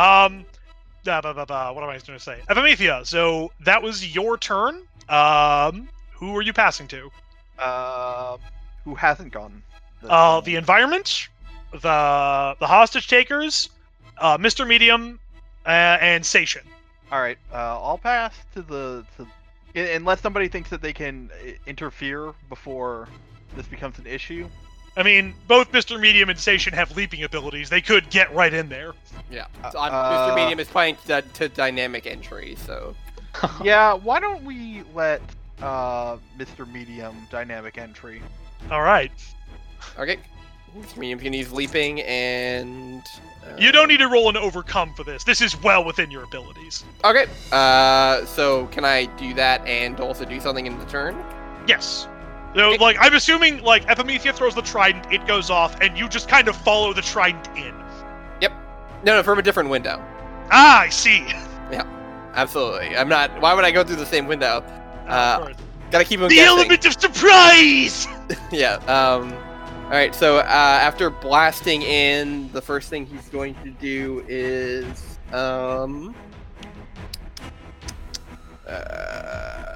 Um, 0.00 0.46
ba, 1.04 1.20
ba, 1.22 1.44
ba, 1.46 1.72
what 1.74 1.84
am 1.84 1.90
I 1.90 1.98
going 1.98 2.18
to 2.18 2.18
say? 2.18 2.38
Epimethea. 2.48 3.06
So 3.06 3.52
that 3.60 3.82
was 3.82 4.14
your 4.14 4.38
turn. 4.38 4.82
Um, 5.08 5.88
who 6.12 6.34
are 6.36 6.42
you 6.42 6.52
passing 6.54 6.88
to? 6.88 7.10
Um, 7.58 8.38
who 8.84 8.94
hasn't 8.94 9.32
gone? 9.32 9.62
Uh, 10.02 10.40
the 10.40 10.56
environment, 10.56 11.28
the 11.72 12.56
the 12.58 12.66
hostage 12.66 13.08
takers, 13.08 13.68
uh, 14.16 14.38
Mr. 14.38 14.66
Medium, 14.66 15.20
uh, 15.66 15.98
and 16.00 16.24
Sation. 16.24 16.62
All 17.12 17.20
right. 17.20 17.36
Uh, 17.52 17.78
I'll 17.82 17.98
pass 17.98 18.34
to 18.54 18.62
the 18.62 19.04
to, 19.18 19.94
unless 19.96 20.22
somebody 20.22 20.48
thinks 20.48 20.70
that 20.70 20.80
they 20.80 20.94
can 20.94 21.28
uh, 21.34 21.50
interfere 21.66 22.32
before 22.48 23.08
this 23.56 23.66
becomes 23.66 23.98
an 23.98 24.06
issue. 24.06 24.48
I 24.96 25.02
mean, 25.02 25.34
both 25.46 25.70
Mr. 25.72 25.98
Medium 26.00 26.28
and 26.30 26.38
Station 26.38 26.72
have 26.72 26.96
leaping 26.96 27.22
abilities. 27.22 27.70
They 27.70 27.80
could 27.80 28.10
get 28.10 28.32
right 28.34 28.52
in 28.52 28.68
there. 28.68 28.92
Yeah. 29.30 29.46
Uh, 29.62 29.70
So 29.70 29.78
I'm, 29.78 29.92
uh, 29.92 30.30
Mr. 30.30 30.34
Medium 30.36 30.58
is 30.60 30.68
playing 30.68 30.96
to, 31.06 31.22
to 31.22 31.48
dynamic 31.48 32.06
entry, 32.06 32.56
so 32.66 32.94
yeah. 33.62 33.94
Why 33.94 34.18
don't 34.20 34.42
we 34.44 34.82
let 34.94 35.22
uh 35.62 36.16
Mr. 36.38 36.70
Medium 36.70 37.16
dynamic 37.30 37.78
entry? 37.78 38.20
All 38.70 38.82
right. 38.82 39.12
okay. 39.98 40.18
Mr. 40.76 40.98
Medium's 40.98 41.22
gonna 41.22 41.36
use 41.36 41.52
leaping 41.52 42.00
and. 42.02 43.02
Uh, 43.44 43.56
You 43.58 43.72
don't 43.72 43.88
need 43.88 43.98
to 43.98 44.08
roll 44.08 44.28
an 44.28 44.36
overcome 44.36 44.92
for 44.94 45.02
this. 45.04 45.24
This 45.24 45.40
is 45.40 45.60
well 45.62 45.84
within 45.84 46.10
your 46.10 46.24
abilities. 46.24 46.84
Okay. 47.04 47.26
Uh, 47.52 48.24
so 48.26 48.66
can 48.68 48.84
I 48.84 49.06
do 49.16 49.34
that 49.34 49.66
and 49.66 49.98
also 50.00 50.24
do 50.24 50.38
something 50.40 50.66
in 50.66 50.78
the 50.78 50.84
turn? 50.86 51.16
Yes. 51.66 52.06
So, 52.54 52.70
like, 52.80 52.96
I'm 53.00 53.14
assuming, 53.14 53.62
like, 53.62 53.86
Epimethea 53.86 54.32
throws 54.34 54.54
the 54.56 54.62
trident, 54.62 55.12
it 55.12 55.24
goes 55.26 55.50
off, 55.50 55.80
and 55.80 55.96
you 55.96 56.08
just 56.08 56.28
kind 56.28 56.48
of 56.48 56.56
follow 56.56 56.92
the 56.92 57.02
trident 57.02 57.46
in. 57.56 57.74
Yep. 58.40 58.52
No, 59.04 59.16
no, 59.16 59.22
from 59.22 59.38
a 59.38 59.42
different 59.42 59.68
window. 59.68 60.02
Ah, 60.50 60.80
I 60.80 60.88
see. 60.88 61.24
Yeah, 61.70 61.84
absolutely. 62.34 62.96
I'm 62.96 63.08
not. 63.08 63.40
Why 63.40 63.54
would 63.54 63.64
I 63.64 63.70
go 63.70 63.84
through 63.84 63.96
the 63.96 64.06
same 64.06 64.26
window? 64.26 64.64
Uh, 65.06 65.36
Of 65.38 65.42
course. 65.46 65.56
Gotta 65.92 66.04
keep 66.04 66.20
him 66.20 66.28
the 66.28 66.34
guessing. 66.34 66.58
element 66.58 66.84
of 66.86 66.92
surprise! 67.00 68.06
yeah. 68.52 68.74
Um. 68.86 69.32
All 69.84 69.90
right. 69.90 70.14
So 70.14 70.38
uh, 70.38 70.42
after 70.42 71.10
blasting 71.10 71.82
in, 71.82 72.50
the 72.52 72.60
first 72.62 72.90
thing 72.90 73.06
he's 73.06 73.28
going 73.28 73.54
to 73.62 73.70
do 73.70 74.24
is 74.28 75.18
um. 75.32 76.14
Uh, 78.68 79.69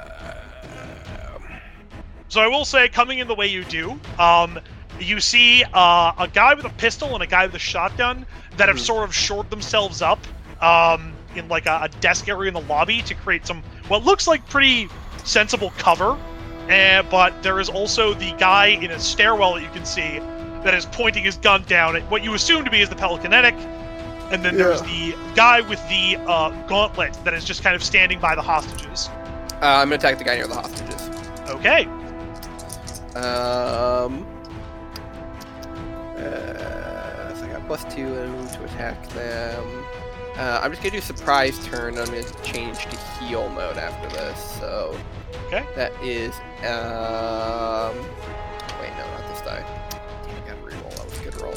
So 2.34 2.40
I 2.40 2.48
will 2.48 2.64
say, 2.64 2.88
coming 2.88 3.20
in 3.20 3.28
the 3.28 3.34
way 3.36 3.46
you 3.46 3.62
do, 3.62 3.96
um, 4.18 4.58
you 4.98 5.20
see 5.20 5.62
uh, 5.72 6.10
a 6.18 6.26
guy 6.26 6.52
with 6.54 6.64
a 6.64 6.70
pistol 6.70 7.14
and 7.14 7.22
a 7.22 7.28
guy 7.28 7.46
with 7.46 7.54
a 7.54 7.60
shotgun 7.60 8.26
that 8.56 8.66
have 8.66 8.76
Mhm. 8.78 8.86
sort 8.86 9.04
of 9.04 9.14
shored 9.14 9.50
themselves 9.50 10.02
up 10.02 10.18
um, 10.60 11.12
in 11.36 11.46
like 11.46 11.66
a, 11.66 11.78
a 11.82 11.88
desk 12.00 12.28
area 12.28 12.48
in 12.48 12.54
the 12.54 12.62
lobby 12.62 13.02
to 13.02 13.14
create 13.14 13.46
some 13.46 13.62
what 13.86 14.02
looks 14.02 14.26
like 14.26 14.44
pretty 14.48 14.88
sensible 15.22 15.72
cover. 15.78 16.16
Uh, 16.68 17.02
but 17.08 17.40
there 17.44 17.60
is 17.60 17.68
also 17.68 18.14
the 18.14 18.32
guy 18.32 18.66
in 18.66 18.90
a 18.90 18.98
stairwell 18.98 19.54
that 19.54 19.62
you 19.62 19.70
can 19.72 19.84
see 19.84 20.18
that 20.64 20.74
is 20.74 20.86
pointing 20.86 21.22
his 21.22 21.36
gun 21.36 21.62
down 21.68 21.94
at 21.94 22.02
what 22.10 22.24
you 22.24 22.34
assume 22.34 22.64
to 22.64 22.70
be 22.70 22.80
is 22.80 22.88
the 22.88 22.96
Pelicanetic. 22.96 23.54
And 24.32 24.44
then 24.44 24.56
there's 24.56 24.82
the 24.82 25.14
guy 25.36 25.60
with 25.60 25.80
the 25.88 26.16
uh, 26.26 26.50
gauntlet 26.66 27.16
that 27.22 27.32
is 27.32 27.44
just 27.44 27.62
kind 27.62 27.76
of 27.76 27.84
standing 27.84 28.18
by 28.18 28.34
the 28.34 28.42
hostages. 28.42 29.08
uh, 29.62 29.66
I'm 29.66 29.86
gonna 29.86 29.94
attack 29.94 30.18
the 30.18 30.24
guy 30.24 30.34
near 30.34 30.48
the 30.48 30.56
hostages. 30.56 31.08
Okay. 31.48 31.86
Um. 33.16 34.26
Uh, 36.16 37.34
so 37.34 37.44
I 37.44 37.48
got 37.52 37.66
plus 37.66 37.94
two 37.94 38.06
and 38.06 38.48
to 38.50 38.64
attack 38.64 39.08
them. 39.10 39.84
Uh, 40.36 40.60
I'm 40.62 40.72
just 40.72 40.82
gonna 40.82 40.96
do 40.96 41.00
surprise 41.00 41.64
turn. 41.66 41.96
I'm 41.98 42.06
gonna 42.06 42.22
change 42.42 42.86
to 42.86 42.96
heel 43.20 43.48
mode 43.50 43.76
after 43.76 44.08
this. 44.08 44.58
So. 44.58 44.98
Okay. 45.46 45.64
That 45.76 45.92
is 46.02 46.34
um. 46.64 47.96
Wait, 48.80 48.90
no, 48.96 49.06
not 49.10 49.28
this 49.28 49.40
die. 49.42 49.64
I 49.64 50.48
got 50.48 50.64
reroll. 50.64 50.96
That 50.96 51.04
was 51.04 51.20
a 51.20 51.24
good 51.24 51.40
roll. 51.40 51.54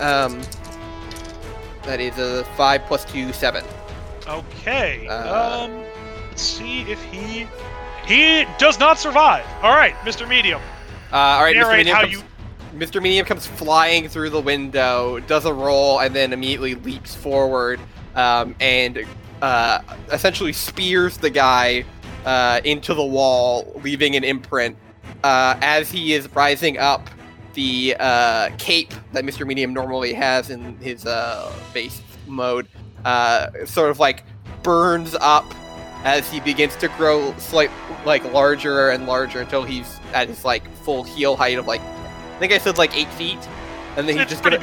Um. 0.00 0.42
That 1.84 2.00
is 2.00 2.18
a 2.18 2.44
five 2.56 2.82
plus 2.82 3.04
two, 3.04 3.32
seven. 3.32 3.64
Okay. 4.26 5.06
Uh, 5.08 5.64
um, 5.64 5.84
let's 6.28 6.42
see 6.42 6.82
if 6.82 7.02
he 7.04 7.46
he 8.06 8.44
does 8.58 8.78
not 8.78 8.98
survive. 8.98 9.46
All 9.62 9.74
right, 9.74 9.94
Mr. 9.98 10.28
Medium. 10.28 10.60
Uh, 11.12 11.16
all 11.16 11.42
right, 11.42 11.56
Mr. 11.56 11.76
Medium 11.76 11.96
comes, 11.96 12.12
you. 12.12 12.22
Mr. 12.74 13.02
Medium 13.02 13.26
comes 13.26 13.46
flying 13.46 14.08
through 14.08 14.30
the 14.30 14.40
window, 14.40 15.18
does 15.20 15.44
a 15.44 15.52
roll, 15.52 16.00
and 16.00 16.14
then 16.14 16.32
immediately 16.32 16.74
leaps 16.74 17.14
forward 17.14 17.80
um, 18.14 18.54
and 18.60 19.04
uh, 19.42 19.80
essentially 20.12 20.52
spears 20.52 21.16
the 21.16 21.30
guy 21.30 21.84
uh, 22.24 22.60
into 22.64 22.94
the 22.94 23.04
wall, 23.04 23.80
leaving 23.82 24.16
an 24.16 24.24
imprint. 24.24 24.76
Uh, 25.24 25.58
as 25.62 25.90
he 25.90 26.12
is 26.12 26.28
rising 26.34 26.78
up, 26.78 27.08
the 27.54 27.96
uh, 27.98 28.50
cape 28.58 28.92
that 29.12 29.24
Mr. 29.24 29.46
Medium 29.46 29.72
normally 29.72 30.12
has 30.12 30.50
in 30.50 30.76
his 30.78 31.06
uh, 31.06 31.52
base 31.72 32.02
mode 32.26 32.68
uh, 33.04 33.48
sort 33.64 33.90
of 33.90 33.98
like 33.98 34.24
burns 34.62 35.16
up 35.20 35.52
as 36.04 36.30
he 36.30 36.40
begins 36.40 36.76
to 36.76 36.88
grow 36.88 37.34
slight 37.38 37.70
like 38.04 38.24
larger 38.32 38.90
and 38.90 39.06
larger 39.06 39.40
until 39.40 39.64
he's 39.64 39.98
at 40.14 40.28
his 40.28 40.44
like 40.44 40.68
full 40.76 41.02
heel 41.02 41.36
height 41.36 41.58
of 41.58 41.66
like 41.66 41.80
I 41.80 42.38
think 42.38 42.52
I 42.52 42.58
said 42.58 42.78
like 42.78 42.96
eight 42.96 43.10
feet, 43.14 43.38
and 43.96 44.08
then 44.08 44.16
he's 44.16 44.28
just 44.28 44.42
gonna 44.44 44.58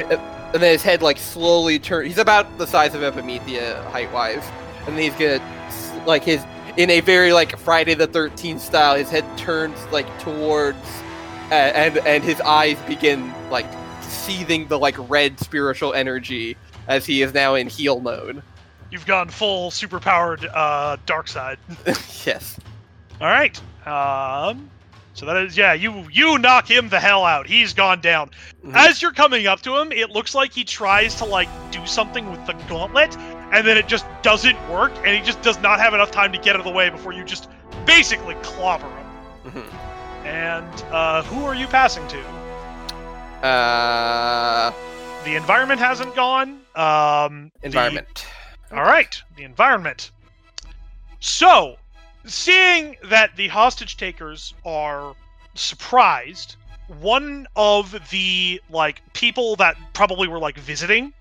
and 0.53 0.63
then 0.63 0.71
his 0.71 0.81
head 0.81 1.01
like 1.01 1.17
slowly 1.17 1.77
turn. 1.77 2.05
He's 2.05 2.17
about 2.17 2.57
the 2.57 2.65
size 2.65 2.95
of 2.95 3.01
Epimethea 3.01 3.83
height 3.91 4.11
wise, 4.13 4.49
and 4.87 4.95
then 4.97 5.11
he's 5.11 5.13
gonna 5.13 6.05
like 6.05 6.23
his 6.23 6.43
in 6.77 6.89
a 6.89 7.01
very 7.01 7.33
like 7.33 7.57
Friday 7.57 7.93
the 7.93 8.07
Thirteenth 8.07 8.61
style. 8.61 8.95
His 8.95 9.09
head 9.09 9.25
turns 9.37 9.77
like 9.91 10.07
towards 10.19 10.77
uh, 11.51 11.55
and 11.55 11.97
and 11.99 12.23
his 12.23 12.39
eyes 12.41 12.77
begin 12.87 13.33
like 13.49 13.65
seething 14.01 14.67
the 14.67 14.79
like 14.79 14.95
red 15.09 15.39
spiritual 15.39 15.93
energy 15.93 16.55
as 16.87 17.05
he 17.05 17.21
is 17.21 17.33
now 17.33 17.55
in 17.55 17.67
heel 17.67 17.99
mode. 17.99 18.41
You've 18.91 19.05
gone 19.05 19.29
full 19.29 19.71
superpowered 19.71 20.49
uh, 20.53 20.97
dark 21.05 21.27
side. 21.27 21.57
yes. 22.25 22.57
All 23.21 23.27
right. 23.27 23.59
Um. 23.87 24.69
So 25.13 25.25
that 25.25 25.37
is 25.37 25.57
yeah. 25.57 25.73
You 25.73 26.05
you 26.11 26.37
knock 26.37 26.69
him 26.69 26.89
the 26.89 26.99
hell 26.99 27.23
out. 27.25 27.47
He's 27.47 27.73
gone 27.73 28.01
down. 28.01 28.31
Mhm. 28.65 28.73
As 28.75 29.01
you're 29.01 29.13
coming 29.13 29.47
up 29.47 29.61
to 29.61 29.75
him, 29.77 29.91
it 29.91 30.09
looks 30.09 30.35
like 30.35 30.51
he 30.51 30.63
tries 30.65 31.15
to 31.15 31.25
like 31.25 31.47
do 31.71 31.85
something 31.85 32.29
with 32.31 32.45
the 32.45 32.53
gauntlet, 32.67 33.15
and 33.53 33.65
then 33.65 33.77
it 33.77 33.87
just 33.87 34.05
doesn't 34.21 34.57
work, 34.69 34.91
and 35.05 35.15
he 35.15 35.21
just 35.21 35.41
does 35.41 35.59
not 35.61 35.79
have 35.79 35.93
enough 35.93 36.11
time 36.11 36.31
to 36.33 36.37
get 36.37 36.55
out 36.55 36.59
of 36.59 36.65
the 36.65 36.71
way 36.71 36.89
before 36.89 37.13
you 37.13 37.23
just 37.23 37.49
basically 37.85 38.35
clobber 38.43 38.87
him. 38.89 39.51
Mhm. 39.51 40.25
And 40.25 40.83
uh, 40.91 41.23
who 41.23 41.45
are 41.45 41.55
you 41.55 41.67
passing 41.67 42.05
to? 42.09 42.19
Uh, 43.45 44.71
The 45.23 45.35
environment 45.35 45.79
hasn't 45.79 46.13
gone. 46.15 46.59
Um, 46.75 47.51
the- 47.61 47.67
environment. 47.67 48.25
All 48.75 48.83
right, 48.83 49.21
the 49.35 49.43
environment. 49.43 50.11
So, 51.19 51.77
seeing 52.25 52.97
that 53.05 53.35
the 53.35 53.47
hostage 53.47 53.97
takers 53.97 54.53
are 54.65 55.15
surprised, 55.55 56.55
one 56.87 57.47
of 57.55 57.95
the 58.11 58.61
like 58.69 59.01
people 59.13 59.55
that 59.55 59.75
probably 59.93 60.27
were 60.27 60.39
like 60.39 60.57
visiting 60.57 61.13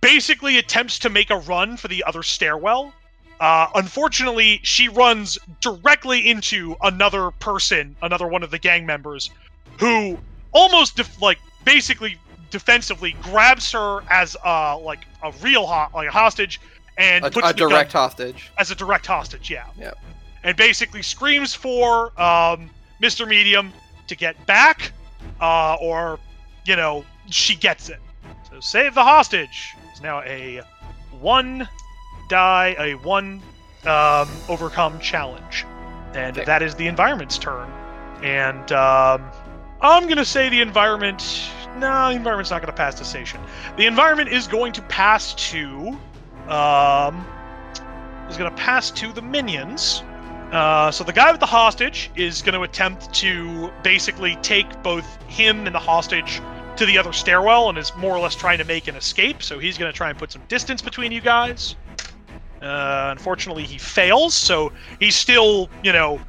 basically 0.00 0.58
attempts 0.58 0.98
to 1.00 1.08
make 1.08 1.30
a 1.30 1.36
run 1.38 1.76
for 1.76 1.88
the 1.88 2.04
other 2.04 2.22
stairwell. 2.22 2.92
Uh, 3.40 3.68
unfortunately, 3.74 4.60
she 4.62 4.88
runs 4.88 5.38
directly 5.60 6.28
into 6.28 6.76
another 6.82 7.30
person, 7.30 7.96
another 8.02 8.26
one 8.26 8.42
of 8.42 8.50
the 8.50 8.58
gang 8.58 8.84
members, 8.84 9.30
who 9.78 10.18
almost 10.52 10.96
def- 10.96 11.22
like 11.22 11.38
basically 11.64 12.16
defensively 12.50 13.14
grabs 13.22 13.72
her 13.72 14.00
as 14.10 14.36
uh 14.44 14.78
like 14.78 15.00
a 15.22 15.30
real 15.42 15.66
ho- 15.66 15.88
like 15.94 16.08
a 16.08 16.12
hostage 16.12 16.60
and 16.98 17.24
A, 17.24 17.30
puts 17.30 17.48
a 17.50 17.52
direct 17.54 17.92
hostage. 17.92 18.50
as 18.58 18.70
a 18.70 18.74
direct 18.74 19.06
hostage, 19.06 19.50
yeah. 19.50 19.64
Yep. 19.78 19.96
And 20.44 20.56
basically 20.56 21.02
screams 21.02 21.54
for 21.54 22.06
um, 22.20 22.68
Mr. 23.02 23.26
Medium 23.26 23.72
to 24.08 24.14
get 24.16 24.44
back, 24.46 24.92
uh, 25.40 25.76
or 25.80 26.18
you 26.66 26.76
know 26.76 27.04
she 27.30 27.54
gets 27.56 27.88
it. 27.88 28.00
So 28.50 28.60
save 28.60 28.94
the 28.94 29.02
hostage 29.02 29.74
is 29.94 30.00
now 30.02 30.20
a 30.22 30.60
one 31.20 31.68
die, 32.28 32.74
a 32.78 32.94
one 32.96 33.40
um, 33.86 34.28
overcome 34.48 34.98
challenge, 35.00 35.64
and 36.14 36.36
Okay. 36.36 36.44
that 36.44 36.62
is 36.62 36.74
the 36.74 36.86
environment's 36.86 37.38
turn. 37.38 37.70
And 38.22 38.72
um, 38.72 39.22
I'm 39.80 40.08
gonna 40.08 40.24
say 40.24 40.48
the 40.48 40.60
environment. 40.60 41.22
No, 41.76 42.08
the 42.10 42.16
environment's 42.16 42.50
not 42.50 42.60
gonna 42.60 42.72
pass 42.72 42.98
the 42.98 43.04
station. 43.04 43.40
The 43.76 43.86
environment 43.86 44.30
is 44.30 44.46
going 44.48 44.72
to 44.74 44.82
pass 44.82 45.34
to. 45.50 45.96
Um, 46.48 47.26
is 48.28 48.36
going 48.36 48.50
to 48.50 48.56
pass 48.56 48.90
to 48.90 49.12
the 49.12 49.22
minions. 49.22 50.02
Uh, 50.52 50.90
so 50.90 51.04
the 51.04 51.12
guy 51.12 51.30
with 51.30 51.40
the 51.40 51.46
hostage 51.46 52.10
is 52.16 52.40
going 52.42 52.54
to 52.54 52.62
attempt 52.62 53.12
to 53.14 53.70
basically 53.82 54.36
take 54.36 54.82
both 54.82 55.22
him 55.24 55.66
and 55.66 55.74
the 55.74 55.80
hostage 55.80 56.40
to 56.76 56.86
the 56.86 56.96
other 56.96 57.12
stairwell 57.12 57.68
and 57.68 57.76
is 57.76 57.94
more 57.96 58.16
or 58.16 58.20
less 58.20 58.34
trying 58.34 58.58
to 58.58 58.64
make 58.64 58.88
an 58.88 58.96
escape. 58.96 59.42
So 59.42 59.58
he's 59.58 59.76
going 59.76 59.92
to 59.92 59.96
try 59.96 60.10
and 60.10 60.18
put 60.18 60.32
some 60.32 60.42
distance 60.48 60.80
between 60.80 61.12
you 61.12 61.20
guys. 61.20 61.76
Uh, 62.62 63.08
unfortunately, 63.12 63.64
he 63.64 63.78
fails. 63.78 64.34
So 64.34 64.72
he's 65.00 65.16
still, 65.16 65.68
you 65.82 65.92
know, 65.92 66.20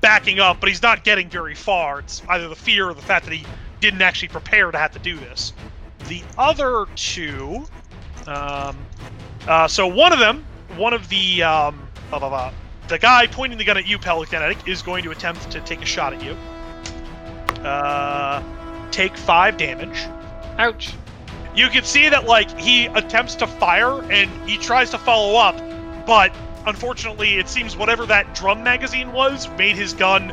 backing 0.00 0.40
up, 0.40 0.60
but 0.60 0.68
he's 0.68 0.82
not 0.82 1.04
getting 1.04 1.28
very 1.28 1.54
far. 1.54 2.00
It's 2.00 2.22
either 2.28 2.48
the 2.48 2.56
fear 2.56 2.88
or 2.88 2.94
the 2.94 3.02
fact 3.02 3.26
that 3.26 3.34
he 3.34 3.44
didn't 3.80 4.02
actually 4.02 4.28
prepare 4.28 4.70
to 4.70 4.78
have 4.78 4.92
to 4.92 4.98
do 4.98 5.16
this. 5.16 5.52
The 6.08 6.22
other 6.38 6.86
two, 6.96 7.66
um, 8.26 8.76
uh, 9.48 9.68
so 9.68 9.86
one 9.86 10.12
of 10.12 10.18
them, 10.18 10.44
one 10.76 10.92
of 10.92 11.08
the 11.08 11.42
um, 11.42 11.88
blah, 12.10 12.18
blah, 12.18 12.28
blah, 12.28 12.52
the 12.88 12.98
guy 12.98 13.26
pointing 13.26 13.58
the 13.58 13.64
gun 13.64 13.76
at 13.76 13.86
you, 13.86 13.98
Pelicanetic, 13.98 14.68
is 14.68 14.82
going 14.82 15.02
to 15.04 15.10
attempt 15.10 15.50
to 15.50 15.60
take 15.60 15.82
a 15.82 15.86
shot 15.86 16.12
at 16.12 16.22
you. 16.22 16.36
Uh, 17.64 18.42
take 18.90 19.16
five 19.16 19.56
damage. 19.56 20.06
Ouch. 20.58 20.92
You 21.54 21.68
can 21.68 21.84
see 21.84 22.08
that 22.08 22.24
like 22.24 22.58
he 22.58 22.86
attempts 22.86 23.34
to 23.36 23.46
fire 23.46 24.02
and 24.10 24.30
he 24.48 24.56
tries 24.56 24.90
to 24.90 24.98
follow 24.98 25.38
up, 25.38 25.56
but 26.06 26.34
unfortunately, 26.66 27.34
it 27.38 27.48
seems 27.48 27.76
whatever 27.76 28.06
that 28.06 28.34
drum 28.34 28.62
magazine 28.62 29.12
was 29.12 29.48
made 29.58 29.76
his 29.76 29.92
gun 29.92 30.28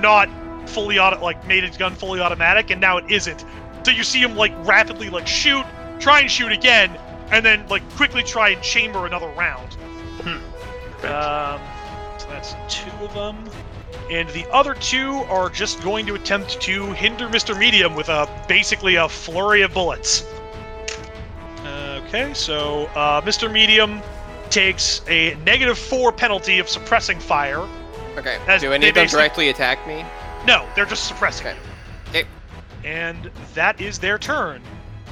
not 0.00 0.28
fully 0.68 0.98
auto 0.98 1.20
like 1.20 1.46
made 1.46 1.64
his 1.64 1.76
gun 1.76 1.94
fully 1.94 2.20
automatic, 2.20 2.70
and 2.70 2.80
now 2.80 2.96
it 2.96 3.10
isn't. 3.10 3.44
So 3.84 3.90
you 3.90 4.04
see 4.04 4.20
him 4.20 4.36
like 4.36 4.52
rapidly 4.66 5.10
like 5.10 5.26
shoot, 5.26 5.64
try 5.98 6.20
and 6.20 6.30
shoot 6.30 6.52
again, 6.52 6.90
and 7.32 7.44
then 7.44 7.66
like 7.68 7.88
quickly 7.96 8.22
try 8.22 8.50
and 8.50 8.62
chamber 8.62 9.06
another 9.06 9.28
round. 9.28 9.76
Um, 11.04 11.60
so 12.18 12.28
that's 12.28 12.54
two 12.68 12.90
of 13.04 13.12
them. 13.14 13.36
And 14.10 14.28
the 14.30 14.48
other 14.52 14.74
two 14.74 15.14
are 15.28 15.48
just 15.48 15.82
going 15.82 16.06
to 16.06 16.14
attempt 16.14 16.60
to 16.60 16.92
hinder 16.92 17.28
Mr. 17.28 17.58
Medium 17.58 17.94
with 17.94 18.08
a 18.08 18.28
basically 18.48 18.96
a 18.96 19.08
flurry 19.08 19.62
of 19.62 19.72
bullets. 19.74 20.24
Okay, 22.12 22.34
so 22.34 22.86
uh, 22.94 23.22
Mr. 23.22 23.50
Medium 23.50 24.02
takes 24.50 25.00
a 25.08 25.34
negative 25.46 25.78
four 25.78 26.12
penalty 26.12 26.58
of 26.58 26.68
suppressing 26.68 27.18
fire. 27.18 27.66
Okay. 28.18 28.38
As 28.46 28.60
Do 28.60 28.70
any 28.70 28.84
they 28.84 28.88
of 28.90 28.94
them 28.94 29.06
directly 29.06 29.48
attack 29.48 29.86
me? 29.86 30.04
No, 30.46 30.68
they're 30.76 30.84
just 30.84 31.08
suppressing 31.08 31.46
Okay. 31.46 31.56
Okay. 32.10 32.24
And 32.84 33.30
that 33.54 33.80
is 33.80 33.98
their 33.98 34.18
turn. 34.18 34.60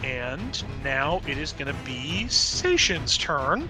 And 0.03 0.63
now 0.83 1.21
it 1.27 1.39
is 1.39 1.53
going 1.53 1.67
to 1.67 1.81
be 1.85 2.27
Sation's 2.29 3.19
turn. 3.19 3.69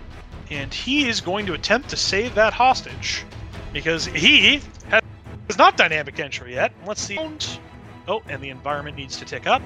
And 0.50 0.72
he 0.72 1.08
is 1.08 1.20
going 1.20 1.46
to 1.46 1.54
attempt 1.54 1.90
to 1.90 1.96
save 1.96 2.34
that 2.34 2.52
hostage. 2.52 3.24
Because 3.72 4.06
he 4.06 4.60
has 4.90 5.58
not 5.58 5.76
dynamic 5.76 6.18
entry 6.18 6.54
yet. 6.54 6.72
Let's 6.86 7.00
see. 7.00 7.18
Oh, 8.08 8.22
and 8.28 8.42
the 8.42 8.50
environment 8.50 8.96
needs 8.96 9.16
to 9.18 9.24
tick 9.24 9.46
up. 9.46 9.62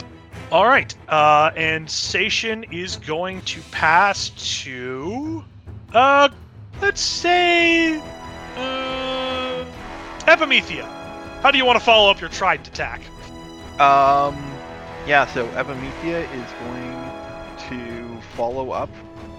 All 0.52 0.66
right. 0.66 0.94
Uh, 1.08 1.50
and 1.56 1.86
Sation 1.86 2.70
is 2.72 2.96
going 2.96 3.40
to 3.42 3.60
pass 3.70 4.30
to. 4.62 5.44
Uh, 5.92 6.28
let's 6.82 7.00
say. 7.00 7.98
Uh, 8.56 9.64
Epimethea. 10.26 10.84
How 11.42 11.50
do 11.50 11.58
you 11.58 11.64
want 11.64 11.78
to 11.78 11.84
follow 11.84 12.10
up 12.10 12.20
your 12.20 12.30
trident 12.30 12.68
attack? 12.68 13.00
Um, 13.80 14.53
yeah. 15.06 15.26
So 15.26 15.46
Epimethea 15.48 16.22
is 16.32 16.50
going 16.60 17.68
to 17.68 18.20
follow 18.36 18.70
up 18.70 18.90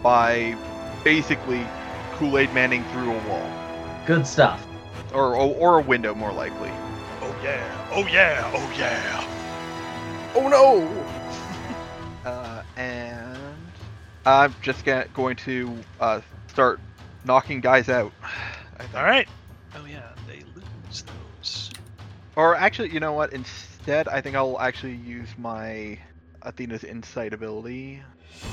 by 0.02 0.56
basically 1.04 1.66
Kool-Aid 2.14 2.54
Manning 2.54 2.84
through 2.86 3.12
a 3.12 3.28
wall, 3.28 3.52
Good 4.06 4.26
stuff. 4.26 4.66
or 5.14 5.36
or, 5.36 5.56
or 5.56 5.80
a 5.80 5.82
window, 5.82 6.14
more 6.16 6.32
likely. 6.32 6.70
Oh 7.22 7.36
yeah! 7.44 7.90
Oh 7.94 8.06
yeah! 8.08 8.52
Oh 8.54 8.74
yeah! 8.78 10.32
Oh 10.36 10.48
no! 10.48 11.06
Uh, 12.26 12.64
and 12.76 13.38
I'm 14.26 14.56
just 14.64 14.84
gonna, 14.84 15.06
going 15.14 15.36
to 15.36 15.78
uh, 16.00 16.22
start 16.48 16.80
knocking 17.24 17.62
guys 17.62 17.88
out. 17.88 18.12
All 18.96 19.04
right. 19.04 19.28
Oh 19.76 19.86
yeah, 19.86 20.10
they 20.28 20.42
lose 20.56 21.04
those. 21.04 21.70
Or 22.36 22.56
actually, 22.56 22.92
you 22.92 23.00
know 23.00 23.14
what? 23.14 23.32
Instead, 23.32 23.75
I 23.88 24.22
think 24.22 24.36
I'll 24.36 24.60
actually 24.60 24.96
use 24.96 25.30
my 25.38 26.00
Athena's 26.42 26.84
Insight 26.84 27.34
ability 27.34 28.02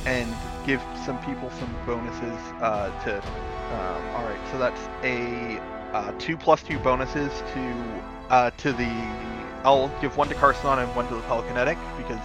and 0.05 0.34
give 0.67 0.82
some 1.05 1.19
people 1.25 1.50
some 1.58 1.75
bonuses 1.87 2.38
uh, 2.61 2.90
to. 3.05 3.17
Um, 3.17 4.17
all 4.17 4.25
right, 4.25 4.40
so 4.50 4.58
that's 4.58 4.81
a 5.02 5.58
uh, 5.94 6.12
two 6.19 6.37
plus 6.37 6.62
two 6.62 6.79
bonuses 6.81 7.31
to 7.55 8.02
uh, 8.29 8.50
to 8.50 8.73
the. 8.73 8.90
I'll 9.64 9.88
give 10.00 10.17
one 10.17 10.29
to 10.29 10.34
Carson 10.34 10.79
and 10.79 10.94
one 10.94 11.08
to 11.08 11.14
the 11.14 11.20
Telekinetic 11.23 11.79
because, 11.96 12.20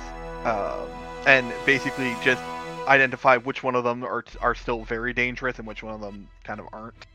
um, 0.46 0.90
and 1.26 1.54
basically 1.66 2.14
just 2.24 2.42
identify 2.88 3.38
which 3.38 3.64
one 3.64 3.76
of 3.76 3.84
them 3.84 4.04
are 4.04 4.26
are 4.42 4.56
still 4.56 4.84
very 4.84 5.14
dangerous 5.14 5.60
and 5.60 5.68
which 5.68 5.84
one 5.84 5.94
of 5.94 6.02
them 6.02 6.28
kind 6.44 6.60
of 6.60 6.68
aren't. 6.74 7.06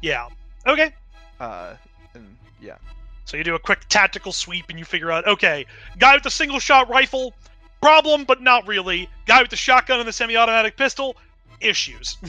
Yeah. 0.00 0.28
Okay. 0.66 0.94
Uh, 1.40 1.74
and 2.14 2.36
yeah. 2.60 2.76
So 3.24 3.36
you 3.36 3.44
do 3.44 3.54
a 3.54 3.58
quick 3.58 3.80
tactical 3.88 4.32
sweep 4.32 4.66
and 4.68 4.78
you 4.78 4.84
figure 4.84 5.10
out, 5.10 5.26
okay, 5.26 5.66
guy 5.98 6.14
with 6.14 6.22
the 6.22 6.30
single 6.30 6.58
shot 6.58 6.88
rifle, 6.88 7.34
problem, 7.80 8.24
but 8.24 8.42
not 8.42 8.66
really. 8.66 9.08
Guy 9.26 9.42
with 9.42 9.50
the 9.50 9.56
shotgun 9.56 10.00
and 10.00 10.08
the 10.08 10.12
semi-automatic 10.12 10.76
pistol, 10.76 11.16
issues. 11.60 12.16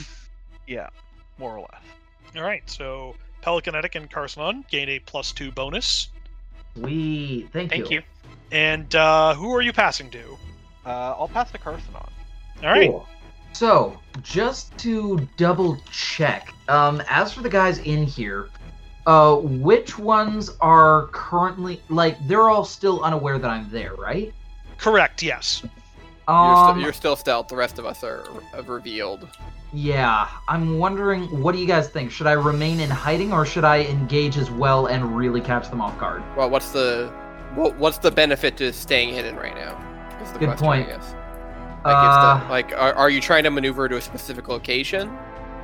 Yeah, 0.66 0.88
more 1.36 1.58
or 1.58 1.60
less. 1.60 2.36
All 2.36 2.42
right. 2.42 2.62
So 2.70 3.16
Pelicanetic 3.42 3.94
and 3.94 4.10
Carsonon 4.10 4.66
gain 4.68 4.88
a 4.88 4.98
plus 4.98 5.32
two 5.32 5.52
bonus. 5.52 6.08
We 6.76 7.48
thank, 7.52 7.74
you. 7.74 7.78
Thank 7.78 7.90
you. 7.90 8.02
And 8.50 8.94
uh, 8.94 9.34
who 9.34 9.54
are 9.54 9.60
you 9.60 9.72
passing 9.72 10.10
to? 10.10 10.38
Uh, 10.86 11.14
I'll 11.18 11.28
pass 11.28 11.50
to 11.52 11.58
Carson 11.58 11.94
on. 11.94 12.10
All 12.62 12.70
right. 12.70 12.90
Cool. 12.90 13.06
So, 13.52 14.00
just 14.22 14.76
to 14.78 15.28
double 15.36 15.76
check, 15.92 16.52
um, 16.68 17.02
as 17.08 17.32
for 17.32 17.42
the 17.42 17.48
guys 17.48 17.78
in 17.78 18.04
here, 18.04 18.48
uh, 19.06 19.36
which 19.36 19.98
ones 19.98 20.50
are 20.60 21.08
currently 21.12 21.80
like 21.88 22.16
they're 22.26 22.48
all 22.48 22.64
still 22.64 23.02
unaware 23.02 23.38
that 23.38 23.50
I'm 23.50 23.68
there, 23.70 23.94
right? 23.94 24.32
Correct. 24.78 25.22
Yes. 25.22 25.62
You're, 26.26 26.34
Um, 26.36 26.74
st- 26.76 26.84
you're 26.84 26.92
still 26.94 27.16
stealth. 27.16 27.48
The 27.48 27.56
rest 27.56 27.78
of 27.78 27.84
us 27.86 28.02
are 28.02 28.24
uh, 28.56 28.62
revealed. 28.62 29.28
yeah, 29.74 30.28
I'm 30.48 30.78
wondering, 30.78 31.42
what 31.42 31.52
do 31.52 31.58
you 31.58 31.66
guys 31.66 31.88
think? 31.88 32.10
Should 32.10 32.26
I 32.26 32.32
remain 32.32 32.80
in 32.80 32.88
hiding 32.88 33.32
or 33.32 33.44
should 33.44 33.64
I 33.64 33.82
engage 33.82 34.38
as 34.38 34.50
well 34.50 34.86
and 34.86 35.14
really 35.16 35.40
catch 35.42 35.68
them 35.68 35.80
off 35.82 35.98
guard? 35.98 36.22
Well, 36.36 36.48
what's 36.48 36.70
the 36.72 37.12
what, 37.54 37.76
what's 37.76 37.98
the 37.98 38.10
benefit 38.10 38.56
to 38.56 38.72
staying 38.72 39.12
hidden 39.14 39.36
right 39.36 39.54
now? 39.54 39.78
Is 40.22 40.32
the 40.32 40.38
Good 40.38 40.46
question, 40.48 40.66
point. 40.66 40.88
I 40.88 40.92
guess. 40.92 41.14
Like, 41.84 41.94
Uh, 41.94 42.44
the, 42.44 42.50
like 42.50 42.72
are, 42.72 42.94
are 42.94 43.10
you 43.10 43.20
trying 43.20 43.44
to 43.44 43.50
maneuver 43.50 43.88
to 43.90 43.96
a 43.98 44.00
specific 44.00 44.48
location? 44.48 45.14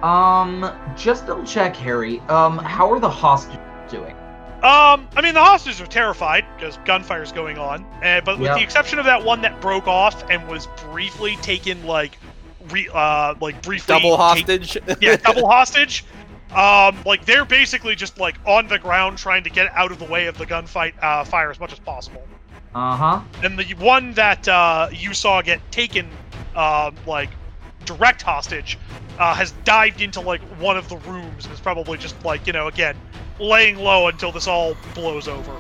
Um, 0.03 0.71
just 0.97 1.27
double 1.27 1.45
check, 1.45 1.77
Harry. 1.77 2.21
Um, 2.29 2.59
how 2.59 2.91
are 2.93 3.01
the 3.01 3.11
hostages 3.11 3.59
doing? 3.91 4.15
Um, 4.63 5.09
I 5.17 5.21
mean, 5.23 5.33
the 5.35 5.41
hostages 5.43 5.81
are 5.81 5.87
terrified 5.87 6.45
because 6.57 6.79
gunfire's 6.85 7.33
going 7.33 7.57
on, 7.59 7.83
uh, 8.05 8.21
but 8.25 8.39
with 8.39 8.49
Yep. 8.49 8.57
the 8.59 8.63
exception 8.63 8.99
of 8.99 9.07
that 9.07 9.25
one 9.25 9.41
that 9.43 9.59
broke 9.61 9.89
off 9.89 10.23
and 10.31 10.47
was 10.49 10.67
briefly 10.93 11.37
taken, 11.37 11.87
like, 11.87 12.19
re- 12.69 12.89
uh, 12.93 13.35
like 13.41 13.63
briefly 13.63 13.95
Double 13.95 14.11
take- 14.11 14.47
hostage. 14.47 14.77
yeah, 15.01 15.17
double 15.17 15.47
hostage. 15.51 16.05
Um, 16.55 16.99
like 17.07 17.25
they're 17.25 17.45
basically 17.45 17.95
just 17.95 18.19
like 18.19 18.37
on 18.45 18.67
the 18.67 18.79
ground 18.79 19.17
trying 19.19 19.45
to 19.45 19.51
get 19.51 19.71
out 19.75 19.93
of 19.93 19.99
the 20.01 20.05
way 20.05 20.27
of 20.27 20.37
the 20.37 20.45
gunfight 20.45 20.93
uh, 21.01 21.23
fire 21.25 21.51
as 21.51 21.61
much 21.61 21.73
as 21.73 21.79
possible. 21.79 22.27
Uh 22.75 22.97
huh. 22.97 23.21
And 23.45 23.57
the 23.59 23.65
one 23.75 24.13
that 24.15 24.47
uh, 24.49 24.89
you 24.93 25.15
saw 25.15 25.41
get 25.43 25.61
taken, 25.73 26.11
uh, 26.57 26.91
like 27.07 27.31
direct 27.85 28.23
hostage, 28.23 28.79
uh, 29.19 29.35
has 29.35 29.53
dived 29.65 30.01
into 30.01 30.21
like 30.21 30.41
one 30.61 30.77
of 30.77 30.89
the 30.89 30.97
rooms 30.99 31.45
and 31.45 31.55
is 31.55 31.61
probably 31.61 31.99
just 31.99 32.23
like 32.25 32.47
you 32.47 32.53
know 32.53 32.69
again 32.69 32.97
laying 33.39 33.77
low 33.77 34.09
until 34.09 34.33
this 34.33 34.47
all 34.47 34.77
blows 34.95 35.27
over. 35.29 35.53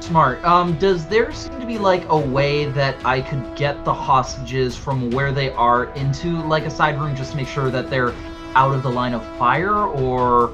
Smart. 0.00 0.44
Um, 0.44 0.78
does 0.78 1.06
there 1.06 1.32
seem 1.32 1.58
to 1.60 1.66
be 1.66 1.78
like 1.78 2.04
a 2.10 2.18
way 2.18 2.66
that 2.66 2.94
I 3.06 3.22
could 3.22 3.56
get 3.56 3.84
the 3.84 3.94
hostages 3.94 4.76
from 4.76 5.10
where 5.10 5.32
they 5.32 5.50
are 5.50 5.86
into 5.94 6.42
like 6.42 6.64
a 6.66 6.70
side 6.70 7.00
room 7.00 7.16
just 7.16 7.30
to 7.32 7.36
make 7.38 7.48
sure 7.48 7.70
that 7.70 7.88
they're 7.88 8.12
out 8.54 8.74
of 8.74 8.82
the 8.82 8.90
line 8.90 9.14
of 9.14 9.24
fire 9.38 9.74
or 9.74 10.52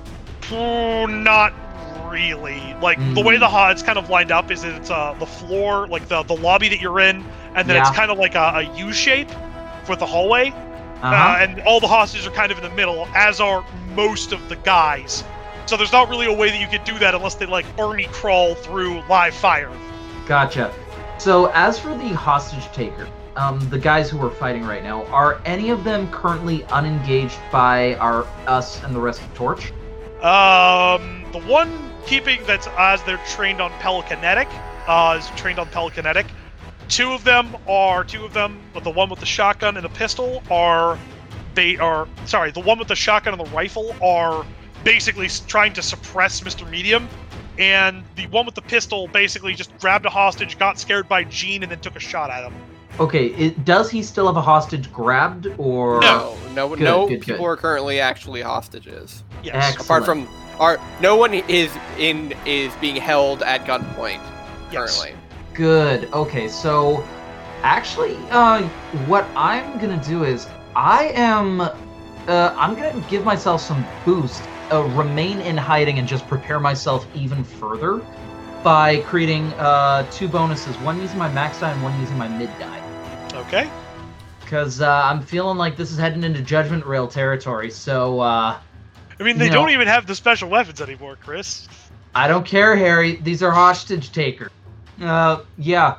not 1.06 1.52
really. 2.10 2.74
Like 2.80 2.98
the 3.14 3.20
way 3.20 3.36
Mm. 3.36 3.40
the 3.40 3.48
ho- 3.48 3.68
it's 3.68 3.82
kind 3.82 3.98
of 3.98 4.08
lined 4.08 4.30
up 4.32 4.50
is 4.50 4.64
it's 4.64 4.90
uh 4.90 5.14
the 5.18 5.26
floor, 5.26 5.86
like 5.88 6.08
the 6.08 6.22
the 6.22 6.36
lobby 6.36 6.68
that 6.68 6.80
you're 6.80 7.00
in, 7.00 7.24
and 7.54 7.68
then 7.68 7.76
it's 7.76 7.90
kind 7.90 8.10
of 8.10 8.18
like 8.18 8.34
a, 8.36 8.52
a 8.56 8.62
U 8.78 8.92
shape 8.92 9.28
with 9.88 9.98
the 9.98 10.06
hallway, 10.06 10.52
uh-huh. 11.02 11.14
uh, 11.14 11.42
and 11.42 11.60
all 11.62 11.80
the 11.80 11.88
hostages 11.88 12.26
are 12.26 12.30
kind 12.30 12.52
of 12.52 12.58
in 12.58 12.64
the 12.64 12.76
middle, 12.76 13.06
as 13.14 13.40
are 13.40 13.64
most 13.94 14.32
of 14.32 14.48
the 14.48 14.56
guys. 14.56 15.24
So 15.66 15.76
there's 15.76 15.92
not 15.92 16.08
really 16.08 16.26
a 16.26 16.32
way 16.32 16.50
that 16.50 16.60
you 16.60 16.66
could 16.66 16.84
do 16.84 16.98
that 16.98 17.14
unless 17.14 17.36
they 17.36 17.46
like 17.46 17.66
army 17.78 18.06
crawl 18.10 18.54
through 18.54 19.02
live 19.08 19.34
fire. 19.34 19.70
Gotcha. 20.26 20.74
So 21.18 21.46
as 21.54 21.78
for 21.78 21.90
the 21.90 22.08
hostage 22.08 22.66
taker, 22.72 23.08
um, 23.36 23.60
the 23.70 23.78
guys 23.78 24.10
who 24.10 24.24
are 24.24 24.30
fighting 24.30 24.64
right 24.64 24.82
now, 24.82 25.04
are 25.06 25.40
any 25.44 25.70
of 25.70 25.84
them 25.84 26.10
currently 26.10 26.64
unengaged 26.66 27.38
by 27.52 27.94
our 27.96 28.26
us 28.46 28.82
and 28.82 28.94
the 28.94 29.00
rest 29.00 29.22
of 29.22 29.32
Torch? 29.34 29.72
Um, 30.22 31.24
the 31.32 31.40
one 31.46 31.90
keeping 32.06 32.40
that's 32.46 32.66
as 32.76 33.02
they're 33.04 33.20
trained 33.28 33.60
on 33.60 33.70
Pelicanetic, 33.72 34.48
uh, 34.86 35.16
is 35.18 35.28
trained 35.38 35.58
on 35.58 35.68
Pelicanetic. 35.68 36.26
Two 36.90 37.12
of 37.12 37.24
them 37.24 37.56
are 37.68 38.04
two 38.04 38.24
of 38.24 38.34
them, 38.34 38.60
but 38.74 38.84
the 38.84 38.90
one 38.90 39.08
with 39.08 39.20
the 39.20 39.26
shotgun 39.26 39.76
and 39.76 39.84
the 39.84 39.90
pistol 39.90 40.42
are, 40.50 40.98
they 41.54 41.76
are 41.78 42.06
sorry, 42.26 42.50
the 42.50 42.60
one 42.60 42.78
with 42.78 42.88
the 42.88 42.96
shotgun 42.96 43.38
and 43.38 43.46
the 43.46 43.50
rifle 43.52 43.94
are 44.02 44.44
basically 44.84 45.28
trying 45.46 45.72
to 45.72 45.82
suppress 45.82 46.40
Mr. 46.40 46.68
Medium, 46.68 47.08
and 47.58 48.02
the 48.16 48.26
one 48.28 48.44
with 48.44 48.54
the 48.54 48.62
pistol 48.62 49.06
basically 49.08 49.54
just 49.54 49.76
grabbed 49.78 50.04
a 50.06 50.10
hostage, 50.10 50.58
got 50.58 50.78
scared 50.78 51.08
by 51.08 51.24
Gene, 51.24 51.62
and 51.62 51.70
then 51.70 51.80
took 51.80 51.96
a 51.96 52.00
shot 52.00 52.30
at 52.30 52.44
him. 52.44 52.54
Okay, 52.98 53.26
it, 53.28 53.64
does 53.64 53.90
he 53.90 54.02
still 54.02 54.26
have 54.26 54.36
a 54.36 54.42
hostage 54.42 54.92
grabbed 54.92 55.46
or? 55.58 56.00
No, 56.00 56.36
no, 56.54 56.68
Good, 56.70 56.80
no 56.80 57.08
good, 57.08 57.20
people 57.20 57.38
good. 57.38 57.44
are 57.44 57.56
currently 57.56 58.00
actually 58.00 58.42
hostages. 58.42 59.22
Yes. 59.42 59.54
Excellent. 59.54 59.86
Apart 59.86 60.04
from 60.04 60.28
our, 60.58 60.78
no 61.00 61.16
one 61.16 61.32
is 61.34 61.70
in 61.98 62.34
is 62.44 62.74
being 62.76 62.96
held 62.96 63.42
at 63.42 63.64
gunpoint 63.64 64.20
currently. 64.70 65.10
Yes. 65.10 65.19
Good. 65.60 66.10
Okay, 66.14 66.48
so 66.48 67.06
actually, 67.62 68.16
uh, 68.30 68.62
what 69.04 69.28
I'm 69.36 69.76
gonna 69.76 70.02
do 70.02 70.24
is 70.24 70.48
I 70.74 71.12
am, 71.14 71.60
uh, 71.60 71.68
I'm 72.26 72.74
gonna 72.74 72.98
give 73.10 73.26
myself 73.26 73.60
some 73.60 73.86
boost, 74.06 74.48
uh, 74.72 74.82
remain 74.84 75.42
in 75.42 75.58
hiding, 75.58 75.98
and 75.98 76.08
just 76.08 76.26
prepare 76.26 76.60
myself 76.60 77.06
even 77.14 77.44
further 77.44 78.00
by 78.64 79.02
creating 79.02 79.52
uh, 79.58 80.10
two 80.10 80.28
bonuses: 80.28 80.78
one 80.78 80.98
using 80.98 81.18
my 81.18 81.28
max 81.28 81.58
die 81.58 81.72
and 81.72 81.82
one 81.82 82.00
using 82.00 82.16
my 82.16 82.28
mid 82.28 82.58
die. 82.58 82.80
Okay. 83.34 83.70
Because 84.40 84.80
uh, 84.80 85.02
I'm 85.04 85.20
feeling 85.20 85.58
like 85.58 85.76
this 85.76 85.92
is 85.92 85.98
heading 85.98 86.24
into 86.24 86.40
Judgment 86.40 86.86
Rail 86.86 87.06
territory. 87.06 87.70
So 87.70 88.20
uh, 88.20 88.58
I 89.18 89.22
mean, 89.22 89.36
they 89.36 89.50
don't 89.50 89.68
even 89.68 89.88
have 89.88 90.06
the 90.06 90.14
special 90.14 90.48
weapons 90.48 90.80
anymore, 90.80 91.18
Chris. 91.22 91.68
I 92.14 92.28
don't 92.28 92.46
care, 92.46 92.74
Harry. 92.76 93.16
These 93.16 93.42
are 93.42 93.50
hostage 93.50 94.10
takers. 94.10 94.50
Uh, 95.00 95.42
yeah. 95.58 95.98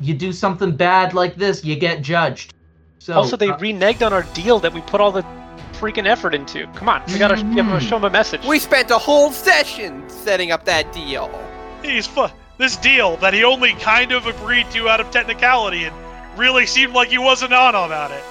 You 0.00 0.14
do 0.14 0.32
something 0.32 0.74
bad 0.74 1.14
like 1.14 1.36
this, 1.36 1.64
you 1.64 1.76
get 1.76 2.02
judged. 2.02 2.54
So 2.98 3.14
also, 3.14 3.36
they 3.36 3.48
uh, 3.48 3.58
reneged 3.58 4.04
on 4.04 4.12
our 4.12 4.22
deal 4.34 4.58
that 4.60 4.72
we 4.72 4.80
put 4.82 5.00
all 5.00 5.12
the 5.12 5.24
freaking 5.72 6.06
effort 6.06 6.34
into. 6.34 6.66
Come 6.74 6.88
on, 6.88 7.02
we 7.08 7.18
gotta 7.18 7.36
give 7.36 7.54
them 7.54 7.72
a, 7.72 7.80
show 7.80 7.96
them 7.96 8.04
a 8.04 8.10
message. 8.10 8.44
We 8.44 8.58
spent 8.58 8.90
a 8.90 8.98
whole 8.98 9.30
session 9.32 10.08
setting 10.08 10.52
up 10.52 10.64
that 10.66 10.92
deal. 10.92 11.30
He's 11.82 12.06
fu- 12.06 12.28
this 12.58 12.76
deal 12.76 13.16
that 13.18 13.32
he 13.32 13.42
only 13.42 13.72
kind 13.74 14.12
of 14.12 14.26
agreed 14.26 14.70
to 14.72 14.88
out 14.88 15.00
of 15.00 15.10
technicality 15.10 15.84
and 15.84 15.94
really 16.38 16.66
seemed 16.66 16.92
like 16.92 17.08
he 17.08 17.18
wasn't 17.18 17.54
on 17.54 17.74
about 17.74 18.10
it. 18.10 18.22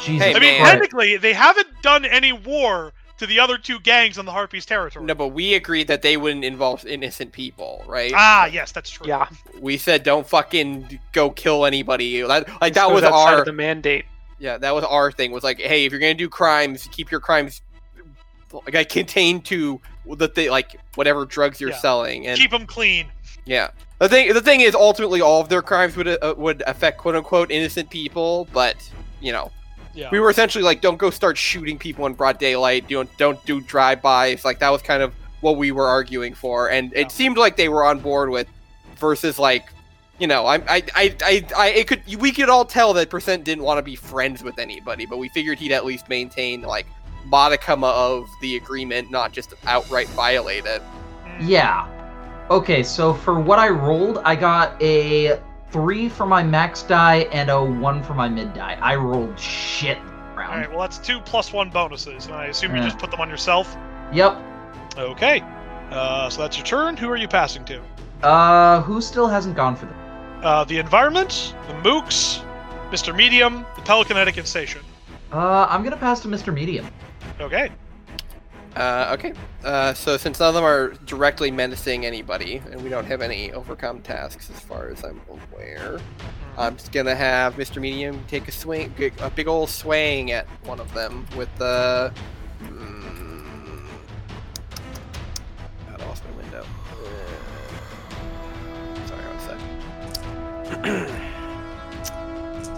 Jesus 0.00 0.26
Hey, 0.26 0.34
I 0.34 0.38
mean, 0.38 0.60
technically, 0.60 1.16
they 1.16 1.32
haven't 1.32 1.68
done 1.82 2.04
any 2.04 2.32
war 2.32 2.92
to 3.18 3.26
the 3.26 3.38
other 3.38 3.56
two 3.58 3.78
gangs 3.80 4.18
on 4.18 4.24
the 4.24 4.32
Harpies 4.32 4.66
territory. 4.66 5.04
No, 5.04 5.14
but 5.14 5.28
we 5.28 5.54
agreed 5.54 5.86
that 5.88 6.02
they 6.02 6.16
wouldn't 6.16 6.44
involve 6.44 6.84
innocent 6.86 7.32
people, 7.32 7.84
right? 7.86 8.12
Ah, 8.14 8.46
yes, 8.46 8.72
that's 8.72 8.90
true. 8.90 9.06
yeah, 9.06 9.28
We 9.60 9.76
said 9.78 10.02
don't 10.02 10.26
fucking 10.26 10.98
go 11.12 11.30
kill 11.30 11.64
anybody. 11.64 12.20
That, 12.22 12.48
like 12.60 12.74
this 12.74 12.82
that 12.82 12.90
was 12.90 13.04
our 13.04 13.38
of 13.40 13.44
the 13.44 13.52
mandate. 13.52 14.04
yeah, 14.38 14.58
that 14.58 14.74
was 14.74 14.84
our 14.84 15.12
thing. 15.12 15.30
Was 15.30 15.44
like, 15.44 15.60
hey, 15.60 15.84
if 15.84 15.92
you're 15.92 16.00
gonna 16.00 16.14
do 16.14 16.28
crimes, 16.28 16.88
keep 16.90 17.10
your 17.10 17.20
crimes 17.20 17.62
like 18.72 18.88
contained 18.88 19.44
to 19.46 19.80
the 20.16 20.28
thing, 20.28 20.50
like 20.50 20.76
whatever 20.96 21.24
drugs 21.24 21.60
you're 21.60 21.70
Yeah. 21.70 21.76
selling, 21.78 22.26
and 22.26 22.38
Keep 22.38 22.50
them 22.52 22.66
clean. 22.66 23.06
yeah. 23.44 23.68
The 24.00 24.08
thing, 24.08 24.32
the 24.34 24.40
thing 24.40 24.60
is, 24.60 24.74
ultimately, 24.74 25.20
all 25.20 25.40
of 25.40 25.48
their 25.48 25.62
crimes 25.62 25.96
would 25.96 26.08
uh, 26.08 26.34
would 26.36 26.62
affect 26.66 26.98
quote 26.98 27.14
unquote 27.14 27.50
innocent 27.50 27.90
people, 27.90 28.46
but 28.52 28.76
you 29.20 29.32
know, 29.32 29.50
Yeah. 29.94 30.08
we 30.10 30.18
were 30.20 30.30
essentially 30.30 30.64
like, 30.64 30.80
don't 30.80 30.96
go 30.98 31.10
start 31.10 31.38
shooting 31.38 31.78
people 31.78 32.06
in 32.06 32.14
broad 32.14 32.38
daylight. 32.38 32.88
Don't 32.88 33.14
don't 33.16 33.42
do 33.46 33.60
drive-bys. 33.60 34.44
Like 34.44 34.58
that 34.58 34.70
was 34.70 34.82
kind 34.82 35.02
of 35.02 35.14
what 35.40 35.56
we 35.56 35.70
were 35.72 35.86
arguing 35.86 36.34
for, 36.34 36.70
and 36.70 36.92
Yeah. 36.92 37.00
it 37.02 37.10
seemed 37.12 37.36
like 37.38 37.56
they 37.56 37.68
were 37.68 37.84
on 37.84 37.98
board 38.00 38.30
with. 38.30 38.48
Versus 38.96 39.38
like, 39.38 39.66
you 40.18 40.26
know, 40.26 40.46
I 40.46 40.54
I 40.56 40.82
I 40.94 41.16
I, 41.22 41.46
I 41.56 41.68
it 41.70 41.88
could 41.88 42.00
we 42.18 42.30
could 42.32 42.48
all 42.48 42.64
tell 42.64 42.94
that 42.94 43.10
Percent 43.10 43.44
didn't 43.44 43.64
want 43.64 43.78
to 43.78 43.82
be 43.82 43.96
friends 43.96 44.42
with 44.42 44.58
anybody, 44.58 45.04
but 45.04 45.18
we 45.18 45.28
figured 45.28 45.58
he'd 45.58 45.72
at 45.72 45.84
least 45.84 46.08
maintain 46.08 46.62
like 46.62 46.86
modicum 47.26 47.82
of 47.84 48.28
the 48.40 48.56
agreement, 48.56 49.10
not 49.10 49.32
just 49.32 49.52
outright 49.66 50.08
violate 50.10 50.64
it. 50.64 50.80
Mm, 51.26 51.48
Yeah. 51.48 51.88
Okay, 52.50 52.82
so 52.82 53.12
for 53.12 53.40
what 53.40 53.58
I 53.58 53.68
rolled, 53.68 54.18
I 54.24 54.36
got 54.36 54.80
a 54.80 55.38
three 55.74 56.08
for 56.08 56.24
my 56.24 56.40
max 56.40 56.84
die 56.84 57.26
and 57.32 57.50
a 57.50 57.60
one 57.60 58.00
for 58.00 58.14
my 58.14 58.28
mid 58.28 58.54
die. 58.54 58.78
I 58.80 58.94
rolled 58.94 59.36
shit 59.36 59.98
All 59.98 60.36
round. 60.36 60.60
right. 60.60 60.70
Well, 60.70 60.78
that's 60.78 60.98
two 60.98 61.18
plus 61.22 61.52
one 61.52 61.68
bonuses, 61.68 62.26
and 62.26 62.34
I 62.36 62.46
assume 62.46 62.76
you 62.76 62.82
just 62.82 62.98
put 62.98 63.10
them 63.10 63.20
on 63.20 63.28
yourself. 63.28 63.76
Yep. 64.12 64.40
Okay. 64.96 65.42
Uh, 65.90 66.30
so 66.30 66.42
that's 66.42 66.56
your 66.56 66.64
turn. 66.64 66.96
Who 66.96 67.08
are 67.10 67.16
you 67.16 67.26
passing 67.26 67.64
to? 67.64 67.82
Uh, 68.22 68.82
who 68.82 69.00
still 69.00 69.26
hasn't 69.26 69.56
gone 69.56 69.74
for 69.74 69.86
them? 69.86 69.96
Uh, 70.44 70.62
the 70.62 70.78
environment, 70.78 71.56
the 71.66 71.74
mooks, 71.74 72.40
Mr. 72.90 73.12
Medium, 73.14 73.66
the 73.74 73.82
Pelicanetic 73.82 74.36
and 74.36 74.46
Station. 74.46 74.80
Uh, 75.32 75.66
I'm 75.68 75.82
gonna 75.82 75.96
pass 75.96 76.20
to 76.20 76.28
Mr. 76.28 76.54
Medium. 76.54 76.86
Okay. 77.40 77.72
Uh, 78.76 79.10
okay. 79.16 79.32
Uh, 79.62 79.94
so 79.94 80.16
since 80.16 80.40
none 80.40 80.48
of 80.48 80.54
them 80.54 80.64
are 80.64 80.88
directly 81.06 81.50
menacing 81.50 82.04
anybody, 82.04 82.60
and 82.70 82.82
we 82.82 82.88
don't 82.88 83.04
have 83.04 83.22
any 83.22 83.52
overcome 83.52 84.00
tasks 84.02 84.50
as 84.50 84.58
far 84.60 84.88
as 84.88 85.04
I'm 85.04 85.20
aware, 85.28 86.00
I'm 86.58 86.76
just 86.76 86.90
gonna 86.90 87.14
have 87.14 87.54
Mr. 87.54 87.80
Medium 87.80 88.24
take 88.26 88.48
a 88.48 88.52
swing, 88.52 88.92
a 89.20 89.30
big 89.30 89.46
old 89.46 89.70
swing 89.70 90.32
at 90.32 90.46
one 90.64 90.80
of 90.80 90.92
them 90.92 91.24
with 91.36 91.48
the. 91.56 92.12
Mm, 92.62 93.86
I 95.90 96.06
lost 96.06 96.24
my 96.24 96.32
window. 96.36 96.66
Uh, 96.90 97.46
sorry, 99.06 99.22
one 99.22 99.40
sec. 99.40 99.58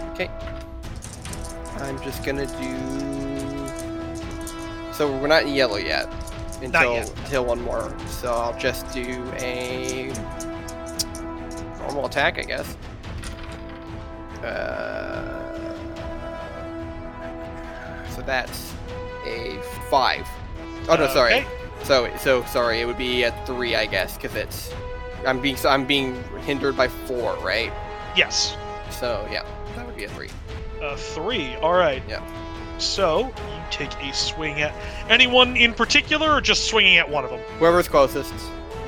okay. 0.13 0.31
I'm 1.83 1.99
just 2.03 2.23
gonna 2.23 2.47
do. 2.47 3.16
So 4.97 5.11
we're 5.19 5.27
not 5.27 5.43
in 5.43 5.55
yellow 5.55 5.77
yet. 5.77 6.11
Until 6.63 6.95
yet. 6.95 7.13
until 7.19 7.45
one 7.45 7.61
more. 7.61 7.95
So 8.07 8.33
I'll 8.33 8.59
just 8.59 8.91
do 8.95 9.31
a 9.37 10.11
normal 11.81 12.07
attack, 12.07 12.39
I 12.39 12.43
guess. 12.43 12.77
Uh, 14.43 15.77
so 18.09 18.23
that's 18.23 18.73
a 19.27 19.61
five. 19.91 20.27
Oh 20.89 20.97
no, 20.97 21.09
sorry. 21.09 21.45
So 21.83 22.11
so 22.17 22.43
sorry, 22.45 22.81
it 22.81 22.87
would 22.87 22.97
be 22.97 23.25
a 23.25 23.33
three, 23.45 23.77
I 23.77 23.85
guess, 23.85 24.17
because 24.17 24.35
it's 24.35 24.73
I'm 25.27 25.43
being 25.43 25.57
so 25.57 25.69
I'm 25.69 25.85
being 25.85 26.23
hindered 26.39 26.75
by 26.75 26.89
four, 26.89 27.37
right? 27.45 27.71
Yes. 28.17 28.57
So 28.91 29.29
yeah, 29.31 29.45
that 29.75 29.85
would 29.85 29.97
be 29.97 30.05
a 30.05 30.09
three. 30.09 30.31
A 30.81 30.97
three. 30.97 31.55
All 31.57 31.75
right. 31.75 32.03
Yeah. 32.09 32.23
So 32.79 33.27
you 33.27 33.63
take 33.71 33.93
a 34.03 34.13
swing 34.13 34.61
at 34.61 34.75
anyone 35.09 35.57
in 35.57 35.73
particular, 35.75 36.31
or 36.33 36.41
just 36.41 36.69
swinging 36.69 36.99
at 36.99 37.09
one 37.09 37.25
of 37.25 37.31
them? 37.31 37.41
Whoever's 37.59 37.89
closest. 37.89 38.33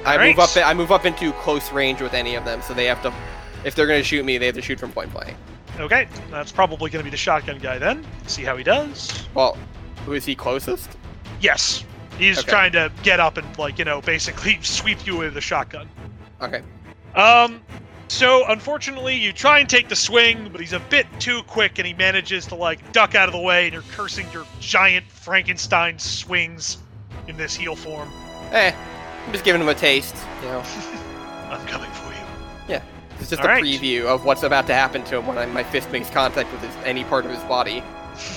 I 0.04 0.16
move 0.28 0.38
up. 0.38 0.50
I 0.56 0.74
move 0.74 0.92
up 0.92 1.04
into 1.04 1.32
close 1.34 1.72
range 1.72 2.00
with 2.00 2.14
any 2.14 2.34
of 2.34 2.44
them, 2.44 2.62
so 2.62 2.74
they 2.74 2.86
have 2.86 3.02
to. 3.02 3.12
If 3.64 3.74
they're 3.74 3.86
gonna 3.86 4.02
shoot 4.02 4.24
me, 4.24 4.38
they 4.38 4.46
have 4.46 4.54
to 4.54 4.62
shoot 4.62 4.78
from 4.78 4.92
point 4.92 5.12
blank. 5.12 5.36
Okay. 5.80 6.08
That's 6.30 6.50
probably 6.50 6.90
going 6.90 7.00
to 7.00 7.04
be 7.04 7.10
the 7.10 7.16
shotgun 7.16 7.58
guy 7.58 7.78
then. 7.78 8.04
See 8.26 8.42
how 8.42 8.56
he 8.56 8.64
does. 8.64 9.28
Well, 9.34 9.56
who 10.04 10.12
is 10.12 10.24
he 10.24 10.34
closest? 10.34 10.96
Yes. 11.40 11.84
He's 12.18 12.40
Okay. 12.40 12.50
trying 12.50 12.72
to 12.72 12.90
get 13.04 13.20
up 13.20 13.36
and 13.36 13.58
like 13.58 13.78
you 13.78 13.84
know 13.84 14.00
basically 14.00 14.58
sweep 14.62 15.06
you 15.06 15.16
with 15.18 15.36
a 15.36 15.40
shotgun. 15.40 15.88
Okay. 16.40 16.62
Um, 17.14 17.60
so 18.08 18.44
unfortunately, 18.48 19.16
you 19.16 19.32
try 19.32 19.58
and 19.58 19.68
take 19.68 19.88
the 19.88 19.96
swing, 19.96 20.48
but 20.50 20.60
he's 20.60 20.72
a 20.72 20.80
bit 20.80 21.06
too 21.18 21.42
quick, 21.46 21.78
and 21.78 21.86
he 21.86 21.94
manages 21.94 22.46
to 22.46 22.54
like 22.54 22.92
duck 22.92 23.14
out 23.14 23.28
of 23.28 23.32
the 23.34 23.40
way, 23.40 23.64
and 23.64 23.72
you're 23.72 23.82
cursing 23.92 24.26
your 24.32 24.44
giant 24.60 25.06
Frankenstein 25.10 25.98
swings 25.98 26.78
in 27.26 27.36
this 27.36 27.54
heel 27.54 27.76
form. 27.76 28.08
Eh, 28.52 28.72
I'm 29.26 29.32
just 29.32 29.44
giving 29.44 29.60
him 29.60 29.68
a 29.68 29.74
taste. 29.74 30.16
You 30.42 30.48
know, 30.48 30.60
I'm 31.50 31.66
coming 31.66 31.90
for 31.90 32.10
you. 32.10 32.20
Yeah, 32.68 32.82
it's 33.20 33.30
just 33.30 33.42
All 33.42 33.46
a 33.46 33.50
right. 33.50 33.62
preview 33.62 34.06
of 34.06 34.24
what's 34.24 34.42
about 34.42 34.66
to 34.68 34.74
happen 34.74 35.04
to 35.04 35.18
him 35.18 35.26
when 35.26 35.36
I, 35.38 35.46
my 35.46 35.64
fist 35.64 35.90
makes 35.90 36.08
contact 36.10 36.50
with 36.52 36.62
his, 36.62 36.74
any 36.84 37.04
part 37.04 37.24
of 37.26 37.30
his 37.30 37.42
body. 37.44 37.82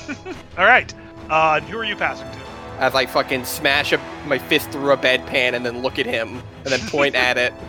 All 0.58 0.66
right. 0.66 0.94
Uh, 1.30 1.62
who 1.62 1.78
are 1.78 1.86
you 1.86 1.96
passing 1.96 2.30
to? 2.32 2.40
As 2.80 2.94
I 2.96 3.06
fucking 3.06 3.46
smash 3.46 3.94
a, 3.94 3.98
my 4.25 4.38
fist 4.38 4.72
through 4.72 4.92
a 4.92 4.98
bedpan 4.98 5.54
and 5.54 5.66
then 5.66 5.82
look 5.82 5.98
at 6.00 6.06
him 6.06 6.42
and 6.66 6.74
then 6.74 6.80
point 6.90 7.16
at 7.16 7.38
it. 7.38 7.54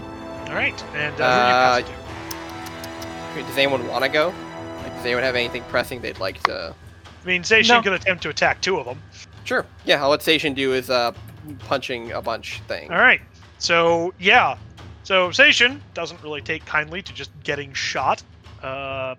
All 0.53 0.59
right. 0.59 0.85
And 0.95 1.19
uh, 1.19 1.25
Uh, 1.25 1.81
who 1.81 3.39
are 3.39 3.41
you 3.41 3.47
Does 3.47 3.57
anyone 3.57 3.89
want 3.89 4.05
to 4.05 4.11
go? 4.11 4.35
Like, 4.83 4.95
does 4.97 5.07
anyone 5.07 5.25
have 5.25 5.35
anything 5.35 5.63
pressing 5.71 6.03
they'd 6.03 6.19
like 6.19 6.43
to? 6.43 6.51
to? 6.51 6.75
I 7.23 7.27
mean, 7.27 7.43
Zacian 7.43 7.69
No. 7.69 7.83
can 7.83 7.95
attempt 7.95 8.23
to 8.25 8.29
attack 8.29 8.61
two 8.61 8.77
of 8.79 8.85
them. 8.85 9.01
Sure. 9.45 9.65
Yeah, 9.87 10.03
all 10.03 10.11
what 10.11 10.21
Station 10.21 10.53
do 10.53 10.75
is 10.75 10.91
uh, 10.91 11.13
punching 11.61 12.13
a 12.13 12.21
bunch 12.21 12.61
thing. 12.69 12.91
All 12.93 12.99
right. 12.99 13.23
So 13.57 14.13
yeah. 14.19 14.59
So 15.05 15.31
Zacian 15.31 15.81
doesn't 15.95 16.23
really 16.23 16.43
take 16.43 16.67
kindly 16.67 17.01
to 17.01 17.15
just 17.15 17.31
getting 17.43 17.73
shot. 17.73 18.23
Uh, 18.63 19.15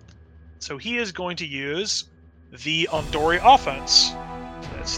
so 0.59 0.77
he 0.77 0.97
is 0.97 1.11
going 1.11 1.35
to 1.37 1.47
use 1.47 2.05
the 2.63 2.87
Ondori 2.91 3.39
offense. 3.43 4.11
So 4.11 4.69
that's 4.75 4.97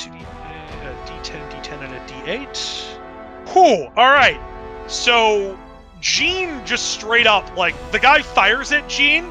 two 0.00 0.10
D, 0.12 0.18
uh, 0.18 1.06
D10, 1.06 1.50
D10, 1.50 1.82
and 1.82 1.94
a 1.94 2.00
D8. 2.06 3.48
Whew. 3.52 3.90
All 3.96 4.10
right. 4.12 4.40
So 4.86 5.58
Gene 6.04 6.64
just 6.66 6.92
straight 6.92 7.26
up 7.26 7.56
like 7.56 7.74
the 7.90 7.98
guy 7.98 8.20
fires 8.20 8.72
at 8.72 8.86
Gene, 8.90 9.24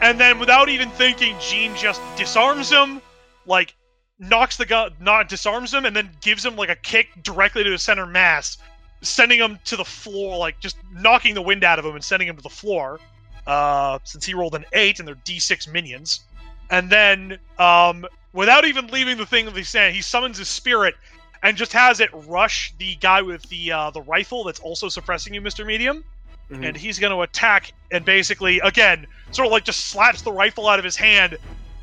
and 0.00 0.18
then 0.18 0.38
without 0.38 0.70
even 0.70 0.88
thinking, 0.88 1.36
Gene 1.38 1.76
just 1.76 2.00
disarms 2.16 2.70
him, 2.70 3.02
like 3.44 3.74
knocks 4.18 4.56
the 4.56 4.64
gun, 4.64 4.92
not 5.00 5.28
disarms 5.28 5.72
him, 5.74 5.84
and 5.84 5.94
then 5.94 6.10
gives 6.22 6.42
him 6.42 6.56
like 6.56 6.70
a 6.70 6.76
kick 6.76 7.08
directly 7.22 7.62
to 7.62 7.68
the 7.68 7.76
center 7.76 8.06
mass, 8.06 8.56
sending 9.02 9.38
him 9.38 9.58
to 9.66 9.76
the 9.76 9.84
floor, 9.84 10.38
like 10.38 10.58
just 10.60 10.78
knocking 10.94 11.34
the 11.34 11.42
wind 11.42 11.62
out 11.62 11.78
of 11.78 11.84
him 11.84 11.94
and 11.94 12.02
sending 12.02 12.26
him 12.26 12.36
to 12.36 12.42
the 12.42 12.48
floor. 12.48 12.98
Uh, 13.46 13.98
since 14.04 14.24
he 14.24 14.32
rolled 14.32 14.54
an 14.54 14.64
eight 14.72 15.00
and 15.00 15.06
they're 15.06 15.14
D6 15.16 15.70
minions, 15.70 16.24
and 16.70 16.88
then 16.88 17.38
um, 17.58 18.06
without 18.32 18.64
even 18.64 18.86
leaving 18.86 19.18
the 19.18 19.26
thing 19.26 19.44
that 19.44 19.54
he's 19.54 19.68
saying, 19.68 19.94
he 19.94 20.00
summons 20.00 20.38
his 20.38 20.48
spirit 20.48 20.94
and 21.42 21.54
just 21.54 21.74
has 21.74 22.00
it 22.00 22.08
rush 22.26 22.72
the 22.78 22.94
guy 22.96 23.20
with 23.20 23.42
the 23.50 23.70
uh, 23.70 23.90
the 23.90 24.00
rifle 24.00 24.42
that's 24.42 24.60
also 24.60 24.88
suppressing 24.88 25.34
you, 25.34 25.42
Mister 25.42 25.66
Medium, 25.66 26.02
Mhm. 26.50 26.68
and 26.68 26.76
he's 26.76 26.98
going 26.98 27.12
to 27.12 27.22
attack 27.22 27.72
and 27.90 28.04
basically 28.04 28.60
again 28.60 29.06
sort 29.30 29.46
of 29.46 29.52
like 29.52 29.64
just 29.64 29.86
slaps 29.86 30.22
the 30.22 30.32
rifle 30.32 30.68
out 30.68 30.78
of 30.78 30.84
his 30.84 30.96
hand 30.96 31.38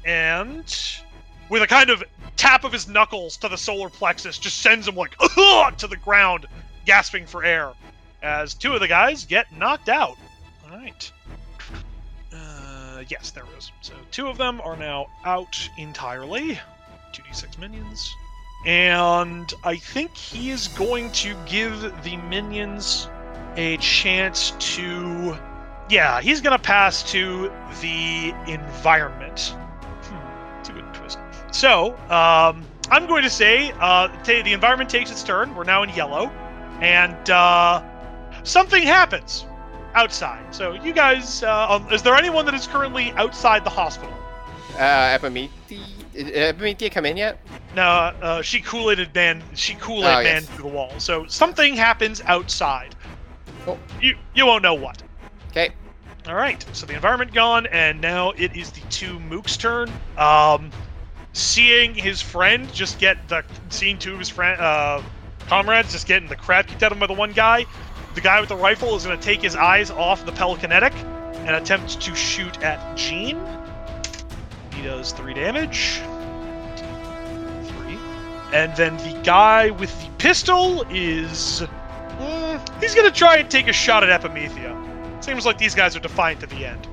and 0.06 1.02
with 1.50 1.64
a 1.64 1.68
kind 1.68 1.90
of 1.90 2.04
tap 2.38 2.64
of 2.64 2.72
his 2.72 2.88
knuckles 2.88 3.38
to 3.38 3.48
the 3.50 3.58
solar 3.58 3.90
plexus 3.90 4.38
just 4.38 4.60
sends 4.62 4.88
him 4.88 4.96
like 4.96 5.18
to 5.78 5.88
the 5.88 5.98
ground 5.98 6.46
gasping 6.86 7.26
for 7.26 7.44
air 7.44 7.72
as 8.22 8.54
two 8.54 8.74
of 8.74 8.80
the 8.80 8.88
guys 8.88 9.26
get 9.26 9.52
knocked 9.58 9.90
out. 9.90 10.16
All 10.64 10.78
right 10.78 11.12
uh, 12.34 13.04
yes 13.10 13.32
there 13.32 13.44
so 13.82 13.94
two 14.12 14.28
of 14.28 14.38
them 14.38 14.62
are 14.62 14.78
now 14.78 15.08
out 15.26 15.70
entirely. 15.78 16.60
2d6 17.14 17.58
minions. 17.58 18.14
And 18.66 19.52
i 19.64 19.76
think 19.76 20.16
he 20.16 20.52
is 20.52 20.68
going 20.70 21.12
to 21.14 21.36
give 21.48 21.82
the 22.04 22.18
minions 22.18 23.08
a 23.58 23.78
chance 23.78 24.52
to 24.60 25.38
yeah 25.90 26.22
he's 26.22 26.42
going 26.42 26.56
to 26.58 26.62
pass 26.64 27.04
to 27.12 27.52
the 27.82 28.34
environment. 28.48 29.56
Hmm, 30.04 30.60
it's 30.60 30.70
a 30.70 30.74
good 30.74 30.94
twist. 30.94 31.20
So 31.52 31.94
um, 32.10 32.66
i'm 32.90 33.08
going 33.08 33.24
to 33.24 33.30
say 33.30 33.72
uh, 33.80 34.08
ta 34.24 34.42
the 34.44 34.54
environment 34.54 34.90
takes 34.90 35.12
its 35.12 35.24
turn. 35.24 35.54
We're 35.56 35.64
now 35.66 35.84
in 35.84 35.90
yellow. 35.90 36.32
And 36.82 37.30
uh, 37.30 37.84
something 38.44 38.82
happens 38.84 39.46
outside. 39.94 40.54
So 40.56 40.74
you 40.74 40.94
guys 40.94 41.44
uh, 41.44 41.68
um, 41.76 41.92
is 41.92 42.02
there 42.02 42.16
anyone 42.16 42.46
that 42.46 42.54
is 42.56 42.68
currently 42.68 43.12
outside 43.14 43.64
the 43.64 43.70
hospital? 43.70 44.14
Uh, 44.78 45.18
Epimeti, 45.18 45.50
did 46.14 46.28
Epimeti 46.58 46.90
come 46.92 47.06
in 47.06 47.18
yet? 47.18 47.40
no 47.76 47.84
uh, 47.84 48.42
she 48.42 48.60
kool-aided 48.62 49.14
man 49.16 49.42
she 49.54 49.76
kool-aid 49.76 50.06
Oh, 50.20 50.24
man 50.24 50.42
yes. 50.42 50.50
through 50.50 50.70
the 50.70 50.76
wall. 50.76 50.92
So 50.98 51.26
something 51.28 51.76
happens 51.76 52.22
outside 52.26 52.96
Cool. 53.66 53.80
you 54.02 54.18
you 54.34 54.46
won't 54.46 54.64
know 54.64 54.74
what 54.74 55.04
Okay. 55.52 55.70
All 56.28 56.36
right, 56.36 56.64
so 56.72 56.86
the 56.86 56.94
environment 56.94 57.34
gone, 57.34 57.66
and 57.68 58.00
now 58.00 58.32
it 58.32 58.56
is 58.56 58.72
the 58.72 58.82
two 58.90 59.20
mooks' 59.20 59.58
turn. 59.58 59.92
Um, 60.18 60.72
seeing 61.34 61.96
his 61.96 62.22
friend 62.22 62.72
just 62.74 63.00
get 63.00 63.28
the 63.28 63.44
seeing 63.70 63.98
two 63.98 64.14
of 64.14 64.20
his 64.20 64.30
friend 64.30 64.62
uh, 64.62 65.02
comrades 65.48 65.92
just 65.92 66.08
getting 66.08 66.30
the 66.30 66.36
crap 66.36 66.68
kicked 66.68 66.84
out 66.84 66.92
of 66.92 66.98
him 66.98 67.00
by 67.00 67.08
the 67.08 67.20
one 67.20 67.32
guy, 67.32 67.66
the 68.16 68.22
guy 68.22 68.40
with 68.40 68.50
the 68.50 68.56
rifle 68.56 68.96
is 68.96 69.06
going 69.06 69.18
to 69.18 69.24
take 69.24 69.42
his 69.42 69.56
eyes 69.56 69.90
off 69.90 70.26
the 70.26 70.32
pelicanetic 70.32 70.94
and 71.46 71.56
attempt 71.56 72.00
to 72.00 72.16
shoot 72.16 72.62
at 72.62 72.96
Gene. 72.96 73.40
He 74.76 74.84
does 74.84 75.12
three 75.12 75.34
damage. 75.34 76.02
Three, 77.66 77.98
and 78.54 78.76
then 78.76 78.96
the 78.98 79.20
guy 79.24 79.72
with 79.72 79.92
the 80.02 80.10
pistol 80.18 80.84
is. 80.90 81.64
Mm, 82.22 82.82
he's 82.82 82.96
going 82.96 83.10
to 83.10 83.18
try 83.18 83.38
and 83.38 83.50
take 83.50 83.68
a 83.68 83.74
shot 83.74 84.04
at 84.04 84.10
Epimethea. 84.10 85.24
Seems 85.24 85.46
like 85.46 85.58
these 85.58 85.76
guys 85.76 85.96
are 85.96 86.00
defiant 86.00 86.40
to 86.42 86.48
the 86.48 86.66
end. 86.66 86.88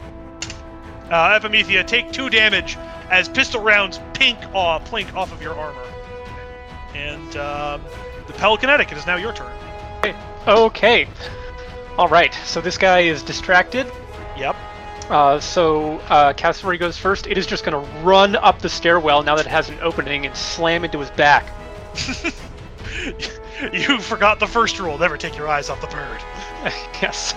Uh, 1.10 1.38
Epimethea, 1.38 1.86
take 1.86 2.12
two 2.12 2.28
damage 2.28 2.76
as 3.10 3.28
pistol 3.28 3.62
rounds 3.62 4.00
pink 4.12 4.38
uh, 4.54 4.78
plink 4.80 5.14
off 5.14 5.32
of 5.32 5.40
your 5.42 5.54
armor. 5.54 5.84
And 6.94 7.36
um, 7.36 7.82
the 8.26 8.32
Pelicanetic, 8.34 8.92
it 8.92 8.98
is 8.98 9.06
now 9.06 9.16
your 9.16 9.32
turn. 9.32 9.52
Okay. 10.46 11.08
All 11.96 12.08
right. 12.08 12.32
So 12.44 12.60
this 12.60 12.78
guy 12.78 13.00
is 13.00 13.22
distracted. 13.22 13.90
Yep. 14.36 14.56
Uh, 15.08 15.40
so 15.40 15.98
uh, 16.10 16.32
Cassowary 16.34 16.78
goes 16.78 16.98
first. 16.98 17.26
It 17.26 17.38
is 17.38 17.46
just 17.46 17.64
going 17.64 17.82
to 17.82 17.90
run 18.00 18.36
up 18.36 18.60
the 18.60 18.68
stairwell 18.68 19.22
now 19.22 19.34
that 19.36 19.46
it 19.46 19.50
has 19.50 19.70
an 19.70 19.78
opening 19.80 20.26
and 20.26 20.36
slam 20.36 20.84
into 20.84 20.98
his 20.98 21.10
back. 21.10 21.50
you 23.73 23.99
forgot 23.99 24.40
the 24.40 24.47
first 24.47 24.79
rule 24.79 24.99
never 24.99 25.16
take 25.16 25.37
your 25.37 25.49
eyes 25.49 25.71
off 25.71 25.81
the 25.81 25.87
bird. 25.88 26.21
yes. 27.03 27.35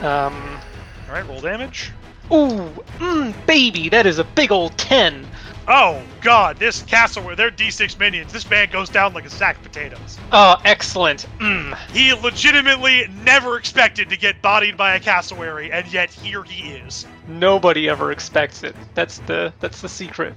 Um. 0.00 0.60
All 1.08 1.14
right, 1.14 1.26
roll 1.26 1.40
damage. 1.40 1.92
Ooh, 2.32 2.68
mm, 2.98 3.46
baby, 3.46 3.88
that 3.88 4.04
is 4.04 4.18
a 4.18 4.24
big 4.24 4.50
old 4.50 4.76
ten. 4.76 5.26
Oh, 5.68 6.00
God, 6.20 6.58
this 6.58 6.82
castle, 6.82 7.24
where 7.24 7.34
they're 7.34 7.50
D6 7.50 7.98
minions. 7.98 8.32
This 8.32 8.48
man 8.48 8.70
goes 8.70 8.88
down 8.88 9.14
like 9.14 9.24
a 9.24 9.30
sack 9.30 9.56
of 9.56 9.64
potatoes. 9.64 10.16
Oh, 10.30 10.56
excellent. 10.64 11.26
Mm. 11.40 11.76
He 11.90 12.12
legitimately 12.12 13.08
never 13.24 13.58
expected 13.58 14.08
to 14.10 14.16
get 14.16 14.40
bodied 14.40 14.76
by 14.76 14.94
a 14.94 15.00
cassowary, 15.00 15.72
and 15.72 15.86
yet 15.92 16.10
here 16.10 16.44
he 16.44 16.70
is. 16.70 17.06
Nobody 17.26 17.88
ever 17.88 18.12
expects 18.12 18.62
it. 18.62 18.76
That's 18.94 19.18
the 19.20 19.52
that's 19.58 19.80
the 19.80 19.88
secret. 19.88 20.34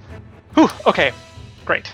Whew. 0.55 0.69
Okay. 0.87 1.11
Great. 1.63 1.93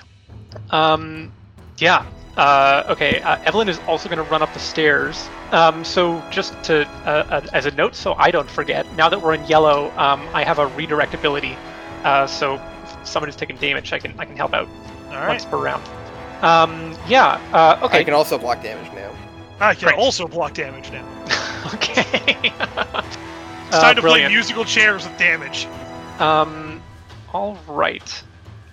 Um. 0.70 1.34
Yeah. 1.78 2.06
Uh, 2.38 2.84
okay. 2.89 3.21
Uh, 3.21 3.38
Evelyn 3.45 3.69
is 3.69 3.80
also 3.88 4.10
going 4.10 4.17
to 4.17 4.24
run 4.30 4.41
up 4.41 4.54
the 4.54 4.60
stairs. 4.60 5.30
Um. 5.52 5.84
So 5.84 6.21
just 6.30 6.62
to 6.63 6.86
uh, 7.06 7.10
uh, 7.30 7.41
as 7.54 7.65
a 7.65 7.71
note, 7.71 7.95
so 7.95 8.13
I 8.15 8.32
don't 8.32 8.50
forget. 8.50 8.86
Now 8.95 9.10
that 9.10 9.21
we're 9.21 9.34
in 9.36 9.45
yellow, 9.45 9.91
um, 9.98 10.28
I 10.34 10.43
have 10.43 10.60
a 10.60 10.67
redirect 10.67 11.13
ability. 11.13 11.58
Uh. 12.04 12.28
So 12.28 12.56
if 12.84 13.08
someone 13.08 13.30
is 13.30 13.36
taking 13.36 13.58
damage, 13.58 13.93
I 13.93 14.00
can 14.00 14.13
I 14.19 14.26
can 14.26 14.36
help 14.36 14.54
out 14.54 14.67
All 15.10 15.15
right. 15.15 15.28
once 15.30 15.45
per 15.45 15.58
round. 15.58 15.84
Um. 16.41 16.95
Yeah. 17.08 17.39
Uh. 17.54 17.78
I 17.82 17.86
Okay. 17.86 18.04
can 18.04 18.13
also 18.13 18.38
block 18.38 18.62
damage 18.62 18.91
now. 18.93 19.12
I 19.60 19.74
can 19.74 19.88
Great. 19.89 19.98
also 20.00 20.28
block 20.28 20.54
damage 20.54 20.91
now. 20.91 21.06
okay. 21.74 22.52
It's 23.67 23.78
Uh, 23.78 23.82
time 23.82 23.95
to 23.95 24.02
brilliant. 24.02 24.30
play 24.30 24.36
musical 24.36 24.63
chairs 24.63 25.06
with 25.06 25.17
damage. 25.17 25.67
Um, 26.19 26.82
all 27.34 27.58
right. 27.67 28.24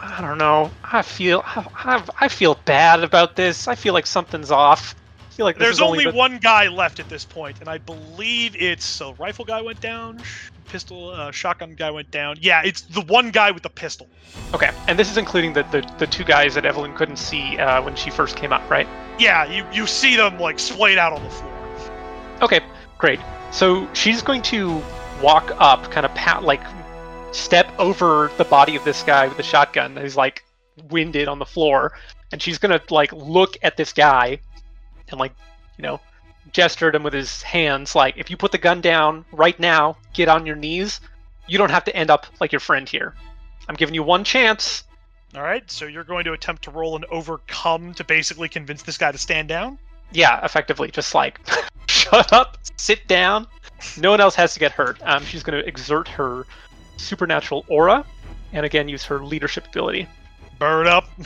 I 0.02 0.20
don't 0.20 0.38
know. 0.38 0.70
I 0.82 1.02
feel 1.02 1.42
I, 1.46 2.04
I 2.20 2.28
feel 2.28 2.58
bad 2.64 3.04
about 3.04 3.36
this. 3.36 3.68
I 3.68 3.76
feel 3.76 3.94
like 3.94 4.06
something's 4.06 4.50
off. 4.50 4.96
I 5.20 5.34
feel 5.34 5.46
like 5.46 5.58
There's 5.58 5.80
only 5.80 6.10
one 6.10 6.38
guy 6.38 6.68
left 6.68 6.98
at 6.98 7.08
this 7.08 7.24
point, 7.24 7.60
and 7.60 7.68
I 7.68 7.78
believe 7.78 8.56
it's 8.56 8.84
so 8.84 9.14
rifle 9.14 9.44
guy 9.44 9.62
went 9.62 9.80
down, 9.80 10.20
pistol 10.66 11.10
uh, 11.10 11.30
shotgun 11.30 11.74
guy 11.74 11.90
went 11.90 12.10
down. 12.10 12.36
Yeah, 12.40 12.62
it's 12.64 12.82
the 12.82 13.02
one 13.02 13.30
guy 13.30 13.52
with 13.52 13.62
the 13.62 13.70
pistol. 13.70 14.08
Okay, 14.52 14.70
and 14.88 14.98
this 14.98 15.10
is 15.10 15.16
including 15.16 15.52
the, 15.52 15.62
the, 15.64 15.88
the 15.98 16.06
two 16.06 16.24
guys 16.24 16.54
that 16.54 16.66
Evelyn 16.66 16.94
couldn't 16.94 17.16
see 17.16 17.56
uh, 17.58 17.80
when 17.82 17.94
she 17.94 18.10
first 18.10 18.36
came 18.36 18.52
up, 18.52 18.68
right? 18.68 18.88
Yeah, 19.18 19.44
you 19.44 19.64
you 19.72 19.86
see 19.86 20.16
them 20.16 20.38
like 20.38 20.58
splayed 20.58 20.98
out 20.98 21.12
on 21.12 21.22
the 21.22 21.30
floor. 21.30 21.52
Okay, 22.42 22.60
great. 22.98 23.20
So 23.52 23.88
she's 23.94 24.20
going 24.20 24.42
to 24.42 24.82
walk 25.22 25.54
up, 25.58 25.90
kind 25.90 26.04
of 26.04 26.12
pat, 26.14 26.42
like 26.42 26.60
step 27.32 27.72
over 27.78 28.30
the 28.36 28.44
body 28.44 28.76
of 28.76 28.84
this 28.84 29.02
guy 29.02 29.26
with 29.28 29.38
a 29.38 29.42
shotgun 29.42 29.96
who's 29.96 30.16
like 30.16 30.44
winded 30.90 31.28
on 31.28 31.38
the 31.38 31.46
floor, 31.46 31.92
and 32.30 32.40
she's 32.40 32.58
gonna 32.58 32.80
like 32.90 33.12
look 33.12 33.56
at 33.62 33.76
this 33.76 33.92
guy 33.92 34.38
and 35.08 35.18
like 35.18 35.32
you 35.76 35.82
know 35.82 36.00
gesture 36.52 36.88
at 36.88 36.94
him 36.94 37.02
with 37.02 37.14
his 37.14 37.42
hands, 37.42 37.94
like 37.94 38.16
if 38.16 38.30
you 38.30 38.36
put 38.36 38.52
the 38.52 38.58
gun 38.58 38.80
down 38.80 39.24
right 39.32 39.58
now, 39.58 39.96
get 40.12 40.28
on 40.28 40.46
your 40.46 40.56
knees. 40.56 41.00
You 41.48 41.58
don't 41.58 41.70
have 41.70 41.84
to 41.84 41.96
end 41.96 42.10
up 42.10 42.26
like 42.40 42.52
your 42.52 42.60
friend 42.60 42.88
here. 42.88 43.14
I'm 43.68 43.74
giving 43.74 43.94
you 43.94 44.02
one 44.02 44.24
chance. 44.24 44.84
All 45.34 45.42
right, 45.42 45.68
so 45.70 45.86
you're 45.86 46.04
going 46.04 46.24
to 46.24 46.34
attempt 46.34 46.62
to 46.64 46.70
roll 46.70 46.94
an 46.94 47.04
overcome 47.10 47.94
to 47.94 48.04
basically 48.04 48.48
convince 48.48 48.82
this 48.82 48.98
guy 48.98 49.12
to 49.12 49.18
stand 49.18 49.48
down. 49.48 49.78
Yeah, 50.12 50.44
effectively, 50.44 50.90
just 50.90 51.14
like 51.14 51.40
shut 51.88 52.32
up, 52.32 52.58
sit 52.76 53.06
down. 53.08 53.46
No 53.96 54.10
one 54.10 54.20
else 54.20 54.34
has 54.34 54.52
to 54.54 54.60
get 54.60 54.72
hurt. 54.72 54.98
Um, 55.02 55.24
she's 55.24 55.42
going 55.42 55.60
to 55.60 55.66
exert 55.66 56.06
her 56.08 56.46
supernatural 57.02 57.64
aura, 57.68 58.04
and 58.52 58.64
again 58.64 58.88
use 58.88 59.04
her 59.04 59.24
leadership 59.24 59.66
ability. 59.68 60.08
Burn 60.58 60.86
up. 60.86 61.08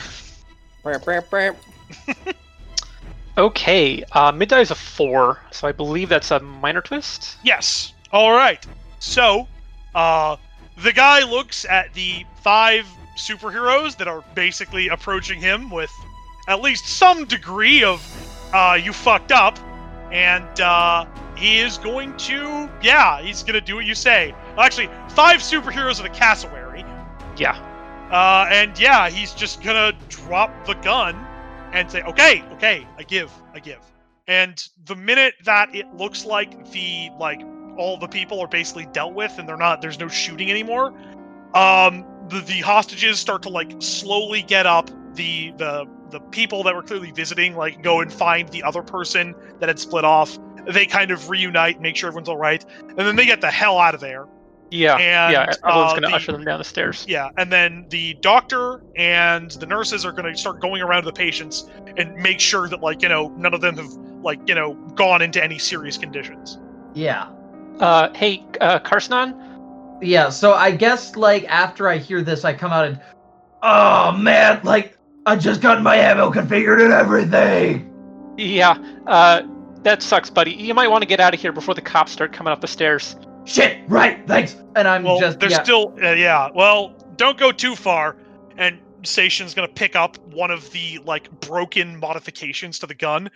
Okay, 3.37 4.03
uh, 4.13 4.31
mid 4.31 4.49
die 4.49 4.61
is 4.61 4.71
a 4.71 4.75
four, 4.75 5.39
so 5.51 5.67
I 5.67 5.71
believe 5.71 6.09
that's 6.09 6.31
a 6.31 6.39
minor 6.39 6.81
twist. 6.81 7.37
Yes. 7.43 7.93
All 8.11 8.31
right. 8.31 8.65
So, 8.97 9.47
uh, 9.93 10.37
the 10.77 10.91
guy 10.91 11.23
looks 11.23 11.63
at 11.65 11.93
the 11.93 12.25
five 12.41 12.87
superheroes 13.15 13.95
that 13.97 14.07
are 14.07 14.23
basically 14.33 14.87
approaching 14.87 15.39
him 15.39 15.69
with 15.69 15.91
at 16.47 16.61
least 16.61 16.87
some 16.87 17.25
degree 17.25 17.83
of 17.83 18.01
uh, 18.55 18.79
"you 18.81 18.91
fucked 18.91 19.31
up," 19.31 19.59
and 20.11 20.59
uh, 20.59 21.05
he 21.35 21.59
is 21.59 21.77
going 21.77 22.17
to, 22.17 22.67
yeah, 22.81 23.21
he's 23.21 23.43
gonna 23.43 23.61
do 23.61 23.75
what 23.75 23.85
you 23.85 23.93
say. 23.93 24.33
Actually, 24.57 24.89
five 25.09 25.39
superheroes 25.39 25.97
of 25.97 26.03
the 26.03 26.09
cassowary, 26.09 26.83
Yeah. 27.37 27.57
uh, 28.11 28.47
and 28.49 28.77
yeah, 28.79 29.09
he's 29.09 29.33
just 29.33 29.61
gonna 29.61 29.93
drop 30.09 30.51
the 30.65 30.73
gun 30.75 31.15
and 31.73 31.89
say, 31.91 32.01
"Okay, 32.03 32.43
okay, 32.53 32.87
I 32.97 33.03
give, 33.03 33.31
I 33.53 33.59
give." 33.59 33.79
and 34.27 34.67
the 34.85 34.95
minute 34.95 35.35
that 35.45 35.73
it 35.73 35.85
looks 35.95 36.25
like 36.25 36.69
the 36.71 37.09
like 37.17 37.41
all 37.77 37.97
the 37.97 38.07
people 38.07 38.39
are 38.41 38.47
basically 38.47 38.85
dealt 38.87 39.13
with 39.13 39.37
and 39.37 39.47
they're 39.47 39.55
not 39.57 39.81
there's 39.81 39.99
no 39.99 40.07
shooting 40.07 40.49
anymore, 40.49 40.93
um, 41.53 42.05
the 42.29 42.41
the 42.41 42.59
hostages 42.59 43.19
start 43.19 43.41
to 43.43 43.49
like 43.49 43.73
slowly 43.79 44.41
get 44.41 44.65
up. 44.65 44.89
The 45.15 45.51
the 45.57 45.85
the 46.09 46.19
people 46.19 46.63
that 46.63 46.75
were 46.75 46.83
clearly 46.83 47.11
visiting 47.11 47.55
like 47.55 47.81
go 47.83 48.01
and 48.01 48.11
find 48.11 48.47
the 48.49 48.63
other 48.63 48.81
person 48.81 49.33
that 49.59 49.69
had 49.69 49.79
split 49.79 50.03
off. 50.05 50.37
They 50.67 50.85
kind 50.85 51.11
of 51.11 51.29
reunite, 51.29 51.79
make 51.79 51.95
sure 51.95 52.07
everyone's 52.07 52.27
all 52.29 52.37
right, 52.37 52.63
and 52.89 52.99
then 52.99 53.15
they 53.15 53.25
get 53.25 53.39
the 53.41 53.51
hell 53.51 53.77
out 53.77 53.93
of 53.93 54.01
there. 54.01 54.25
Yeah, 54.69 54.95
And, 54.95 55.33
yeah. 55.33 55.53
Everyone's 55.63 55.91
uh, 55.91 55.95
gonna 55.95 56.07
the- 56.07 56.15
usher 56.15 56.31
them 56.33 56.43
down 56.43 56.57
the 56.57 56.63
stairs. 56.65 57.05
Yeah, 57.07 57.29
and 57.37 57.51
then 57.51 57.85
the 57.89 58.15
doctor 58.15 58.81
and 58.95 59.51
the 59.51 59.65
nurses 59.65 60.05
are 60.05 60.11
going 60.11 60.31
to 60.31 60.37
start 60.37 60.59
going 60.59 60.81
around 60.81 61.03
to 61.03 61.05
the 61.05 61.13
patients 61.13 61.69
and 61.95 62.13
make 62.15 62.39
sure 62.39 62.67
that, 62.67 62.81
like, 62.81 63.01
you 63.01 63.09
know, 63.09 63.29
none 63.37 63.53
of 63.53 63.61
them 63.61 63.77
have, 63.77 63.91
like, 64.23 64.39
you 64.47 64.55
know, 64.55 64.73
gone 64.95 65.21
into 65.21 65.41
any 65.43 65.57
serious 65.57 65.97
conditions. 65.97 66.59
Yeah. 66.93 67.29
Uh, 67.79 68.09
hey, 68.13 68.43
uh, 68.59 68.79
Carsonon. 68.79 69.43
Yeah, 70.01 70.29
so 70.29 70.53
I 70.53 70.71
guess 70.71 71.15
like 71.15 71.45
after 71.45 71.87
I 71.87 71.97
hear 71.97 72.21
this, 72.21 72.43
I 72.45 72.53
come 72.53 72.71
out 72.71 72.85
and, 72.85 72.99
oh 73.63 74.11
man, 74.11 74.59
like 74.63 74.97
I 75.25 75.35
just 75.35 75.59
got 75.61 75.81
my 75.81 75.95
ammo 75.95 76.31
configured 76.31 76.83
and 76.83 76.93
everything. 76.93 77.91
Yeah, 78.37 78.77
uh, 79.07 79.41
that 79.81 80.03
sucks, 80.03 80.29
buddy. 80.29 80.51
You 80.51 80.73
might 80.73 80.89
want 80.89 81.01
to 81.01 81.07
get 81.07 81.19
out 81.19 81.33
of 81.33 81.39
here 81.41 81.51
before 81.51 81.73
the 81.73 81.81
cops 81.81 82.11
start 82.11 82.31
coming 82.31 82.51
up 82.53 82.61
the 82.61 82.67
stairs. 82.67 83.15
Shit, 83.47 83.79
right? 83.87 84.25
Thanks. 84.27 84.55
And 84.75 84.87
I'm 84.87 85.03
just. 85.03 85.07
well, 85.07 85.19
just 85.19 85.39
there's 85.39 85.51
yeah, 85.53 85.63
still, 85.63 85.93
uh, 86.03 86.11
yeah, 86.11 86.49
well, 86.53 86.93
don't 87.15 87.37
go 87.37 87.51
too 87.51 87.75
far. 87.75 88.17
And 88.57 88.77
Station's 89.03 89.53
going 89.53 89.67
to 89.67 89.73
pick 89.73 89.95
up 89.95 90.17
one 90.27 90.51
of 90.51 90.69
the, 90.71 90.99
like, 91.05 91.31
broken 91.39 91.97
modifications 91.99 92.77
to 92.79 92.87
the 92.87 92.93
gun. 92.93 93.29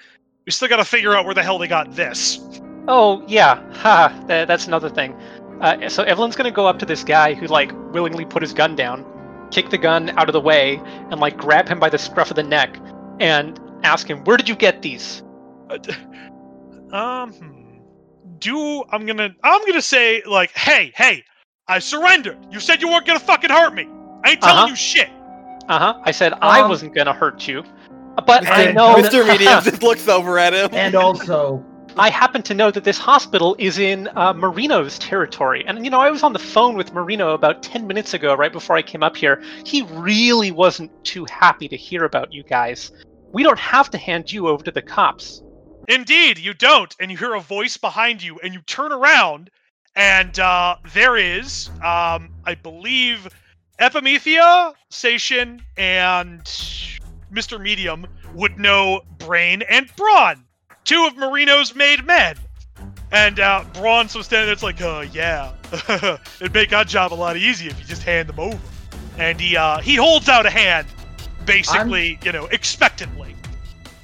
We 0.46 0.52
still 0.52 0.68
got 0.68 0.78
to 0.78 0.86
figure 0.86 1.16
out 1.16 1.26
where 1.26 1.34
the 1.34 1.44
hell 1.44 1.58
they 1.58 1.68
got 1.68 1.96
this. 1.96 2.40
Oh 2.88 3.24
yeah, 3.28 3.62
ha. 3.74 4.24
That, 4.28 4.48
that's 4.48 4.68
another 4.68 4.90
thing. 4.90 5.14
Uh, 5.62 5.88
so 5.88 6.04
Evelyn's 6.04 6.36
gonna 6.36 6.52
go 6.52 6.66
up 6.66 6.80
to 6.80 6.86
this 6.86 7.04
guy 7.04 7.34
who 7.34 7.46
like 7.48 7.72
willingly 7.94 8.26
put 8.26 8.42
his 8.42 8.54
gun 8.54 8.76
down, 8.76 9.06
kick 9.52 9.70
the 9.70 9.78
gun 9.78 10.10
out 10.18 10.28
of 10.28 10.34
the 10.34 10.42
way, 10.42 10.82
and 11.12 11.20
like 11.20 11.38
grab 11.38 11.68
him 11.68 11.80
by 11.80 11.90
the 11.90 11.98
scruff 11.98 12.32
of 12.32 12.36
the 12.36 12.44
neck, 12.44 12.78
and 13.20 13.60
ask 13.84 14.10
him, 14.10 14.24
"Where 14.24 14.38
did 14.38 14.50
you 14.50 14.56
get 14.56 14.82
these?" 14.82 15.22
Uh, 15.70 15.78
um, 16.96 17.34
hmm. 17.34 17.61
Do 18.42 18.84
I'm 18.92 19.06
gonna 19.06 19.30
I'm 19.44 19.66
gonna 19.66 19.82
say 19.82 20.22
like, 20.28 20.52
hey, 20.52 20.92
hey, 20.96 21.24
I 21.68 21.80
surrendered. 21.80 22.38
You 22.52 22.60
said 22.60 22.82
you 22.82 22.90
weren't 22.90 23.06
gonna 23.08 23.20
fucking 23.20 23.50
hurt 23.50 23.74
me. 23.74 23.88
I 24.26 24.32
ain't 24.32 24.42
telling 24.42 24.58
Uh-huh. 24.58 24.68
you 24.68 24.76
shit. 24.76 25.10
Uh 25.70 25.80
huh. 25.80 26.00
I 26.04 26.12
said 26.12 26.34
I 26.42 26.62
Um, 26.62 26.70
wasn't 26.70 26.94
gonna 26.94 27.14
hurt 27.14 27.48
you, 27.48 27.64
but 28.26 28.46
I 28.50 28.72
know 28.74 28.96
Mr. 28.96 29.26
Medium 29.26 29.64
just 29.64 29.82
looks 29.82 30.08
over 30.10 30.38
at 30.38 30.54
him. 30.54 30.70
and 30.74 30.96
also 30.96 31.64
I 31.98 32.10
happen 32.10 32.42
to 32.44 32.54
know 32.54 32.72
that 32.72 32.84
this 32.86 32.98
hospital 32.98 33.54
is 33.60 33.78
in 33.78 34.08
uh, 34.16 34.32
Marino's 34.32 34.98
territory. 35.00 35.66
And, 35.68 35.84
you 35.84 35.92
know, 35.92 36.00
I 36.00 36.10
was 36.10 36.24
on 36.24 36.32
the 36.32 36.40
phone 36.40 36.78
with 36.78 36.94
Marino 36.94 37.34
about 37.34 37.62
10 37.64 37.86
minutes 37.86 38.14
ago, 38.14 38.34
right 38.34 38.54
before 38.54 38.78
I 38.78 38.82
came 38.82 39.04
up 39.04 39.18
here. 39.18 39.44
He 39.66 39.82
really 39.92 40.52
wasn't 40.52 40.90
too 41.04 41.26
happy 41.26 41.68
to 41.68 41.76
hear 41.76 42.06
about 42.06 42.32
you 42.32 42.44
guys. 42.44 42.92
We 43.34 43.44
don't 43.44 43.60
have 43.60 43.90
to 43.90 43.98
hand 43.98 44.32
you 44.32 44.48
over 44.48 44.64
to 44.64 44.72
the 44.72 44.82
cops. 44.82 45.44
Indeed, 45.88 46.38
you 46.38 46.54
don't. 46.54 46.96
And 47.00 47.12
you 47.12 47.18
hear 47.18 47.34
a 47.34 47.42
voice 47.42 47.78
behind 47.78 48.22
you, 48.22 48.40
and 48.40 48.54
you 48.54 48.62
turn 48.62 48.92
around, 48.92 49.50
and 49.96 50.40
uh, 50.40 50.78
there 50.94 51.18
is, 51.18 51.70
um, 51.84 52.30
I 52.46 52.56
believe, 52.62 53.28
Epimethea, 53.80 54.74
Sation, 54.92 55.62
and 55.76 56.44
Mr. 57.34 57.60
Medium 57.60 58.06
would 58.34 58.60
know 58.60 59.02
Brain 59.18 59.64
and 59.64 59.94
Braun, 59.96 60.46
two 60.84 61.06
of 61.08 61.18
Marino's 61.18 61.76
made 61.76 62.06
men. 62.06 62.36
And 63.12 63.40
uh, 63.40 63.66
Braun's 63.74 64.12
so 64.12 64.22
standing 64.22 64.46
there, 64.46 64.54
it's 64.54 64.64
like, 64.64 64.82
uh, 64.82 65.06
yeah, 65.12 65.52
it'd 66.40 66.54
make 66.54 66.72
our 66.72 66.86
job 66.86 67.12
a 67.12 67.16
lot 67.16 67.36
easier 67.36 67.72
if 67.72 67.80
you 67.80 67.86
just 67.86 68.04
hand 68.04 68.30
them 68.30 68.40
over. 68.40 68.60
And 69.18 69.40
he 69.42 69.58
uh, 69.58 69.80
he 69.80 69.96
holds 69.96 70.30
out 70.30 70.46
a 70.46 70.50
hand, 70.50 70.88
basically, 71.46 72.18
you 72.24 72.32
know, 72.32 72.46
expectantly. 72.46 73.36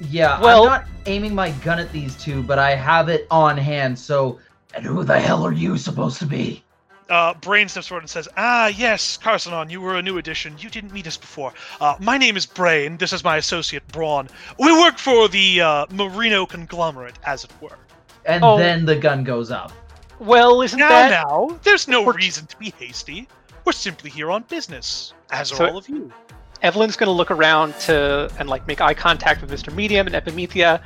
Yeah, 0.00 0.40
Well- 0.40 0.64
I'm 0.64 0.68
not 0.68 0.84
aiming 1.06 1.34
my 1.34 1.50
gun 1.50 1.78
at 1.78 1.90
these 1.92 2.16
two, 2.16 2.42
but 2.42 2.58
I 2.58 2.74
have 2.74 3.08
it 3.08 3.26
on 3.30 3.56
hand. 3.56 3.98
So, 3.98 4.38
and 4.74 4.84
who 4.84 5.04
the 5.04 5.18
hell 5.18 5.44
are 5.44 5.52
you 5.52 5.76
supposed 5.78 6.18
to 6.20 6.26
be? 6.26 6.62
uh, 7.10 7.32
Brain 7.40 7.66
steps 7.68 7.86
forward 7.86 8.02
and 8.02 8.10
says, 8.10 8.28
Ah, 8.36 8.66
yes, 8.66 9.16
Carsonon, 9.16 9.70
you 9.70 9.80
were 9.80 9.96
a 9.96 10.02
new 10.02 10.18
addition. 10.18 10.54
You 10.58 10.68
didn't 10.68 10.92
meet 10.92 11.06
us 11.06 11.16
before. 11.16 11.54
Uh, 11.80 11.94
my 12.00 12.18
name 12.18 12.36
is 12.36 12.44
Brain. 12.44 12.98
This 12.98 13.14
is 13.14 13.24
my 13.24 13.38
associate, 13.38 13.86
Braun. 13.88 14.28
We 14.58 14.70
work 14.78 14.98
for 14.98 15.26
the 15.28 15.62
uh, 15.62 15.86
Marino 15.90 16.44
conglomerate, 16.44 17.18
as 17.24 17.44
it 17.44 17.52
were. 17.62 17.78
And 18.26 18.44
Oh. 18.44 18.58
then 18.58 18.84
the 18.84 18.94
gun 18.94 19.24
goes 19.24 19.50
up. 19.50 19.72
Well, 20.18 20.60
isn't 20.60 20.78
Now, 20.78 20.88
that. 20.90 21.10
now, 21.26 21.58
there's 21.62 21.88
no 21.88 22.02
We're- 22.02 22.16
reason 22.18 22.44
to 22.46 22.56
be 22.58 22.74
hasty. 22.78 23.26
We're 23.64 23.72
simply 23.72 24.10
here 24.10 24.30
on 24.30 24.42
business, 24.42 25.14
as 25.30 25.50
are 25.52 25.68
all 25.70 25.78
of 25.78 25.88
you. 25.88 26.12
Evelyn's 26.62 26.96
gonna 26.96 27.12
look 27.12 27.30
around 27.30 27.74
to 27.80 28.30
and 28.38 28.48
like 28.48 28.66
make 28.66 28.80
eye 28.80 28.94
contact 28.94 29.40
with 29.40 29.50
Mr. 29.50 29.74
Medium 29.74 30.06
and 30.06 30.16
Epimethea. 30.16 30.80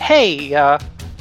Hey, 0.00 0.54
uh, 0.54 0.78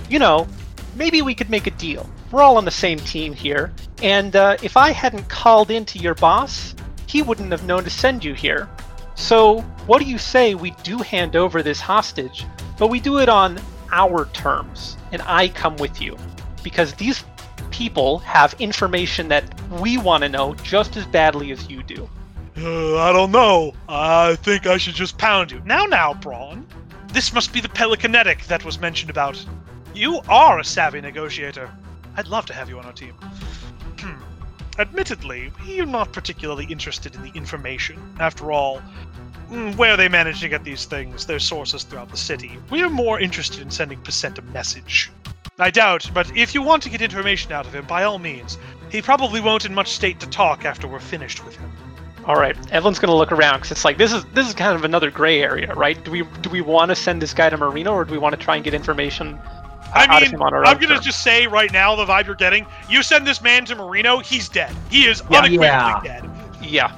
you 0.10 0.20
know, 0.20 0.48
maybe 0.96 1.22
we 1.22 1.34
could 1.34 1.50
make 1.50 1.68
a 1.68 1.72
deal. 1.72 2.10
We're 2.32 2.42
all 2.42 2.58
on 2.58 2.66
the 2.66 2.72
same 2.72 3.00
team 3.00 3.34
here, 3.34 3.72
and 4.04 4.36
uh, 4.36 4.58
if 4.62 4.76
I 4.76 4.92
hadn't 4.92 5.30
called 5.30 5.72
in 5.72 5.86
to 5.86 6.00
your 6.00 6.16
boss, 6.16 6.76
he 7.08 7.22
wouldn't 7.22 7.52
have 7.52 7.66
known 7.66 7.84
to 7.86 7.90
send 7.90 8.24
you 8.24 8.34
here. 8.34 8.70
So, 9.16 9.62
what 9.88 10.00
do 10.00 10.06
you 10.06 10.18
say 10.18 10.54
we 10.54 10.72
do 10.84 10.98
hand 10.98 11.36
over 11.36 11.64
this 11.64 11.80
hostage, 11.80 12.46
but 12.78 12.88
we 12.88 13.00
do 13.00 13.20
it 13.20 13.30
on 13.30 13.60
our 13.92 14.26
terms, 14.28 14.98
and 15.12 15.22
I 15.24 15.48
come 15.48 15.78
with 15.78 16.02
you? 16.02 16.18
Because 16.64 16.94
these 16.94 17.24
people 17.72 18.20
have 18.20 18.54
information 18.60 19.28
that 19.30 19.44
we 19.72 19.98
want 19.98 20.24
to 20.24 20.30
know 20.30 20.54
just 20.56 20.98
as 20.98 21.06
badly 21.06 21.52
as 21.52 21.70
you 21.70 21.82
do. 21.84 22.08
Uh, 22.60 22.98
I 22.98 23.12
don't 23.12 23.32
know. 23.32 23.74
I 23.88 24.36
think 24.38 24.66
I 24.66 24.78
should 24.78 24.96
just 24.96 25.20
pound 25.20 25.52
you. 25.52 25.62
Now, 25.64 25.86
now, 25.86 26.16
Braun. 26.16 26.66
This 27.14 27.32
must 27.32 27.54
be 27.54 27.62
the 27.62 27.70
Pelicanetic 27.70 28.46
that 28.48 28.66
was 28.66 28.80
mentioned 28.80 29.12
about. 29.12 29.44
You 29.94 30.22
are 30.28 30.60
a 30.60 30.64
savvy 30.64 31.00
negotiator. 31.00 31.70
I'd 32.16 32.28
love 32.28 32.48
to 32.48 32.54
have 32.54 32.68
you 32.68 32.80
on 32.80 32.86
our 32.86 32.94
team. 32.94 33.14
Hmm. 34.00 34.22
Admittedly, 34.80 35.52
we're 35.68 35.86
not 35.86 36.12
particularly 36.12 36.66
interested 36.66 37.14
in 37.14 37.22
the 37.22 37.32
information. 37.36 38.16
After 38.20 38.52
all, 38.52 38.82
mm, 39.52 39.76
where 39.76 39.96
they 39.96 40.10
manage 40.10 40.42
to 40.42 40.50
get 40.50 40.64
these 40.64 40.86
things, 40.86 41.28
their 41.28 41.40
sources 41.40 41.84
throughout 41.84 42.10
the 42.10 42.18
city. 42.18 42.58
We 42.72 42.82
are 42.82 42.90
more 42.90 43.20
interested 43.20 43.62
in 43.62 43.70
sending 43.70 44.02
Percent 44.02 44.40
a 44.40 44.42
message. 44.42 45.12
I 45.60 45.70
doubt, 45.70 46.10
but 46.12 46.36
if 46.36 46.56
you 46.56 46.64
want 46.64 46.82
to 46.84 46.90
get 46.90 47.02
information 47.02 47.52
out 47.52 47.68
of 47.68 47.76
him, 47.76 47.86
by 47.86 48.04
all 48.04 48.18
means. 48.18 48.58
He 48.90 49.02
probably 49.02 49.42
won't 49.42 49.66
in 49.66 49.76
much 49.76 49.92
state 49.92 50.20
to 50.22 50.28
talk 50.28 50.66
after 50.66 50.88
we're 50.88 51.00
finished 51.00 51.46
with 51.46 51.56
him. 51.56 51.72
All 52.28 52.36
right, 52.36 52.56
Evelyn's 52.74 53.00
gonna 53.00 53.16
look 53.16 53.32
around 53.32 53.58
because 53.60 53.72
it's 53.72 53.86
like 53.86 53.98
this 53.98 54.12
is 54.12 54.26
this 54.34 54.48
is 54.48 54.54
kind 54.54 54.76
of 54.76 54.84
another 54.84 55.10
gray 55.10 55.42
area, 55.42 55.74
right? 55.76 56.04
Do 56.04 56.12
we 56.12 56.24
do 56.42 56.50
we 56.50 56.60
want 56.62 56.90
to 56.90 56.96
send 56.96 57.22
this 57.22 57.34
guy 57.34 57.50
to 57.50 57.56
Marino 57.58 57.94
or 57.94 58.04
do 58.04 58.12
we 58.12 58.18
want 58.18 58.38
to 58.38 58.42
try 58.42 58.56
and 58.56 58.66
get 58.66 58.74
information 58.74 59.40
I 59.94 60.06
out 60.08 60.22
of 60.22 60.28
mean, 60.28 60.36
him 60.36 60.42
on 60.42 60.54
our 60.54 60.66
I'm 60.66 60.76
own 60.76 60.82
gonna 60.82 60.96
terms? 60.96 61.06
just 61.06 61.24
say 61.24 61.48
right 61.48 61.72
now 61.72 61.96
the 61.96 62.06
vibe 62.06 62.26
you're 62.26 62.36
getting. 62.36 62.66
You 62.90 63.02
send 63.02 63.26
this 63.26 63.42
man 63.42 63.64
to 63.66 63.76
Marino, 63.76 64.20
he's 64.20 64.50
dead. 64.50 64.76
He 64.90 65.06
is 65.06 65.24
Yeah. 65.30 65.40
unequivocally 65.40 66.10
Yeah. 66.10 66.20
dead. 66.22 66.30
yeah, 66.62 66.92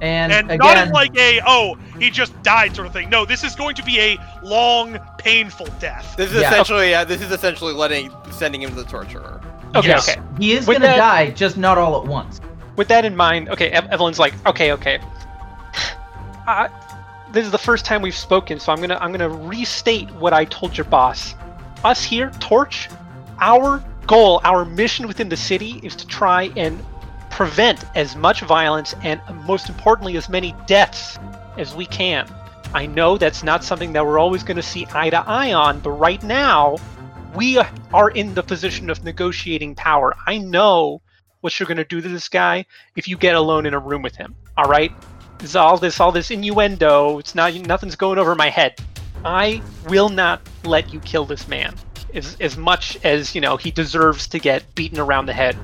And, 0.00 0.32
And 0.32 0.46
again, 0.50 0.58
not 0.58 0.78
in 0.78 0.92
like 0.92 1.14
a 1.18 1.40
oh 1.46 1.76
he 1.98 2.08
just 2.08 2.32
died 2.42 2.74
sort 2.74 2.86
of 2.86 2.94
thing. 2.94 3.10
No, 3.10 3.26
this 3.26 3.44
is 3.44 3.54
going 3.54 3.74
to 3.76 3.82
be 3.82 4.00
a 4.00 4.18
long, 4.42 4.98
painful 5.18 5.66
death. 5.80 6.14
This 6.16 6.32
is 6.32 6.40
Yeah. 6.40 6.48
essentially 6.48 6.94
uh, 6.94 7.04
this 7.04 7.20
is 7.20 7.30
essentially 7.30 7.74
letting 7.74 8.10
sending 8.30 8.62
him 8.62 8.70
to 8.70 8.76
the 8.76 8.84
torturer. 8.84 9.42
okay, 9.76 9.88
Yes. 9.88 10.08
okay. 10.08 10.18
he 10.38 10.52
is 10.52 10.66
With 10.66 10.78
gonna 10.78 10.86
that- 10.94 10.96
die, 10.96 11.30
just 11.32 11.58
not 11.58 11.76
all 11.76 12.00
at 12.00 12.08
once. 12.08 12.40
With 12.76 12.88
that 12.88 13.04
in 13.04 13.14
mind, 13.14 13.48
okay, 13.50 13.70
Ev- 13.70 13.86
Evelyn's 13.90 14.18
like, 14.18 14.34
okay, 14.46 14.72
okay. 14.72 14.98
This 17.32 17.46
is 17.46 17.50
the 17.50 17.58
first 17.58 17.84
time 17.84 18.00
we've 18.00 18.14
spoken, 18.14 18.60
so 18.60 18.70
I'm 18.70 18.80
gonna 18.80 18.96
I'm 19.00 19.10
gonna 19.10 19.28
restate 19.28 20.08
what 20.12 20.32
I 20.32 20.44
told 20.44 20.76
your 20.76 20.84
boss. 20.84 21.34
Us 21.82 22.04
here, 22.04 22.30
Torch, 22.38 22.88
our 23.40 23.82
goal, 24.06 24.40
our 24.44 24.64
mission 24.64 25.08
within 25.08 25.28
the 25.28 25.36
city 25.36 25.80
is 25.82 25.96
to 25.96 26.06
try 26.06 26.52
and 26.56 26.80
prevent 27.30 27.84
as 27.96 28.14
much 28.14 28.42
violence 28.42 28.94
and 29.02 29.20
most 29.44 29.68
importantly 29.68 30.16
as 30.16 30.28
many 30.28 30.54
deaths 30.66 31.18
as 31.58 31.74
we 31.74 31.86
can. 31.86 32.32
I 32.72 32.86
know 32.86 33.18
that's 33.18 33.42
not 33.42 33.64
something 33.64 33.92
that 33.94 34.06
we're 34.06 34.20
always 34.20 34.44
going 34.44 34.56
to 34.56 34.62
see 34.62 34.86
eye 34.92 35.10
to 35.10 35.28
eye 35.28 35.52
on, 35.52 35.80
but 35.80 35.90
right 35.90 36.22
now 36.22 36.76
we 37.34 37.60
are 37.92 38.10
in 38.10 38.34
the 38.34 38.42
position 38.44 38.90
of 38.90 39.02
negotiating 39.02 39.74
power. 39.74 40.14
I 40.26 40.38
know 40.38 41.02
what 41.44 41.60
you're 41.60 41.66
going 41.66 41.76
to 41.76 41.84
do 41.84 42.00
to 42.00 42.08
this 42.08 42.30
guy 42.30 42.64
if 42.96 43.06
you 43.06 43.18
get 43.18 43.34
alone 43.34 43.66
in 43.66 43.74
a 43.74 43.78
room 43.78 44.00
with 44.00 44.16
him. 44.16 44.34
All 44.56 44.64
right? 44.64 44.90
This 45.38 45.54
all 45.54 45.76
this 45.76 46.00
all 46.00 46.10
this 46.10 46.30
innuendo. 46.30 47.18
It's 47.18 47.34
not 47.34 47.54
nothing's 47.54 47.96
going 47.96 48.18
over 48.18 48.34
my 48.34 48.48
head. 48.48 48.80
I 49.26 49.62
will 49.86 50.08
not 50.08 50.40
let 50.64 50.92
you 50.92 51.00
kill 51.00 51.26
this 51.26 51.46
man 51.46 51.74
as 52.14 52.36
as 52.40 52.56
much 52.56 52.98
as 53.04 53.34
you 53.34 53.42
know 53.42 53.58
he 53.58 53.70
deserves 53.70 54.26
to 54.28 54.38
get 54.38 54.74
beaten 54.74 54.98
around 54.98 55.26
the 55.26 55.34
head. 55.34 55.56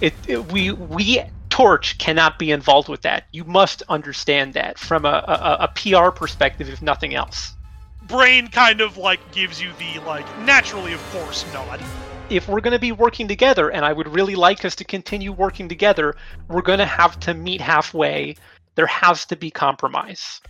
It, 0.00 0.14
it 0.28 0.52
we 0.52 0.70
we 0.70 1.20
torch 1.50 1.98
cannot 1.98 2.38
be 2.38 2.52
involved 2.52 2.88
with 2.88 3.02
that. 3.02 3.24
You 3.32 3.42
must 3.44 3.82
understand 3.88 4.54
that 4.54 4.78
from 4.78 5.04
a, 5.04 5.08
a, 5.08 5.64
a 5.64 5.68
PR 5.74 6.10
perspective, 6.10 6.68
if 6.68 6.80
nothing 6.80 7.14
else. 7.14 7.54
Brain 8.02 8.48
kind 8.48 8.80
of 8.80 8.98
like 8.98 9.32
gives 9.32 9.60
you 9.60 9.72
the 9.78 10.00
like 10.04 10.26
naturally 10.40 10.92
of 10.92 11.02
course 11.10 11.44
nod. 11.52 11.80
If 12.30 12.48
we're 12.48 12.60
going 12.60 12.72
to 12.72 12.78
be 12.78 12.92
working 12.92 13.28
together, 13.28 13.70
and 13.70 13.84
I 13.84 13.92
would 13.92 14.08
really 14.08 14.34
like 14.34 14.64
us 14.64 14.74
to 14.76 14.84
continue 14.84 15.32
working 15.32 15.68
together, 15.68 16.14
we're 16.48 16.62
going 16.62 16.78
to 16.78 16.86
have 16.86 17.20
to 17.20 17.34
meet 17.34 17.60
halfway. 17.60 18.36
There 18.74 18.86
has 18.86 19.26
to 19.26 19.36
be 19.36 19.50
compromise. 19.50 20.40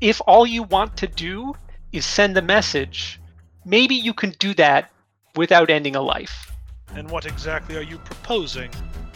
If 0.00 0.20
all 0.26 0.46
you 0.46 0.64
want 0.64 0.96
to 0.98 1.06
do 1.06 1.54
is 1.92 2.04
send 2.04 2.36
a 2.36 2.42
message, 2.42 3.20
maybe 3.64 3.94
you 3.94 4.12
can 4.12 4.30
do 4.38 4.54
that 4.54 4.90
without 5.36 5.70
ending 5.70 5.96
a 5.96 6.02
life. 6.02 6.50
And 6.94 7.10
what 7.10 7.26
exactly 7.26 7.76
are 7.76 7.82
you 7.82 7.98
proposing? 7.98 8.70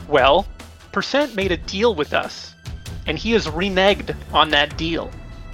Well, 0.08 0.46
Percent 0.92 1.34
made 1.34 1.50
a 1.50 1.56
deal 1.56 1.94
with 1.94 2.12
us, 2.12 2.54
and 3.06 3.18
he 3.18 3.32
has 3.32 3.46
reneged 3.48 4.14
on 4.32 4.50
that 4.50 4.76
deal. 4.76 5.10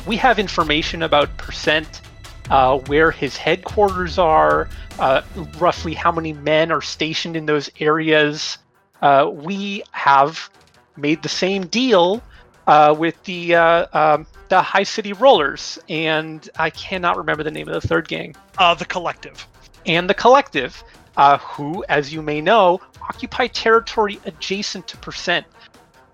We 0.07 0.17
have 0.17 0.39
information 0.39 1.03
about 1.03 1.35
Percent, 1.39 2.03
uh, 2.51 2.79
where 2.81 3.11
his 3.11 3.37
headquarters 3.37 4.19
are, 4.19 4.69
uh, 4.99 5.23
roughly 5.59 5.95
how 5.95 6.13
many 6.13 6.33
men 6.33 6.71
are 6.71 6.83
stationed 6.83 7.37
in 7.37 7.47
those 7.47 7.71
areas. 7.81 8.59
Uh, 9.01 9.31
we 9.33 9.83
have 9.93 10.51
made 10.97 11.23
the 11.23 11.29
same 11.29 11.67
deal 11.67 12.23
uh, 12.67 12.95
with 12.97 13.23
the 13.25 13.55
uh, 13.55 13.87
um, 13.93 14.27
the 14.49 14.61
High 14.61 14.83
City 14.83 15.13
Rollers, 15.13 15.79
and 15.89 16.49
I 16.59 16.71
cannot 16.71 17.17
remember 17.17 17.43
the 17.43 17.51
name 17.51 17.69
of 17.69 17.81
the 17.81 17.87
third 17.87 18.09
gang 18.09 18.35
Uh, 18.59 18.75
the 18.75 18.85
collective. 18.85 19.47
and 19.87 20.11
the 20.11 20.15
collective, 20.15 20.83
uh, 21.17 21.39
who, 21.39 21.85
as 21.89 22.13
you 22.13 22.21
may 22.21 22.41
know, 22.41 22.81
occupy 23.01 23.47
territory 23.47 24.21
adjacent 24.25 24.87
to 24.89 24.97
Percent. 24.99 25.47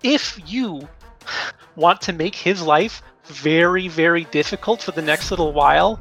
If 0.03 0.39
you 0.45 0.87
want 1.75 1.99
to 2.01 2.13
make 2.13 2.35
his 2.35 2.61
life 2.61 3.01
very, 3.25 3.87
very 3.87 4.23
difficult 4.25 4.81
for 4.81 4.91
the 4.91 5.01
next 5.01 5.31
little 5.31 5.51
while, 5.51 5.99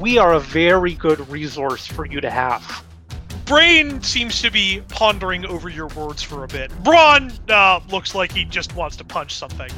we 0.00 0.18
are 0.18 0.34
a 0.34 0.40
very 0.40 0.94
good 0.94 1.26
resource 1.28 1.86
for 1.86 2.06
you 2.06 2.20
to 2.20 2.30
have. 2.30 2.84
Brain 3.44 4.02
seems 4.02 4.42
to 4.42 4.50
be 4.50 4.82
pondering 4.88 5.46
over 5.46 5.68
your 5.68 5.86
words 5.88 6.22
for 6.22 6.44
a 6.44 6.48
bit. 6.48 6.70
Braun 6.82 7.32
uh, 7.48 7.80
looks 7.90 8.14
like 8.14 8.32
he 8.32 8.44
just 8.44 8.74
wants 8.74 8.96
to 8.96 9.04
punch 9.04 9.34
something. 9.34 9.70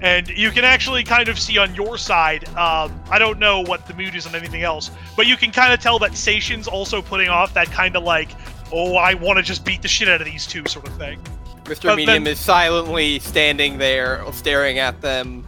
And 0.00 0.28
you 0.28 0.50
can 0.50 0.64
actually 0.64 1.04
kind 1.04 1.28
of 1.28 1.38
see 1.38 1.58
on 1.58 1.72
your 1.76 1.96
side, 1.96 2.48
um, 2.50 3.00
I 3.08 3.20
don't 3.20 3.38
know 3.38 3.60
what 3.60 3.86
the 3.86 3.94
mood 3.94 4.16
is 4.16 4.26
on 4.26 4.34
anything 4.34 4.64
else, 4.64 4.90
but 5.16 5.28
you 5.28 5.36
can 5.36 5.52
kind 5.52 5.72
of 5.72 5.78
tell 5.78 6.00
that 6.00 6.16
Sation's 6.16 6.66
also 6.66 7.00
putting 7.00 7.28
off 7.28 7.54
that 7.54 7.70
kind 7.70 7.94
of 7.94 8.02
like, 8.02 8.30
oh, 8.72 8.96
I 8.96 9.14
want 9.14 9.36
to 9.36 9.44
just 9.44 9.64
beat 9.64 9.80
the 9.80 9.88
shit 9.88 10.08
out 10.08 10.20
of 10.20 10.26
these 10.26 10.44
two 10.44 10.66
sort 10.66 10.88
of 10.88 10.96
thing. 10.96 11.20
Mr. 11.64 11.84
But 11.84 11.96
Medium 11.96 12.24
then- 12.24 12.32
is 12.32 12.40
silently 12.40 13.20
standing 13.20 13.78
there, 13.78 14.24
staring 14.32 14.80
at 14.80 15.00
them, 15.00 15.44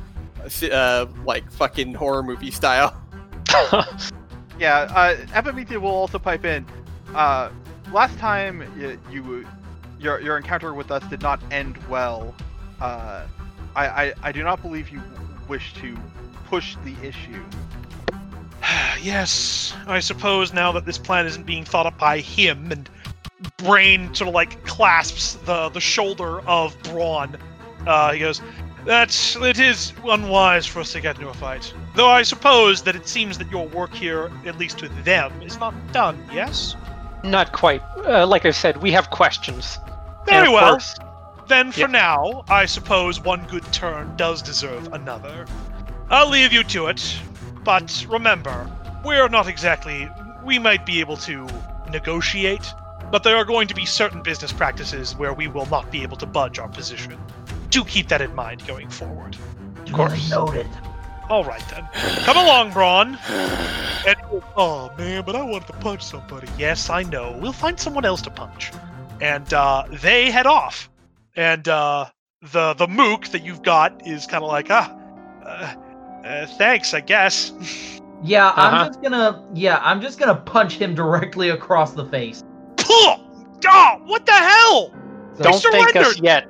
uh, 0.71 1.07
like 1.25 1.51
fucking 1.51 1.95
horror 1.95 2.23
movie 2.23 2.53
style. 2.53 2.97
Yeah, 4.59 4.87
uh, 4.95 5.79
will 5.79 5.91
also 5.91 6.19
pipe 6.19 6.45
in. 6.45 6.65
Uh, 7.15 7.51
last 7.93 8.17
time 8.19 8.61
y- 8.79 8.97
you, 9.11 9.47
your 9.99 10.21
your 10.21 10.37
encounter 10.37 10.75
with 10.75 10.91
us 10.91 11.03
did 11.09 11.23
not 11.23 11.41
end 11.51 11.77
well. 11.89 12.35
Uh, 12.81 13.27
I, 13.75 13.87
I 13.87 14.13
I 14.23 14.33
do 14.33 14.43
not 14.45 14.63
believe 14.63 14.91
you 14.91 15.03
wish 15.49 15.75
to 15.75 15.97
push 16.47 16.77
the 16.85 16.95
issue. 17.03 17.43
yes, 19.03 19.75
I 19.87 20.01
suppose 20.01 20.53
now 20.53 20.71
that 20.73 20.87
this 20.87 20.99
plan 20.99 21.27
isn't 21.27 21.45
being 21.47 21.65
thought 21.65 21.87
up 21.87 21.99
by 21.99 22.21
him, 22.21 22.71
and 22.71 22.89
Brain 23.57 24.15
sort 24.15 24.29
of 24.29 24.35
like 24.35 24.65
clasps 24.65 25.35
the 25.47 25.69
the 25.71 25.81
shoulder 25.81 26.41
of 26.43 26.81
Braun 26.85 27.37
Uh, 27.87 28.13
he 28.13 28.21
goes, 28.21 28.41
"That's 28.85 29.37
it 29.37 29.59
is 29.59 29.93
unwise 30.05 30.67
for 30.67 30.81
us 30.81 30.93
to 30.93 31.01
get 31.01 31.17
into 31.17 31.29
a 31.29 31.35
fight. 31.35 31.73
Though 31.95 32.11
I 32.11 32.23
suppose 32.23 32.83
that 32.83 32.95
it 32.95 33.09
seems 33.09 33.39
that 33.39 33.51
your 33.51 33.67
work 33.69 33.95
here, 33.95 34.31
at 34.47 34.59
least 34.59 34.83
with 34.83 35.05
them, 35.05 35.33
is 35.43 35.59
not 35.59 35.75
done. 35.93 36.19
Yes. 36.33 36.77
Not 37.23 37.53
quite. 37.53 37.83
Uh, 38.07 38.27
like 38.27 38.45
I 38.45 38.51
said, 38.51 38.83
we 38.83 38.93
have 38.93 39.11
questions. 39.11 39.79
Very 40.27 40.49
well. 40.49 40.73
course- 40.73 40.95
Then 41.47 41.73
for 41.73 41.81
Yep. 41.81 41.91
now, 41.91 42.45
I 42.49 42.65
suppose 42.67 43.21
one 43.21 43.45
good 43.51 43.71
turn 43.73 44.17
does 44.17 44.41
deserve 44.43 44.93
another. 44.93 45.47
I'll 46.11 46.29
leave 46.29 46.53
you 46.53 46.65
to 46.65 46.87
it, 46.87 47.17
but 47.65 48.07
remember, 48.09 48.67
we're 49.05 49.29
not 49.29 49.47
exactly. 49.47 50.09
We 50.43 50.59
might 50.59 50.85
be 50.87 51.01
able 51.01 51.17
to 51.19 51.47
negotiate, 51.91 52.73
but 53.11 53.23
there 53.23 53.37
are 53.37 53.45
going 53.45 53.69
to 53.69 53.75
be 53.75 53.85
certain 53.87 54.23
business 54.23 54.53
practices 54.53 55.15
where 55.17 55.33
we 55.35 55.49
will 55.49 55.67
not 55.67 55.91
be 55.91 56.03
able 56.03 56.17
to 56.19 56.27
budge 56.27 56.59
our 56.59 56.69
position. 56.69 57.19
Do 57.71 57.85
keep 57.85 58.09
that 58.09 58.21
in 58.21 58.35
mind 58.35 58.67
going 58.67 58.89
forward. 58.89 59.37
Of 59.87 59.93
course. 59.93 60.31
Noted. 60.31 60.67
All 61.31 61.45
right 61.45 61.63
then. 61.71 61.89
Come 62.25 62.37
along, 62.37 62.73
Braun. 62.73 63.19
And 64.07 64.17
oh 64.57 64.93
man, 64.99 65.25
but 65.25 65.35
I 65.35 65.43
wanted 65.43 65.67
to 65.69 65.73
punch 65.75 66.03
somebody. 66.03 66.49
Yes, 66.59 66.91
I 66.91 67.03
know. 67.03 67.37
We'll 67.41 67.53
find 67.53 67.79
someone 67.81 68.05
else 68.05 68.21
to 68.23 68.31
punch. 68.31 68.71
And 69.21 69.53
uh, 69.55 69.85
they 69.91 70.31
head 70.31 70.47
off. 70.47 70.91
And 71.37 71.67
uh, 71.67 72.07
the 72.53 72.75
the 72.75 72.87
mook 72.87 73.29
that 73.29 73.45
you've 73.45 73.63
got 73.63 74.07
is 74.07 74.27
kind 74.27 74.45
of 74.45 74.51
like 74.51 74.67
ah, 74.71 74.95
uh, 75.45 75.75
uh, 76.27 76.47
thanks, 76.59 76.93
I 76.95 77.01
guess. 77.01 77.53
Yeah, 78.23 78.49
Uh-huh. 78.49 78.61
I'm 78.63 78.87
just 78.87 79.03
gonna. 79.03 79.45
Yeah, 79.55 79.81
I'm 79.83 80.01
just 80.01 80.19
gonna 80.19 80.35
punch 80.37 80.75
him 80.75 80.95
directly 80.95 81.51
across 81.51 81.93
the 81.93 82.07
face. 82.07 82.43
Puh! 82.77 83.17
Ah, 83.67 83.99
what 84.05 84.25
the 84.27 84.33
hell? 84.33 84.93
Don't 85.41 85.63
thank 85.63 85.97
us 85.97 86.21
yet. 86.21 86.49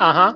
Uh 0.00 0.12
huh. 0.12 0.34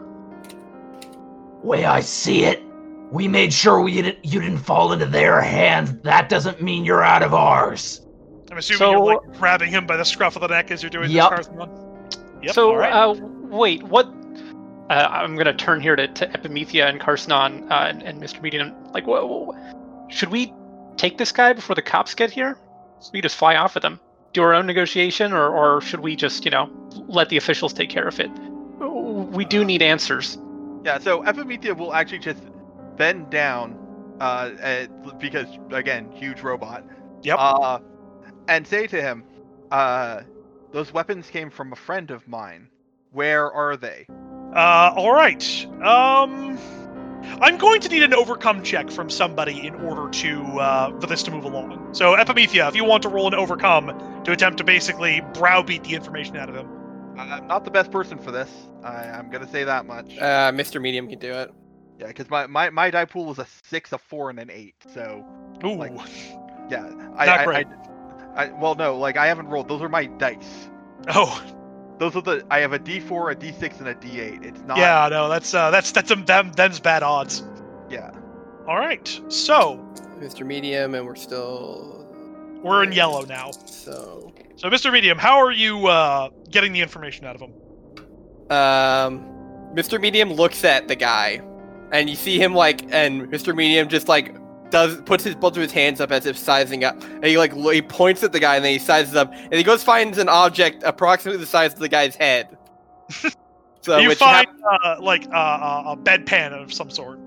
Way 1.62 1.84
I 1.84 2.00
see 2.00 2.44
it, 2.44 2.62
we 3.10 3.26
made 3.28 3.52
sure 3.52 3.80
we 3.80 3.94
didn't 3.94 4.24
you 4.24 4.40
didn't 4.40 4.58
fall 4.58 4.92
into 4.92 5.06
their 5.06 5.40
hands. 5.40 5.92
That 6.02 6.28
doesn't 6.28 6.62
mean 6.62 6.84
you're 6.84 7.02
out 7.02 7.22
of 7.22 7.34
ours. 7.34 8.06
I'm 8.50 8.58
assuming 8.58 8.78
So- 8.78 8.90
you're 8.90 9.00
like 9.04 9.38
grabbing 9.38 9.70
him 9.70 9.86
by 9.86 9.96
the 9.96 10.04
scruff 10.04 10.36
of 10.36 10.42
the 10.42 10.48
neck 10.48 10.70
as 10.70 10.82
you're 10.82 10.90
doing 10.90 11.10
Yep. 11.10 11.36
this. 11.36 11.46
Carson. 11.48 11.70
Yep. 12.42 12.54
so, 12.54 12.70
all 12.70 12.76
right. 12.76 12.92
uh, 12.92 13.14
wait, 13.50 13.82
what? 13.82 14.06
Uh, 14.90 15.06
I'm 15.10 15.36
gonna 15.36 15.52
turn 15.52 15.80
here 15.80 15.96
to, 15.96 16.06
to 16.06 16.26
Epimethea 16.28 16.88
and 16.88 17.00
Carsonon 17.00 17.70
uh, 17.70 17.86
and, 17.88 18.02
and 18.02 18.22
Mr. 18.22 18.40
Medium. 18.40 18.72
Like, 18.92 19.06
wha- 19.06 19.24
wha- 19.24 19.54
should 20.08 20.30
we 20.30 20.52
take 20.96 21.18
this 21.18 21.32
guy 21.32 21.52
before 21.52 21.74
the 21.74 21.82
cops 21.82 22.14
get 22.14 22.30
here? 22.30 22.56
We 23.12 23.20
just 23.20 23.36
fly 23.36 23.56
off 23.56 23.74
with 23.74 23.84
him, 23.84 24.00
do 24.32 24.42
our 24.42 24.54
own 24.54 24.66
negotiation, 24.66 25.32
or, 25.32 25.48
or 25.48 25.80
should 25.82 26.00
we 26.00 26.16
just, 26.16 26.44
you 26.44 26.50
know, 26.50 26.70
let 27.06 27.28
the 27.28 27.36
officials 27.36 27.72
take 27.72 27.90
care 27.90 28.08
of 28.08 28.18
it? 28.18 28.30
We 28.80 29.44
do 29.44 29.64
need 29.64 29.82
answers. 29.82 30.38
Yeah, 30.88 30.98
so 31.00 31.22
Epimethea 31.22 31.76
will 31.76 31.92
actually 31.92 32.20
just 32.20 32.42
bend 32.96 33.28
down, 33.28 33.76
uh, 34.20 34.52
at, 34.58 35.18
because 35.18 35.46
again, 35.70 36.10
huge 36.12 36.40
robot. 36.40 36.82
Yep. 37.20 37.36
Uh, 37.38 37.78
and 38.48 38.66
say 38.66 38.86
to 38.86 38.98
him, 38.98 39.22
uh, 39.70 40.22
those 40.72 40.90
weapons 40.90 41.28
came 41.28 41.50
from 41.50 41.74
a 41.74 41.76
friend 41.76 42.10
of 42.10 42.26
mine. 42.26 42.70
Where 43.12 43.52
are 43.52 43.76
they? 43.76 44.06
Uh, 44.54 44.94
all 44.96 45.12
right. 45.12 45.66
Um, 45.84 46.58
I'm 47.42 47.58
going 47.58 47.82
to 47.82 47.88
need 47.90 48.02
an 48.02 48.14
overcome 48.14 48.62
check 48.62 48.90
from 48.90 49.10
somebody 49.10 49.66
in 49.66 49.74
order 49.74 50.08
to 50.08 50.42
uh, 50.58 50.98
for 51.00 51.06
this 51.06 51.22
to 51.24 51.30
move 51.30 51.44
along. 51.44 51.92
So, 51.92 52.16
Epimethea, 52.16 52.66
if 52.66 52.74
you 52.74 52.84
want 52.84 53.02
to 53.02 53.10
roll 53.10 53.28
an 53.28 53.34
overcome 53.34 54.22
to 54.24 54.32
attempt 54.32 54.56
to 54.56 54.64
basically 54.64 55.20
browbeat 55.34 55.84
the 55.84 55.94
information 55.94 56.38
out 56.38 56.48
of 56.48 56.54
him. 56.54 56.77
I'm 57.18 57.46
not 57.46 57.64
the 57.64 57.70
best 57.70 57.90
person 57.90 58.18
for 58.18 58.30
this. 58.30 58.50
I, 58.82 59.08
I'm 59.10 59.30
gonna 59.30 59.48
say 59.48 59.64
that 59.64 59.86
much. 59.86 60.16
Uh, 60.18 60.52
Mr. 60.52 60.80
Medium 60.80 61.08
can 61.08 61.18
do 61.18 61.32
it. 61.32 61.52
yeah, 61.98 62.06
because 62.08 62.30
my, 62.30 62.46
my 62.46 62.70
my 62.70 62.90
die 62.90 63.04
pool 63.04 63.24
was 63.26 63.38
a 63.38 63.46
six, 63.64 63.92
a 63.92 63.98
four, 63.98 64.30
and 64.30 64.38
an 64.38 64.50
eight. 64.50 64.74
So 64.94 65.24
Ooh, 65.64 65.74
Like- 65.76 65.92
yeah, 66.70 66.86
I, 67.16 67.26
Not 67.26 67.40
I, 67.40 67.44
great. 67.44 67.66
I, 68.36 68.44
I 68.44 68.52
well 68.60 68.74
no, 68.74 68.96
like 68.96 69.16
I 69.16 69.26
haven't 69.26 69.48
rolled. 69.48 69.68
Those 69.68 69.82
are 69.82 69.88
my 69.88 70.06
dice. 70.06 70.68
oh, 71.08 71.42
Those 71.98 72.14
are 72.14 72.22
the 72.22 72.46
I 72.50 72.60
have 72.60 72.72
a 72.72 72.78
D4, 72.78 73.32
a 73.32 73.36
D6, 73.36 73.78
and 73.80 73.88
a 73.88 73.94
D8. 73.94 74.44
It's 74.44 74.60
not. 74.60 74.78
yeah, 74.78 75.08
no, 75.10 75.28
that's 75.28 75.52
uh, 75.54 75.70
that's 75.70 75.90
that's 75.92 76.08
them, 76.08 76.24
them 76.24 76.52
them's 76.52 76.78
bad 76.80 77.02
odds. 77.02 77.44
Yeah. 77.90 78.12
All 78.68 78.76
right, 78.76 79.08
so 79.28 79.84
Mr. 80.20 80.46
Medium, 80.46 80.94
and 80.94 81.04
we're 81.06 81.14
still. 81.16 82.06
we're 82.62 82.84
in 82.84 82.92
yellow 82.92 83.24
now. 83.24 83.50
So. 83.66 84.27
So, 84.58 84.68
Mr. 84.68 84.92
Medium, 84.92 85.18
how 85.18 85.38
are 85.38 85.52
you 85.52 85.86
uh, 85.86 86.30
getting 86.50 86.72
the 86.72 86.80
information 86.80 87.24
out 87.24 87.36
of 87.36 87.40
him? 87.40 87.52
Um, 88.50 89.24
Mr. 89.72 90.00
Medium 90.00 90.32
looks 90.32 90.64
at 90.64 90.88
the 90.88 90.96
guy, 90.96 91.40
and 91.92 92.10
you 92.10 92.16
see 92.16 92.42
him 92.42 92.54
like, 92.54 92.82
and 92.92 93.28
Mr. 93.28 93.54
Medium 93.54 93.88
just 93.88 94.08
like 94.08 94.34
does 94.70 95.00
puts 95.02 95.22
his 95.22 95.36
both 95.36 95.54
of 95.54 95.62
his 95.62 95.70
hands 95.70 96.00
up 96.00 96.10
as 96.10 96.26
if 96.26 96.36
sizing 96.36 96.82
up, 96.82 97.00
and 97.00 97.24
he 97.26 97.38
like 97.38 97.54
he 97.54 97.80
points 97.80 98.24
at 98.24 98.32
the 98.32 98.40
guy 98.40 98.56
and 98.56 98.64
then 98.64 98.72
he 98.72 98.80
sizes 98.80 99.14
up, 99.14 99.32
and 99.32 99.54
he 99.54 99.62
goes 99.62 99.84
finds 99.84 100.18
an 100.18 100.28
object 100.28 100.82
approximately 100.82 101.38
the 101.38 101.46
size 101.46 101.72
of 101.72 101.78
the 101.78 101.88
guy's 101.88 102.16
head. 102.16 102.58
so 103.80 103.96
you 103.98 104.08
which 104.08 104.18
find 104.18 104.48
hap- 104.48 104.98
uh, 104.98 105.00
like 105.00 105.28
uh, 105.28 105.36
uh, 105.36 105.82
a 105.86 105.96
bedpan 105.96 106.50
of 106.50 106.72
some 106.72 106.90
sort. 106.90 107.20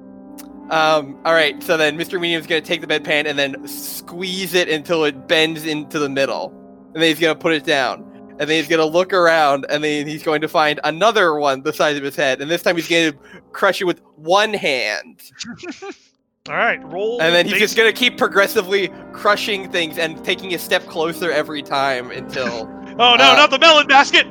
um, 0.70 1.17
all 1.24 1.34
right, 1.34 1.63
so 1.63 1.78
then 1.78 1.98
Mr. 1.98 2.20
Medium's 2.20 2.46
gonna 2.46 2.60
take 2.60 2.82
the 2.82 2.88
bedpan 2.88 3.26
and 3.26 3.39
then 3.39 3.65
squeeze 3.65 4.54
it 4.54 4.67
until 4.67 5.06
it 5.06 5.30
bends 5.30 5.65
into 5.65 5.98
the 5.98 6.10
middle, 6.10 6.61
and 6.93 6.95
then 6.95 7.04
he's 7.04 7.19
gonna 7.19 7.36
put 7.36 7.54
it 7.54 7.63
down. 7.63 8.08
And 8.39 8.49
then 8.49 8.58
he's 8.58 8.67
gonna 8.67 8.86
look 8.86 9.13
around, 9.13 9.65
and 9.69 9.84
then 9.84 10.08
he's 10.08 10.23
going 10.23 10.41
to 10.41 10.47
find 10.47 10.80
another 10.84 11.36
one 11.36 11.62
the 11.62 11.73
size 11.73 11.95
of 11.97 12.04
his 12.04 12.15
head, 12.15 12.41
and 12.41 12.49
this 12.49 12.63
time 12.63 12.75
he's 12.75 12.88
going 12.88 13.12
to 13.12 13.17
crush 13.51 13.82
it 13.82 13.86
with 13.86 14.01
one 14.15 14.54
hand. 14.54 15.21
All 16.49 16.56
right, 16.56 16.84
roll. 16.91 17.21
And 17.21 17.36
then 17.36 17.45
he's 17.45 17.60
just 17.60 17.77
gonna 17.77 17.93
keep 17.93 18.17
progressively 18.17 18.89
crushing 19.13 19.71
things 19.71 19.99
and 19.99 20.23
taking 20.25 20.56
a 20.56 20.58
step 20.58 20.86
closer 20.88 21.32
every 21.32 21.62
time 21.62 22.10
until 22.10 22.67
Oh 22.99 23.15
no, 23.15 23.32
uh, 23.32 23.36
not 23.36 23.51
the 23.51 23.60
melon 23.60 23.86
basket. 23.86 24.25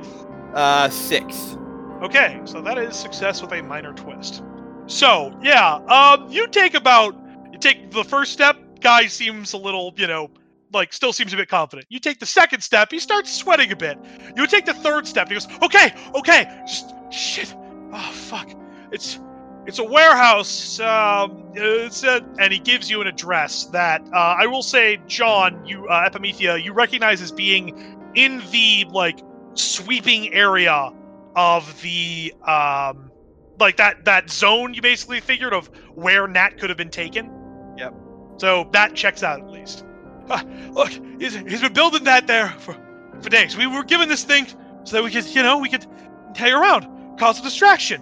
uh 0.54 0.88
six. 0.88 1.56
Okay, 2.02 2.40
so 2.46 2.60
that 2.62 2.78
is 2.78 2.96
success 2.96 3.40
with 3.42 3.52
a 3.52 3.62
minor 3.62 3.92
twist. 3.92 4.42
So 4.86 5.32
yeah, 5.40 5.74
um, 5.88 6.28
you 6.28 6.48
take 6.48 6.74
about 6.74 7.14
you 7.52 7.58
take 7.60 7.92
the 7.92 8.02
first 8.02 8.32
step. 8.32 8.56
Guy 8.80 9.06
seems 9.06 9.52
a 9.52 9.58
little, 9.58 9.92
you 9.96 10.08
know, 10.08 10.30
like 10.72 10.92
still 10.92 11.12
seems 11.12 11.32
a 11.32 11.36
bit 11.36 11.48
confident. 11.48 11.86
You 11.90 11.98
take 11.98 12.20
the 12.20 12.26
second 12.26 12.62
step, 12.62 12.90
he 12.90 12.98
starts 12.98 13.32
sweating 13.32 13.72
a 13.72 13.76
bit. 13.76 13.98
You 14.36 14.46
take 14.46 14.66
the 14.66 14.74
third 14.74 15.06
step, 15.06 15.28
he 15.28 15.34
goes, 15.34 15.48
okay, 15.62 15.94
okay, 16.14 16.62
just 16.66 16.94
shit. 17.10 17.54
Oh 17.92 18.10
fuck, 18.12 18.50
it's 18.92 19.18
it's 19.66 19.78
a 19.78 19.84
warehouse. 19.84 20.80
Um, 20.80 21.52
it's 21.54 22.02
a, 22.02 22.24
and 22.38 22.52
he 22.52 22.58
gives 22.58 22.90
you 22.90 23.00
an 23.00 23.06
address 23.06 23.66
that 23.66 24.02
uh, 24.12 24.16
I 24.16 24.46
will 24.46 24.62
say, 24.62 25.00
John, 25.06 25.64
you 25.66 25.86
uh, 25.88 26.08
Epimethea, 26.08 26.62
you 26.62 26.72
recognize 26.72 27.20
as 27.20 27.32
being 27.32 28.12
in 28.14 28.42
the 28.50 28.86
like 28.90 29.20
sweeping 29.54 30.32
area 30.32 30.90
of 31.36 31.80
the 31.82 32.34
um 32.46 33.10
like 33.58 33.76
that 33.76 34.04
that 34.04 34.30
zone 34.30 34.74
you 34.74 34.82
basically 34.82 35.20
figured 35.20 35.52
of 35.52 35.68
where 35.94 36.26
Nat 36.26 36.58
could 36.58 36.70
have 36.70 36.78
been 36.78 36.90
taken. 36.90 37.30
Yep. 37.76 37.94
So 38.38 38.68
that 38.72 38.94
checks 38.94 39.22
out 39.22 39.40
at 39.40 39.50
least. 39.50 39.84
Ah, 40.30 40.44
look, 40.70 40.90
he's, 41.18 41.34
he's 41.34 41.60
been 41.60 41.72
building 41.72 42.04
that 42.04 42.26
there 42.26 42.48
for 42.60 42.76
for 43.20 43.28
days. 43.28 43.56
We 43.56 43.66
were 43.66 43.84
given 43.84 44.08
this 44.08 44.24
thing 44.24 44.46
so 44.84 44.96
that 44.96 45.02
we 45.02 45.10
could, 45.10 45.26
you 45.26 45.42
know, 45.42 45.58
we 45.58 45.68
could 45.68 45.86
hang 46.34 46.52
around, 46.52 47.18
cause 47.18 47.38
a 47.40 47.42
distraction. 47.42 48.00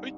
We, 0.00 0.12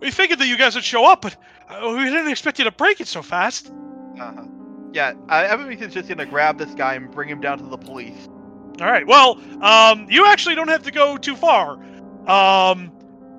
we 0.00 0.10
figured 0.10 0.38
that 0.38 0.46
you 0.46 0.56
guys 0.56 0.74
would 0.74 0.84
show 0.84 1.04
up, 1.04 1.22
but 1.22 1.36
uh, 1.68 1.94
we 1.96 2.04
didn't 2.04 2.28
expect 2.28 2.58
you 2.58 2.64
to 2.64 2.72
break 2.72 3.00
it 3.00 3.08
so 3.08 3.22
fast. 3.22 3.72
Uh-huh. 4.20 4.44
Yeah, 4.92 5.14
uh, 5.30 5.66
is 5.68 5.94
just 5.94 6.08
gonna 6.08 6.26
grab 6.26 6.58
this 6.58 6.74
guy 6.74 6.94
and 6.94 7.10
bring 7.10 7.28
him 7.28 7.40
down 7.40 7.58
to 7.58 7.64
the 7.64 7.78
police. 7.78 8.28
All 8.80 8.86
right. 8.86 9.06
Well, 9.06 9.40
um, 9.62 10.06
you 10.10 10.26
actually 10.26 10.54
don't 10.54 10.68
have 10.68 10.82
to 10.82 10.90
go 10.90 11.16
too 11.16 11.34
far, 11.34 11.78
um, 12.26 12.92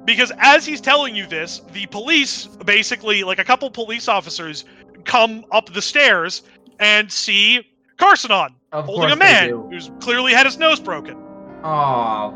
because 0.03 0.31
as 0.39 0.65
he's 0.65 0.81
telling 0.81 1.15
you 1.15 1.27
this, 1.27 1.61
the 1.71 1.85
police 1.87 2.47
basically, 2.65 3.23
like 3.23 3.39
a 3.39 3.43
couple 3.43 3.69
police 3.69 4.07
officers, 4.07 4.65
come 5.05 5.45
up 5.51 5.71
the 5.73 5.81
stairs 5.81 6.41
and 6.83 7.11
see 7.11 7.65
Carsonon 7.97 8.53
Of 8.73 8.85
holding 8.85 9.11
a 9.11 9.15
man 9.15 9.49
who's 9.49 9.89
clearly 9.99 10.33
had 10.33 10.45
his 10.45 10.57
nose 10.57 10.79
broken. 10.79 11.15
Aw. 11.63 12.31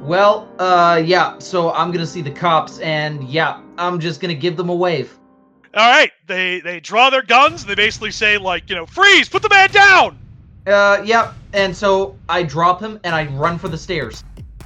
Well, 0.00 0.48
uh, 0.58 1.02
yeah, 1.04 1.38
so 1.38 1.72
I'm 1.72 1.92
gonna 1.92 2.06
see 2.06 2.22
the 2.22 2.30
cops, 2.30 2.78
and 2.78 3.22
yeah, 3.24 3.60
I'm 3.76 4.00
just 4.00 4.20
gonna 4.20 4.34
give 4.34 4.56
them 4.56 4.70
a 4.70 4.74
wave. 4.74 5.18
All 5.74 5.88
right. 5.88 6.10
They 6.26 6.60
they 6.60 6.80
draw 6.80 7.10
their 7.10 7.22
guns. 7.22 7.64
They 7.64 7.74
basically 7.74 8.10
say 8.10 8.38
like, 8.38 8.70
you 8.70 8.74
know, 8.74 8.86
freeze, 8.86 9.28
put 9.28 9.42
the 9.42 9.50
man 9.50 9.70
down. 9.70 10.18
Uh, 10.66 11.02
yeah, 11.04 11.32
and 11.52 11.76
so 11.76 12.16
I 12.28 12.42
drop 12.42 12.80
him 12.80 12.98
and 13.04 13.14
I 13.14 13.26
run 13.26 13.58
for 13.58 13.68
the 13.68 13.78
stairs. 13.78 14.24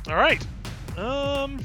All 0.09 0.17
right. 0.17 0.45
Um, 0.97 1.61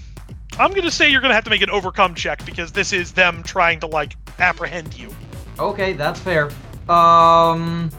I'm 0.57 0.73
gonna 0.73 0.91
say 0.91 1.09
you're 1.09 1.21
gonna 1.21 1.35
have 1.35 1.43
to 1.43 1.49
make 1.51 1.61
an 1.61 1.69
overcome 1.69 2.15
check 2.15 2.43
because 2.45 2.71
this 2.71 2.91
is 2.91 3.13
them 3.13 3.43
trying 3.43 3.79
to 3.81 3.87
like 3.87 4.15
apprehend 4.39 4.97
you. 4.97 5.13
Okay, 5.59 5.93
that's 5.93 6.19
fair. 6.19 6.49
Um, 6.89 7.89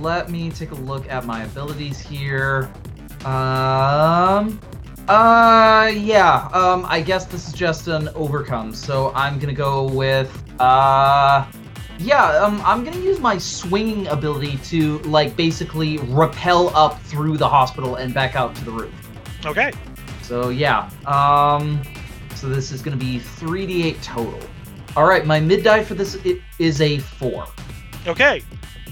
let 0.00 0.30
me 0.30 0.50
take 0.50 0.70
a 0.70 0.76
look 0.76 1.08
at 1.10 1.24
my 1.26 1.44
abilities 1.44 2.00
here. 2.00 2.72
Um, 3.24 4.58
uh, 5.08 5.92
yeah. 5.94 6.48
Um, 6.52 6.86
I 6.88 7.02
guess 7.04 7.26
this 7.26 7.46
is 7.48 7.52
just 7.52 7.88
an 7.88 8.08
overcome, 8.14 8.74
so 8.74 9.12
I'm 9.14 9.38
gonna 9.38 9.52
go 9.52 9.84
with 9.84 10.30
uh. 10.58 11.46
Yeah, 11.98 12.24
um, 12.38 12.60
I'm 12.64 12.82
gonna 12.82 12.98
use 12.98 13.20
my 13.20 13.38
swinging 13.38 14.08
ability 14.08 14.56
to, 14.64 14.98
like, 15.00 15.36
basically 15.36 15.98
rappel 15.98 16.74
up 16.74 17.00
through 17.02 17.36
the 17.36 17.48
hospital 17.48 17.94
and 17.96 18.12
back 18.12 18.34
out 18.34 18.56
to 18.56 18.64
the 18.64 18.72
roof. 18.72 18.92
Okay. 19.44 19.70
So 20.22 20.48
yeah, 20.48 20.90
um, 21.06 21.82
so 22.34 22.48
this 22.48 22.72
is 22.72 22.82
gonna 22.82 22.96
be 22.96 23.18
3d8 23.18 24.02
total. 24.02 24.40
All 24.96 25.04
right, 25.04 25.24
my 25.26 25.38
mid 25.38 25.62
die 25.62 25.84
for 25.84 25.94
this 25.94 26.18
is 26.58 26.80
a 26.80 26.98
four. 26.98 27.46
Okay, 28.06 28.42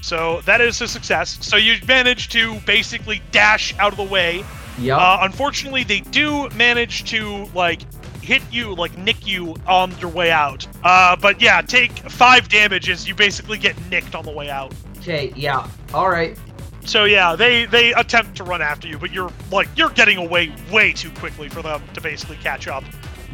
so 0.03 0.41
that 0.43 0.61
is 0.61 0.81
a 0.81 0.89
success. 0.89 1.39
So 1.41 1.57
you 1.57 1.77
manage 1.87 2.29
to 2.31 2.59
basically 2.61 3.23
dash 3.33 3.77
out 3.79 3.93
of 3.93 3.97
the 3.97 4.05
way. 4.05 4.45
Yeah. 4.79 4.97
Uh, 4.97 5.19
unfortunately, 5.23 5.85
they 5.85 6.01
do 6.01 6.49
manage 6.51 7.05
to 7.11 7.47
like 7.55 7.81
hit 8.23 8.43
you, 8.51 8.75
like 8.75 8.97
nick 8.97 9.27
you 9.27 9.57
on 9.67 9.97
your 9.99 10.11
way 10.11 10.31
out. 10.31 10.67
Uh, 10.85 11.17
but 11.17 11.41
yeah, 11.41 11.61
take 11.61 11.93
five 12.11 12.49
damages. 12.49 13.07
you 13.07 13.15
basically 13.15 13.59
get 13.59 13.77
nicked 13.91 14.15
on 14.15 14.25
the 14.25 14.31
way 14.31 14.49
out. 14.51 14.73
Okay. 14.99 15.33
Yeah. 15.37 15.69
All 15.93 16.09
right. 16.09 16.39
So 16.85 17.05
yeah, 17.05 17.37
they 17.37 17.67
they 17.67 17.93
attempt 17.95 18.37
to 18.37 18.45
run 18.45 18.63
after 18.63 18.89
you, 18.89 18.99
but 18.99 19.13
you're 19.13 19.31
like 19.51 19.69
you're 19.77 19.91
getting 19.91 20.17
away 20.17 20.53
way 20.73 20.93
too 20.93 21.11
quickly 21.11 21.49
for 21.49 21.63
them 21.63 21.83
to 21.95 22.01
basically 22.01 22.37
catch 22.37 22.69
up. 22.69 22.85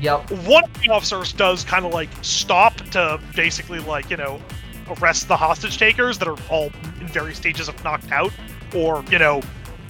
Yep. 0.00 0.30
One 0.46 0.64
of 0.64 0.82
the 0.82 0.90
officers 0.90 1.32
does 1.32 1.64
kind 1.64 1.86
of 1.86 1.92
like 1.92 2.08
stop 2.22 2.76
to 2.90 3.20
basically 3.34 3.78
like 3.78 4.10
you 4.10 4.16
know 4.16 4.40
arrest 4.90 5.28
the 5.28 5.36
hostage 5.36 5.78
takers 5.78 6.18
that 6.18 6.28
are 6.28 6.36
all 6.50 6.70
in 7.00 7.08
various 7.08 7.38
stages 7.38 7.68
of 7.68 7.82
knocked 7.84 8.10
out 8.12 8.32
or 8.74 9.04
you 9.10 9.18
know 9.18 9.42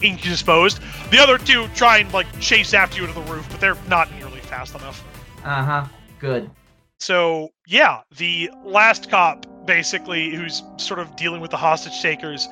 indisposed. 0.02 0.80
The 1.10 1.18
other 1.18 1.38
two 1.38 1.66
try 1.74 1.98
and 1.98 2.12
like 2.12 2.26
chase 2.40 2.74
after 2.74 3.00
you 3.00 3.06
to 3.06 3.12
the 3.12 3.22
roof, 3.22 3.46
but 3.50 3.60
they're 3.60 3.76
not 3.88 4.12
nearly 4.14 4.40
fast 4.40 4.74
enough. 4.74 5.04
Uh 5.44 5.64
huh. 5.64 5.84
Good. 6.18 6.50
So 6.98 7.50
yeah, 7.66 8.00
the 8.16 8.50
last 8.64 9.10
cop 9.10 9.46
basically 9.66 10.34
who's 10.34 10.62
sort 10.76 11.00
of 11.00 11.14
dealing 11.16 11.40
with 11.40 11.50
the 11.50 11.56
hostage 11.56 12.00
takers, 12.00 12.48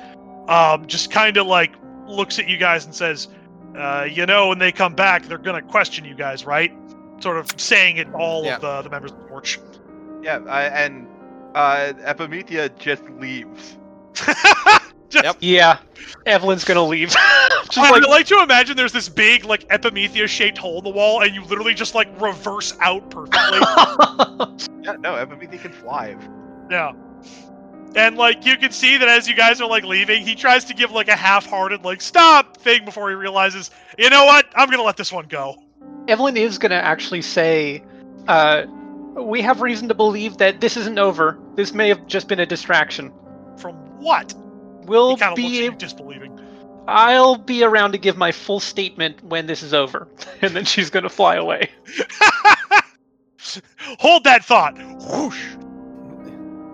um, 0.47 0.85
just 0.87 1.11
kind 1.11 1.37
of 1.37 1.47
like 1.47 1.73
looks 2.07 2.37
at 2.39 2.47
you 2.47 2.57
guys 2.57 2.85
and 2.85 2.93
says, 2.93 3.27
uh, 3.75 4.07
"You 4.09 4.25
know, 4.25 4.49
when 4.49 4.59
they 4.59 4.71
come 4.71 4.93
back, 4.93 5.25
they're 5.25 5.37
gonna 5.37 5.61
question 5.61 6.05
you 6.05 6.15
guys, 6.15 6.45
right?" 6.45 6.71
Sort 7.21 7.37
of 7.37 7.49
saying 7.59 7.97
it 7.97 8.07
all 8.13 8.43
Yeah. 8.45 8.55
of 8.55 8.61
the 8.61 8.81
the 8.83 8.89
members 8.89 9.11
of 9.11 9.17
the 9.19 9.23
porch. 9.25 9.59
Yeah, 10.21 10.39
I, 10.47 10.63
and 10.63 11.07
uh, 11.55 11.93
Epimethea 12.03 12.69
just 12.77 13.03
leaves. 13.11 13.77
Just- 15.09 15.23
Yep. 15.23 15.37
Yeah, 15.39 15.77
Evelyn's 16.25 16.65
gonna 16.65 16.83
leave. 16.83 17.09
Just 17.65 17.77
I 17.77 17.89
like 17.89 18.01
would 18.01 18.09
like 18.09 18.25
to 18.27 18.41
imagine 18.41 18.75
there's 18.75 18.91
this 18.91 19.07
big 19.07 19.45
like 19.45 19.65
Epimethea 19.69 20.27
shaped 20.27 20.57
hole 20.57 20.79
in 20.79 20.83
the 20.83 20.89
wall, 20.89 21.21
and 21.21 21.33
you 21.33 21.43
literally 21.45 21.73
just 21.73 21.95
like 21.95 22.09
reverse 22.21 22.75
out 22.81 23.09
perfectly. 23.09 23.59
Yeah, 24.83 24.97
no, 24.99 25.13
Epimethea 25.15 25.59
can 25.61 25.71
fly. 25.71 26.15
Yeah. 26.69 26.91
And 27.95 28.17
like 28.17 28.45
you 28.45 28.57
can 28.57 28.71
see 28.71 28.97
that 28.97 29.07
as 29.07 29.27
you 29.27 29.33
guys 29.35 29.61
are 29.61 29.69
like 29.69 29.83
leaving, 29.83 30.21
he 30.25 30.35
tries 30.35 30.65
to 30.65 30.73
give 30.75 30.91
like 30.91 31.07
a 31.07 31.15
half-hearted 31.15 31.83
like 31.83 32.01
stop 32.01 32.57
thing 32.57 32.83
before 32.85 33.09
he 33.09 33.15
realizes, 33.15 33.71
you 33.97 34.09
know 34.11 34.25
what? 34.25 34.45
I'm 34.53 34.69
gonna 34.69 34.83
let 34.83 34.97
this 34.97 35.11
one 35.11 35.25
go. 35.27 35.55
Evelyn 36.07 36.37
is 36.37 36.57
gonna 36.59 36.75
actually 36.75 37.21
say, 37.23 37.83
uh, 38.27 38.65
"We 39.15 39.41
have 39.41 39.61
reason 39.61 39.87
to 39.87 39.93
believe 39.93 40.37
that 40.37 40.61
this 40.61 40.77
isn't 40.77 40.99
over. 40.99 41.37
This 41.55 41.73
may 41.73 41.89
have 41.89 42.05
just 42.07 42.27
been 42.27 42.39
a 42.39 42.45
distraction. 42.45 43.11
From 43.57 43.75
what? 43.99 44.33
We'll 44.83 45.15
he 45.15 45.17
kind 45.17 45.31
looks 45.31 45.49
be. 45.49 45.57
at 45.57 45.63
you 45.63 45.77
disbelieving. 45.77 46.39
I'll 46.87 47.37
be 47.37 47.63
around 47.63 47.93
to 47.93 47.97
give 47.97 48.15
my 48.17 48.31
full 48.31 48.59
statement 48.59 49.23
when 49.23 49.47
this 49.47 49.63
is 49.63 49.73
over." 49.73 50.07
And 50.41 50.55
then 50.55 50.65
she's 50.65 50.89
gonna 50.89 51.09
fly 51.09 51.35
away. 51.35 51.71
Hold 53.99 54.23
that 54.25 54.43
thought. 54.43 54.75
Whoosh. 54.77 55.55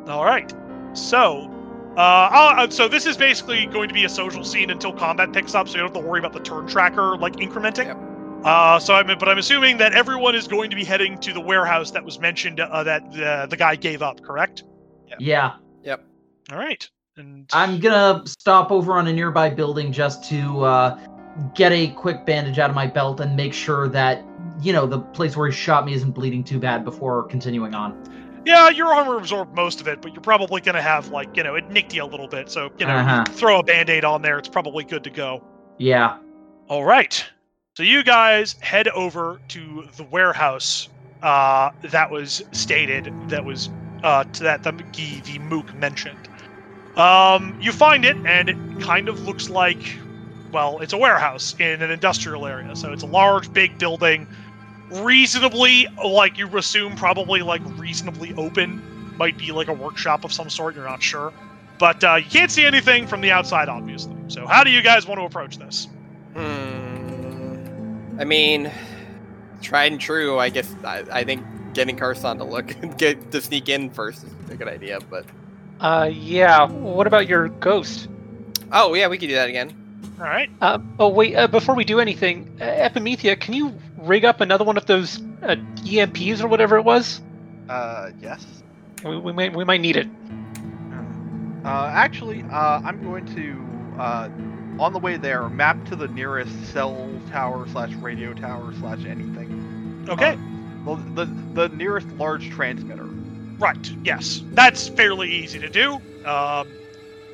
All 0.07 0.25
right. 0.25 0.51
So, 0.93 1.49
uh, 1.97 2.29
I'll, 2.31 2.67
uh, 2.67 2.69
so 2.69 2.87
this 2.87 3.05
is 3.05 3.17
basically 3.17 3.65
going 3.65 3.87
to 3.87 3.93
be 3.93 4.05
a 4.05 4.09
social 4.09 4.43
scene 4.43 4.69
until 4.69 4.93
combat 4.93 5.33
picks 5.33 5.53
up, 5.55 5.67
so 5.67 5.73
you 5.73 5.79
don't 5.79 5.93
have 5.93 6.03
to 6.03 6.07
worry 6.07 6.19
about 6.19 6.33
the 6.33 6.39
turn 6.39 6.67
tracker 6.67 7.17
like 7.17 7.35
incrementing. 7.37 7.85
Yep. 7.85 8.10
Uh, 8.43 8.79
so 8.79 8.95
I'm, 8.95 9.05
but 9.07 9.29
I'm 9.29 9.37
assuming 9.37 9.77
that 9.77 9.93
everyone 9.93 10.33
is 10.35 10.47
going 10.47 10.69
to 10.71 10.75
be 10.75 10.83
heading 10.83 11.17
to 11.19 11.31
the 11.33 11.39
warehouse 11.41 11.91
that 11.91 12.03
was 12.03 12.19
mentioned 12.19 12.59
uh, 12.59 12.83
that 12.83 13.11
the 13.11 13.47
the 13.49 13.57
guy 13.57 13.75
gave 13.75 14.01
up. 14.01 14.21
Correct. 14.23 14.63
Yeah. 15.19 15.53
Yep. 15.83 16.03
All 16.51 16.57
right. 16.57 16.89
And 17.17 17.47
I'm 17.53 17.79
gonna 17.79 18.23
stop 18.25 18.71
over 18.71 18.93
on 18.93 19.07
a 19.07 19.13
nearby 19.13 19.49
building 19.49 19.91
just 19.91 20.23
to 20.29 20.61
uh, 20.61 20.99
get 21.53 21.71
a 21.71 21.89
quick 21.89 22.25
bandage 22.25 22.57
out 22.57 22.69
of 22.69 22.75
my 22.75 22.87
belt 22.87 23.19
and 23.19 23.35
make 23.35 23.53
sure 23.53 23.87
that 23.89 24.23
you 24.61 24.73
know 24.73 24.87
the 24.87 24.99
place 24.99 25.37
where 25.37 25.47
he 25.47 25.53
shot 25.53 25.85
me 25.85 25.93
isn't 25.93 26.11
bleeding 26.11 26.43
too 26.43 26.57
bad 26.59 26.83
before 26.83 27.23
continuing 27.23 27.75
on. 27.75 28.41
yeah, 28.45 28.69
your 28.69 28.91
armor 28.93 29.17
absorbed 29.17 29.53
most 29.55 29.81
of 29.81 29.87
it, 29.87 30.01
but 30.01 30.13
you're 30.13 30.21
probably 30.21 30.61
going 30.61 30.75
to 30.75 30.81
have 30.81 31.09
like 31.09 31.35
you 31.37 31.43
know 31.43 31.53
it 31.55 31.69
nicked 31.69 31.93
you 31.93 32.03
a 32.03 32.05
little 32.05 32.27
bit, 32.27 32.49
so 32.49 32.71
you 32.79 32.87
know 32.87 32.95
Uh-huh. 32.95 33.23
throw 33.33 33.59
a 33.59 33.63
band-aid 33.63 34.03
on 34.03 34.21
there. 34.23 34.39
It's 34.39 34.49
probably 34.49 34.83
good 34.83 35.03
to 35.03 35.09
go. 35.11 35.43
Yeah. 35.77 36.17
All 36.69 36.83
right. 36.85 37.23
So 37.81 37.85
you 37.85 38.03
guys 38.03 38.57
head 38.59 38.89
over 38.89 39.39
to 39.47 39.87
the 39.97 40.03
warehouse 40.03 40.87
uh, 41.23 41.71
that 41.81 42.11
was 42.11 42.43
stated 42.51 43.11
that 43.27 43.43
was 43.43 43.71
uh, 44.03 44.23
to 44.23 44.43
that 44.43 44.61
the 44.61 44.71
the, 44.71 45.19
the 45.21 45.39
Mook 45.39 45.73
mentioned. 45.73 46.29
Um, 46.95 47.57
you 47.59 47.71
find 47.71 48.05
it, 48.05 48.15
and 48.23 48.49
it 48.49 48.81
kind 48.81 49.09
of 49.09 49.25
looks 49.25 49.49
like, 49.49 49.79
well, 50.51 50.77
it's 50.77 50.93
a 50.93 50.97
warehouse 50.99 51.55
in 51.57 51.81
an 51.81 51.89
industrial 51.89 52.45
area. 52.45 52.75
So 52.75 52.93
it's 52.93 53.01
a 53.01 53.07
large, 53.07 53.51
big 53.51 53.79
building, 53.79 54.27
reasonably 54.91 55.87
like 56.05 56.37
you 56.37 56.55
assume, 56.55 56.95
probably 56.95 57.41
like 57.41 57.63
reasonably 57.79 58.31
open 58.35 59.17
might 59.17 59.39
be 59.39 59.51
like 59.51 59.69
a 59.69 59.73
workshop 59.73 60.23
of 60.23 60.31
some 60.31 60.51
sort. 60.51 60.75
You're 60.75 60.87
not 60.87 61.01
sure, 61.01 61.33
but 61.79 62.03
uh, 62.03 62.17
you 62.17 62.29
can't 62.29 62.51
see 62.51 62.63
anything 62.63 63.07
from 63.07 63.21
the 63.21 63.31
outside, 63.31 63.69
obviously. 63.69 64.15
So, 64.27 64.45
how 64.45 64.63
do 64.63 64.69
you 64.69 64.83
guys 64.83 65.07
want 65.07 65.19
to 65.19 65.25
approach 65.25 65.57
this? 65.57 65.87
Hmm. 66.35 66.70
I 68.21 68.23
mean, 68.23 68.71
tried 69.63 69.91
and 69.91 69.99
true. 69.99 70.37
I 70.37 70.49
guess 70.49 70.73
I, 70.83 71.03
I 71.11 71.23
think 71.23 71.43
getting 71.73 71.95
Carson 71.97 72.37
to 72.37 72.43
look, 72.43 72.67
get 72.97 73.31
to 73.31 73.41
sneak 73.41 73.67
in 73.67 73.89
first 73.89 74.23
is 74.23 74.49
a 74.51 74.55
good 74.55 74.67
idea. 74.67 74.99
But 75.09 75.25
Uh, 75.79 76.07
yeah. 76.13 76.65
What 76.65 77.07
about 77.07 77.27
your 77.27 77.47
ghost? 77.49 78.07
oh 78.71 78.93
yeah, 78.93 79.07
we 79.07 79.17
could 79.17 79.27
do 79.27 79.35
that 79.35 79.49
again. 79.49 79.75
All 80.19 80.27
right. 80.27 80.51
Uh, 80.61 80.77
oh 80.99 81.09
wait. 81.09 81.35
Uh, 81.35 81.47
before 81.47 81.73
we 81.73 81.83
do 81.83 81.99
anything, 81.99 82.55
uh, 82.61 82.65
Epimethea, 82.65 83.35
can 83.39 83.55
you 83.55 83.73
rig 83.97 84.23
up 84.23 84.39
another 84.39 84.63
one 84.65 84.77
of 84.77 84.85
those 84.85 85.19
uh, 85.41 85.55
EMPs 85.83 86.43
or 86.43 86.47
whatever 86.47 86.77
it 86.77 86.83
was? 86.83 87.21
Uh, 87.67 88.11
yes. 88.21 88.45
We, 89.03 89.17
we 89.17 89.33
might 89.33 89.55
we 89.55 89.63
might 89.65 89.81
need 89.81 89.97
it. 89.97 90.07
Uh, 91.65 91.89
actually, 91.91 92.43
uh, 92.51 92.81
I'm 92.83 93.03
going 93.03 93.25
to, 93.35 94.01
uh, 94.01 94.29
on 94.81 94.93
the 94.93 94.99
way 94.99 95.17
there, 95.17 95.47
map 95.49 95.85
to 95.85 95.95
the 95.95 96.07
nearest 96.09 96.51
cell 96.73 97.09
tower 97.29 97.67
slash 97.67 97.93
radio 97.95 98.33
tower 98.33 98.73
slash 98.79 99.05
anything. 99.05 100.05
Okay. 100.09 100.37
The, 100.85 100.95
the, 101.13 101.25
the 101.53 101.75
nearest 101.75 102.07
large 102.13 102.49
transmitter. 102.49 103.05
Right. 103.59 103.91
Yes, 104.03 104.41
that's 104.53 104.87
fairly 104.87 105.31
easy 105.31 105.59
to 105.59 105.69
do. 105.69 106.01
Um, 106.25 106.67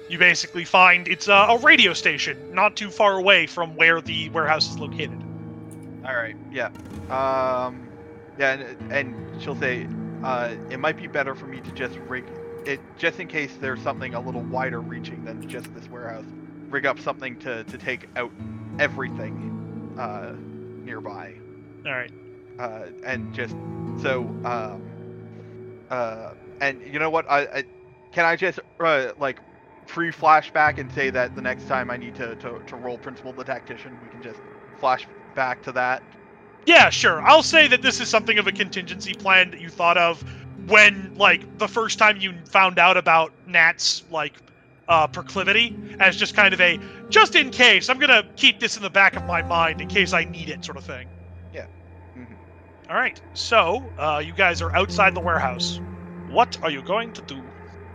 you 0.09 0.17
basically 0.17 0.65
find 0.65 1.07
it's 1.07 1.27
a, 1.27 1.33
a 1.33 1.57
radio 1.59 1.93
station 1.93 2.53
not 2.53 2.75
too 2.75 2.89
far 2.89 3.17
away 3.17 3.47
from 3.47 3.75
where 3.75 4.01
the 4.01 4.29
warehouse 4.29 4.69
is 4.69 4.77
located. 4.77 5.21
All 6.05 6.15
right. 6.15 6.35
Yeah. 6.51 6.69
Um. 7.09 7.87
Yeah, 8.37 8.53
and, 8.53 8.91
and 8.91 9.41
she'll 9.41 9.55
say, 9.55 9.87
uh, 10.23 10.53
it 10.69 10.79
might 10.79 10.95
be 10.97 11.07
better 11.07 11.33
for 11.33 11.47
me 11.47 11.59
to 11.59 11.71
just 11.71 11.97
rig 12.07 12.23
it, 12.67 12.79
just 12.97 13.19
in 13.19 13.27
case 13.27 13.51
there's 13.59 13.81
something 13.81 14.13
a 14.13 14.19
little 14.19 14.41
wider 14.41 14.79
reaching 14.79 15.23
than 15.25 15.47
just 15.49 15.73
this 15.73 15.89
warehouse. 15.89 16.25
Rig 16.69 16.85
up 16.85 16.99
something 16.99 17.37
to 17.37 17.63
to 17.65 17.77
take 17.77 18.07
out 18.15 18.31
everything, 18.79 19.95
uh, 19.97 20.33
nearby. 20.83 21.35
All 21.85 21.91
right. 21.93 22.11
uh, 22.59 22.87
and 23.03 23.33
just 23.33 23.55
so 24.01 24.35
um, 24.43 24.81
uh, 25.89 26.33
and 26.59 26.81
you 26.81 26.99
know 26.99 27.09
what 27.09 27.25
I, 27.29 27.41
I 27.41 27.63
can 28.11 28.25
I 28.25 28.35
just 28.35 28.59
uh, 28.83 29.11
like 29.17 29.39
free 29.85 30.11
flashback 30.11 30.77
and 30.77 30.91
say 30.91 31.09
that 31.11 31.35
the 31.35 31.41
next 31.41 31.67
time 31.67 31.89
I 31.89 31.97
need 31.97 32.15
to, 32.15 32.35
to, 32.37 32.61
to 32.65 32.75
roll 32.75 32.97
principle 32.97 33.33
the 33.33 33.43
tactician 33.43 33.99
we 33.99 34.09
can 34.09 34.21
just 34.21 34.41
flash 34.75 35.07
back 35.35 35.61
to 35.63 35.71
that 35.73 36.03
Yeah, 36.65 36.89
sure. 36.89 37.21
I'll 37.23 37.43
say 37.43 37.67
that 37.67 37.81
this 37.81 37.99
is 37.99 38.09
something 38.09 38.37
of 38.37 38.47
a 38.47 38.51
contingency 38.51 39.13
plan 39.13 39.51
that 39.51 39.59
you 39.59 39.69
thought 39.69 39.97
of 39.97 40.23
when, 40.67 41.11
like, 41.15 41.45
the 41.57 41.67
first 41.67 41.97
time 41.99 42.17
you 42.17 42.33
found 42.49 42.79
out 42.79 42.97
about 42.97 43.33
Nat's 43.45 44.03
like 44.09 44.37
uh, 44.87 45.07
proclivity 45.07 45.77
as 45.99 46.15
just 46.15 46.35
kind 46.35 46.53
of 46.53 46.61
a 46.61 46.79
just 47.09 47.35
in 47.35 47.49
case. 47.49 47.89
I'm 47.89 47.99
gonna 47.99 48.23
keep 48.35 48.59
this 48.59 48.77
in 48.77 48.83
the 48.83 48.89
back 48.89 49.15
of 49.15 49.25
my 49.25 49.41
mind 49.41 49.81
in 49.81 49.87
case 49.87 50.13
I 50.13 50.23
need 50.25 50.49
it, 50.49 50.63
sort 50.63 50.77
of 50.77 50.83
thing. 50.83 51.07
Yeah. 51.53 51.65
Mhm. 52.17 52.35
All 52.89 52.95
right. 52.95 53.19
So 53.33 53.83
uh, 53.97 54.21
you 54.25 54.33
guys 54.33 54.61
are 54.61 54.75
outside 54.75 55.13
the 55.15 55.19
warehouse. 55.21 55.79
What 56.29 56.57
are 56.63 56.69
you 56.71 56.81
going 56.81 57.13
to 57.13 57.21
do? 57.21 57.35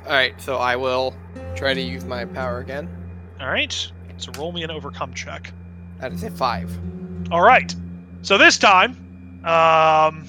All 0.04 0.12
right, 0.12 0.40
so 0.40 0.56
I 0.56 0.74
will 0.74 1.14
try 1.54 1.74
to 1.74 1.80
use 1.80 2.04
my 2.04 2.24
power 2.24 2.58
again. 2.58 2.88
All 3.40 3.48
right. 3.48 3.72
So 4.16 4.32
roll 4.38 4.52
me 4.52 4.62
an 4.64 4.70
overcome 4.70 5.14
check. 5.14 5.52
That 6.00 6.12
is 6.12 6.24
a 6.24 6.30
five. 6.30 6.70
All 7.30 7.42
right. 7.42 7.74
So 8.22 8.36
this 8.38 8.58
time, 8.58 8.96
um, 9.44 10.26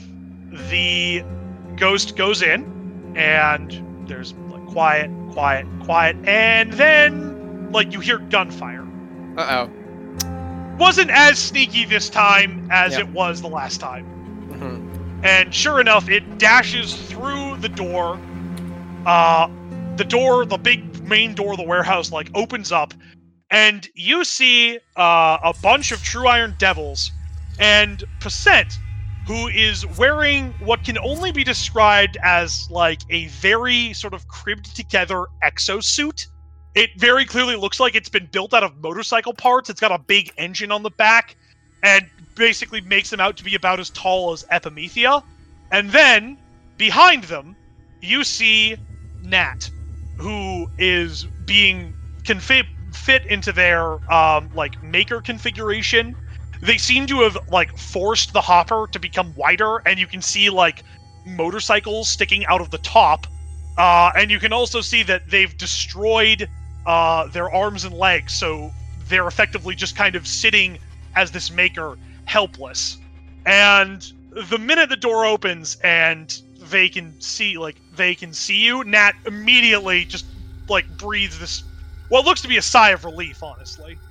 the 0.70 1.24
ghost 1.76 2.16
goes 2.16 2.42
in, 2.42 3.14
and 3.16 4.08
there's 4.08 4.34
like 4.34 4.43
quiet, 4.74 5.10
quiet, 5.32 5.66
quiet, 5.84 6.18
and 6.26 6.74
then 6.74 7.72
like 7.72 7.94
you 7.94 8.00
hear 8.00 8.18
gunfire. 8.18 8.86
Uh 9.38 9.68
oh. 9.68 10.78
Wasn't 10.78 11.10
as 11.12 11.38
sneaky 11.38 11.86
this 11.86 12.10
time 12.10 12.68
as 12.72 12.94
Yeah. 12.94 13.00
it 13.02 13.10
was 13.10 13.42
the 13.42 13.48
last 13.50 13.80
time. 13.80 14.06
oh. 14.52 14.56
hmm 14.56 15.24
And 15.26 15.54
sure 15.54 15.80
enough, 15.80 16.10
it 16.10 16.38
dashes 16.38 16.96
through 16.96 17.58
the 17.58 17.70
door. 17.70 18.20
Uh, 19.06 19.48
the 19.96 20.04
door, 20.04 20.46
the 20.46 20.58
big 20.58 21.08
main 21.08 21.34
door 21.34 21.52
of 21.54 21.58
the 21.58 21.66
warehouse, 21.66 22.12
like 22.12 22.30
opens 22.34 22.72
up, 22.72 22.94
and 23.52 23.88
you 23.96 24.24
see 24.26 24.78
uh, 24.98 25.38
a 25.44 25.54
bunch 25.62 25.92
of 25.92 26.02
True 26.04 26.28
Iron 26.28 26.56
Devils 26.58 27.12
and 27.60 28.04
Percent, 28.20 28.80
who 29.26 29.48
is 29.48 29.86
wearing 29.98 30.54
what 30.60 30.84
can 30.84 30.98
only 30.98 31.32
be 31.32 31.44
described 31.44 32.18
as 32.24 32.70
like 32.70 33.02
a 33.10 33.28
very 33.28 33.94
sort 33.94 34.14
of 34.14 34.28
cribbed 34.28 34.76
together 34.76 35.26
exosuit. 35.44 36.28
It 36.76 36.90
very 36.98 37.26
clearly 37.26 37.56
looks 37.56 37.80
like 37.80 37.96
it's 37.96 38.10
been 38.10 38.28
built 38.32 38.54
out 38.54 38.64
of 38.64 38.76
motorcycle 38.82 39.34
parts. 39.34 39.70
It's 39.70 39.80
got 39.80 39.92
a 39.92 40.00
big 40.00 40.32
engine 40.38 40.72
on 40.72 40.84
the 40.84 40.90
back, 40.90 41.36
and 41.84 42.06
basically 42.36 42.82
makes 42.82 43.10
them 43.10 43.20
out 43.20 43.38
to 43.38 43.44
be 43.44 43.56
about 43.56 43.80
as 43.80 43.90
tall 43.92 44.34
as 44.34 44.44
Epimethea. 44.52 45.24
And 45.72 45.90
then 45.92 46.38
behind 46.78 47.26
them, 47.26 47.56
you 48.02 48.24
see 48.24 48.76
Nat, 49.24 49.70
who 50.18 50.68
is 50.78 51.26
being 51.46 51.94
confi- 52.24 52.68
fit 52.94 53.26
into 53.28 53.52
their 53.52 53.94
um, 54.12 54.50
like 54.56 54.82
maker 54.84 55.22
configuration. 55.22 56.16
They 56.64 56.78
seem 56.78 57.08
to 57.08 57.22
have 57.22 57.38
like 57.48 57.78
forced 57.78 58.34
the 58.34 58.42
hopper 58.42 58.88
to 58.92 59.00
become 59.00 59.34
wider, 59.36 59.80
and 59.86 60.00
you 60.00 60.08
can 60.08 60.22
see 60.22 60.50
like 60.50 60.84
motorcycles 61.26 62.10
sticking 62.10 62.46
out 62.48 62.62
of 62.62 62.72
the 62.72 62.78
top. 62.80 63.28
Uh, 63.78 64.12
and 64.16 64.32
you 64.32 64.40
can 64.40 64.54
also 64.54 64.82
see 64.82 65.04
that 65.04 65.24
they've 65.30 65.58
destroyed 65.58 66.50
uh, 66.86 67.28
their 67.30 67.52
arms 67.52 67.84
and 67.86 67.94
legs, 67.94 68.34
so 68.34 68.72
they're 68.96 69.28
effectively 69.28 69.76
just 69.76 69.96
kind 69.96 70.16
of 70.16 70.28
sitting 70.28 70.80
as 71.16 71.32
this 71.32 71.52
maker 71.52 71.98
helpless. 72.26 72.98
And 73.46 74.04
the 74.50 74.58
minute 74.60 74.90
the 74.90 74.96
door 74.98 75.26
opens 75.26 75.76
and 75.84 76.34
they 76.62 76.90
can 76.90 77.18
see 77.20 77.58
like 77.58 77.82
they 77.92 78.16
can 78.16 78.34
see 78.34 78.64
you, 78.66 78.84
Nat 78.86 79.14
immediately 79.26 80.06
just 80.06 80.28
like 80.70 80.88
breathes 80.90 81.40
this 81.40 81.64
what 82.08 82.26
looks 82.26 82.42
to 82.42 82.48
be 82.48 82.58
a 82.58 82.62
sigh 82.62 82.92
of 82.92 83.06
relief, 83.06 83.44
honestly. 83.44 84.02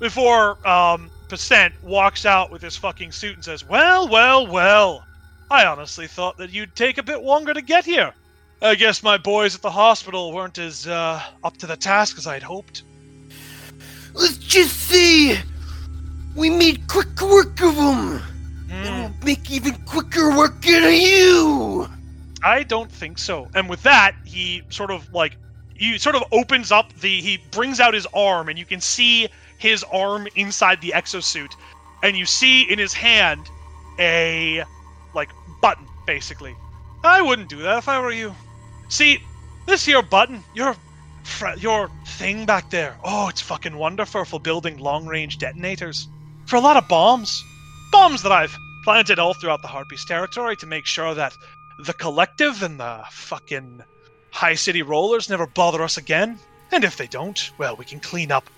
Before 0.00 0.66
um 0.68 1.10
Percent 1.32 1.72
walks 1.82 2.26
out 2.26 2.50
with 2.50 2.60
his 2.60 2.76
fucking 2.76 3.10
suit 3.10 3.36
and 3.36 3.42
says, 3.42 3.66
Well, 3.66 4.06
well, 4.06 4.46
well. 4.46 5.06
I 5.50 5.64
honestly 5.64 6.06
thought 6.06 6.36
that 6.36 6.52
you'd 6.52 6.76
take 6.76 6.98
a 6.98 7.02
bit 7.02 7.22
longer 7.22 7.54
to 7.54 7.62
get 7.62 7.86
here. 7.86 8.12
I 8.60 8.74
guess 8.74 9.02
my 9.02 9.16
boys 9.16 9.54
at 9.54 9.62
the 9.62 9.70
hospital 9.70 10.34
weren't 10.34 10.58
as 10.58 10.86
uh, 10.86 11.22
up 11.42 11.56
to 11.56 11.66
the 11.66 11.74
task 11.74 12.18
as 12.18 12.26
I'd 12.26 12.42
hoped. 12.42 12.82
Let's 14.12 14.36
just 14.36 14.76
see. 14.76 15.38
we 16.36 16.50
made 16.50 16.86
quick 16.86 17.18
work 17.22 17.58
of 17.62 17.76
them. 17.76 18.18
Hmm. 18.18 18.70
And 18.70 19.00
we'll 19.00 19.24
make 19.24 19.50
even 19.50 19.72
quicker 19.86 20.36
work 20.36 20.68
out 20.68 20.82
of 20.82 20.92
you. 20.92 21.88
I 22.44 22.62
don't 22.62 22.92
think 22.92 23.16
so. 23.16 23.48
And 23.54 23.70
with 23.70 23.82
that, 23.84 24.14
he 24.26 24.64
sort 24.68 24.90
of 24.90 25.10
like 25.14 25.38
he 25.74 25.96
sort 25.96 26.14
of 26.14 26.24
opens 26.30 26.70
up 26.70 26.92
the 27.00 27.22
he 27.22 27.38
brings 27.52 27.80
out 27.80 27.94
his 27.94 28.06
arm 28.12 28.50
and 28.50 28.58
you 28.58 28.66
can 28.66 28.82
see 28.82 29.30
his 29.62 29.84
arm 29.92 30.26
inside 30.34 30.80
the 30.80 30.90
exosuit 30.90 31.54
and 32.02 32.16
you 32.16 32.26
see 32.26 32.62
in 32.62 32.80
his 32.80 32.92
hand 32.92 33.48
a 33.98 34.64
like 35.14 35.30
button 35.60 35.86
basically. 36.04 36.54
I 37.04 37.22
wouldn't 37.22 37.48
do 37.48 37.62
that 37.62 37.78
if 37.78 37.88
I 37.88 38.00
were 38.00 38.10
you. 38.10 38.34
See, 38.88 39.20
this 39.66 39.84
here 39.84 40.02
button, 40.02 40.42
your 40.54 40.74
fr- 41.22 41.58
your 41.58 41.88
thing 42.06 42.44
back 42.44 42.70
there. 42.70 42.96
Oh, 43.04 43.28
it's 43.28 43.40
fucking 43.40 43.76
wonderful 43.76 44.24
for 44.24 44.40
building 44.40 44.78
long-range 44.78 45.38
detonators. 45.38 46.08
For 46.46 46.56
a 46.56 46.60
lot 46.60 46.76
of 46.76 46.88
bombs. 46.88 47.42
Bombs 47.92 48.22
that 48.22 48.32
I've 48.32 48.56
planted 48.82 49.20
all 49.20 49.34
throughout 49.34 49.62
the 49.62 49.68
Harpies 49.68 50.04
territory 50.04 50.56
to 50.56 50.66
make 50.66 50.86
sure 50.86 51.14
that 51.14 51.36
the 51.84 51.94
collective 51.94 52.62
and 52.64 52.80
the 52.80 53.04
fucking 53.10 53.82
high 54.32 54.54
city 54.54 54.82
rollers 54.82 55.30
never 55.30 55.46
bother 55.46 55.82
us 55.82 55.98
again. 55.98 56.38
And 56.72 56.82
if 56.82 56.96
they 56.96 57.06
don't, 57.06 57.50
well, 57.58 57.76
we 57.76 57.84
can 57.84 58.00
clean 58.00 58.32
up 58.32 58.48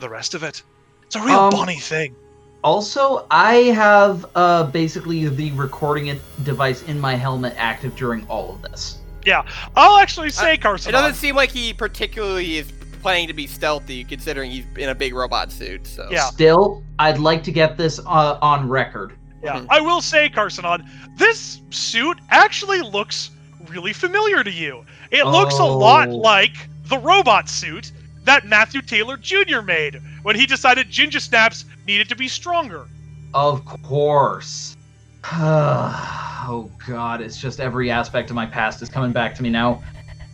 the 0.00 0.08
rest 0.08 0.34
of 0.34 0.42
it. 0.42 0.62
It's 1.04 1.16
a 1.16 1.20
real 1.22 1.38
Um, 1.40 1.50
bonny 1.50 1.78
thing. 1.78 2.14
Also, 2.62 3.26
I 3.30 3.54
have 3.74 4.24
uh, 4.34 4.64
basically 4.64 5.28
the 5.28 5.52
recording 5.52 6.18
device 6.44 6.82
in 6.84 6.98
my 6.98 7.14
helmet 7.14 7.54
active 7.58 7.94
during 7.94 8.26
all 8.26 8.50
of 8.50 8.62
this. 8.62 8.98
Yeah, 9.26 9.42
I'll 9.76 9.98
actually 9.98 10.30
say, 10.30 10.56
Carson. 10.56 10.90
It 10.90 10.92
doesn't 10.92 11.14
seem 11.14 11.34
like 11.36 11.50
he 11.50 11.72
particularly 11.74 12.56
is 12.58 12.72
planning 13.02 13.26
to 13.28 13.34
be 13.34 13.46
stealthy, 13.46 14.02
considering 14.04 14.50
he's 14.50 14.64
in 14.78 14.88
a 14.88 14.94
big 14.94 15.14
robot 15.14 15.52
suit. 15.52 15.86
So 15.86 16.08
Yeah. 16.10 16.24
Still, 16.24 16.82
I'd 16.98 17.18
like 17.18 17.42
to 17.44 17.52
get 17.52 17.76
this 17.76 17.98
uh, 18.00 18.38
on 18.40 18.68
record. 18.68 19.12
Yeah, 19.42 19.56
Mhm. 19.60 19.66
I 19.68 19.80
will 19.80 20.00
say, 20.00 20.30
Carson, 20.30 20.64
on 20.64 20.88
this 21.18 21.60
suit 21.68 22.18
actually 22.30 22.80
looks 22.80 23.30
really 23.68 23.92
familiar 23.92 24.42
to 24.42 24.50
you. 24.50 24.84
It 25.10 25.26
looks 25.26 25.58
a 25.58 25.64
lot 25.64 26.08
Oh. 26.08 26.16
like 26.16 26.56
the 26.84 26.98
robot 26.98 27.48
suit 27.50 27.92
that 28.24 28.46
Matthew 28.46 28.82
Taylor 28.82 29.16
Jr. 29.16 29.60
made 29.60 30.00
when 30.22 30.36
he 30.36 30.46
decided 30.46 30.90
Ginger 30.90 31.20
Snaps 31.20 31.64
needed 31.86 32.08
to 32.08 32.16
be 32.16 32.28
stronger. 32.28 32.86
Of 33.32 33.64
course. 33.64 34.76
oh 35.32 36.70
god, 36.86 37.20
it's 37.20 37.38
just 37.38 37.60
every 37.60 37.90
aspect 37.90 38.30
of 38.30 38.36
my 38.36 38.46
past 38.46 38.82
is 38.82 38.88
coming 38.88 39.12
back 39.12 39.34
to 39.36 39.42
me 39.42 39.50
now. 39.50 39.82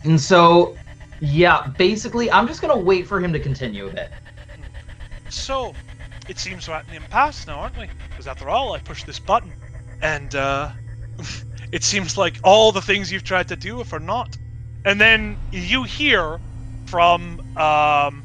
And 0.03 0.19
so, 0.19 0.75
yeah, 1.19 1.67
basically, 1.77 2.31
I'm 2.31 2.47
just 2.47 2.61
gonna 2.61 2.77
wait 2.77 3.07
for 3.07 3.19
him 3.19 3.31
to 3.33 3.39
continue 3.39 3.87
a 3.87 3.93
bit. 3.93 4.11
So, 5.29 5.73
it 6.27 6.39
seems 6.39 6.67
we're 6.67 6.75
at 6.75 6.87
an 6.89 6.95
impasse 6.95 7.47
now, 7.47 7.59
aren't 7.59 7.77
we? 7.77 7.89
Because 8.09 8.27
after 8.27 8.49
all, 8.49 8.73
I 8.73 8.79
pushed 8.79 9.05
this 9.05 9.19
button, 9.19 9.51
and 10.01 10.35
uh, 10.35 10.71
it 11.71 11.83
seems 11.83 12.17
like 12.17 12.35
all 12.43 12.71
the 12.71 12.81
things 12.81 13.11
you've 13.11 13.23
tried 13.23 13.47
to 13.49 13.55
do 13.55 13.79
are 13.81 13.85
for 13.85 13.99
naught. 13.99 14.37
And 14.83 14.99
then 14.99 15.37
you 15.51 15.83
hear 15.83 16.39
from 16.91 17.39
um, 17.55 18.21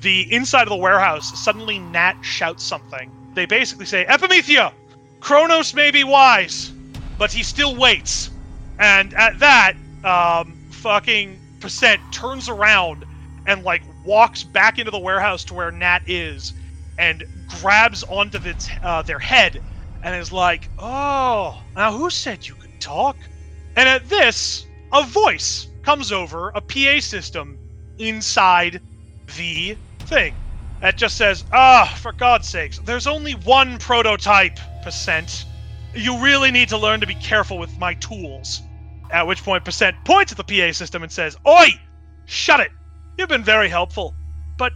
the 0.00 0.32
inside 0.32 0.62
of 0.62 0.70
the 0.70 0.76
warehouse. 0.76 1.38
Suddenly, 1.38 1.78
Nat 1.78 2.14
shouts 2.22 2.64
something. 2.64 3.12
They 3.34 3.44
basically 3.44 3.84
say, 3.84 4.06
"Epimethea, 4.06 4.72
Kronos 5.20 5.74
may 5.74 5.90
be 5.90 6.02
wise, 6.02 6.72
but 7.18 7.30
he 7.30 7.42
still 7.42 7.76
waits." 7.76 8.30
And 8.78 9.12
at 9.14 9.38
that, 9.40 9.74
um, 10.02 10.56
fucking 10.70 11.38
percent 11.60 12.00
turns 12.10 12.48
around 12.48 13.04
and 13.46 13.62
like 13.62 13.82
walks 14.02 14.42
back 14.42 14.78
into 14.78 14.90
the 14.90 14.98
warehouse 14.98 15.44
to 15.44 15.54
where 15.54 15.70
Nat 15.70 16.00
is, 16.06 16.54
and 16.96 17.22
grabs 17.60 18.02
onto 18.04 18.38
its, 18.48 18.70
uh, 18.82 19.02
their 19.02 19.18
head, 19.18 19.60
and 20.02 20.14
is 20.14 20.32
like, 20.32 20.70
"Oh, 20.78 21.60
now 21.76 21.92
who 21.92 22.08
said 22.08 22.46
you 22.48 22.54
could 22.54 22.80
talk?" 22.80 23.18
And 23.76 23.86
at 23.86 24.08
this, 24.08 24.64
a 24.90 25.04
voice 25.04 25.68
comes 25.82 26.12
over, 26.12 26.48
a 26.54 26.62
PA 26.62 26.98
system 27.00 27.58
inside 27.98 28.80
the 29.36 29.76
thing 30.00 30.34
that 30.80 30.98
just 30.98 31.16
says, 31.16 31.44
"Ah, 31.52 31.92
for 31.96 32.12
God's 32.12 32.48
sakes, 32.48 32.78
there's 32.78 33.06
only 33.06 33.32
one 33.34 33.78
prototype 33.78 34.58
percent. 34.82 35.44
You 35.94 36.18
really 36.22 36.50
need 36.50 36.68
to 36.68 36.78
learn 36.78 37.00
to 37.00 37.06
be 37.06 37.14
careful 37.14 37.58
with 37.58 37.78
my 37.78 37.94
tools." 37.94 38.62
At 39.10 39.26
which 39.26 39.42
point, 39.42 39.64
percent 39.64 39.96
points 40.04 40.32
at 40.32 40.38
the 40.38 40.44
PA 40.44 40.72
system 40.72 41.02
and 41.02 41.12
says, 41.12 41.36
"Oi, 41.46 41.68
shut 42.26 42.60
it! 42.60 42.70
You've 43.16 43.28
been 43.28 43.44
very 43.44 43.68
helpful, 43.68 44.14
but 44.58 44.72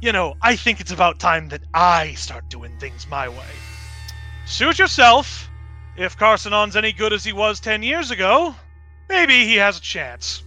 you 0.00 0.12
know, 0.12 0.34
I 0.42 0.56
think 0.56 0.80
it's 0.80 0.92
about 0.92 1.18
time 1.18 1.48
that 1.48 1.62
I 1.74 2.14
start 2.14 2.48
doing 2.48 2.76
things 2.78 3.06
my 3.08 3.28
way. 3.28 3.52
Suit 4.46 4.78
yourself. 4.78 5.48
If 5.96 6.16
Carsonon's 6.16 6.76
any 6.76 6.92
good 6.92 7.12
as 7.12 7.24
he 7.24 7.32
was 7.32 7.60
ten 7.60 7.82
years 7.82 8.10
ago, 8.10 8.54
maybe 9.08 9.44
he 9.46 9.56
has 9.56 9.78
a 9.78 9.80
chance." 9.80 10.42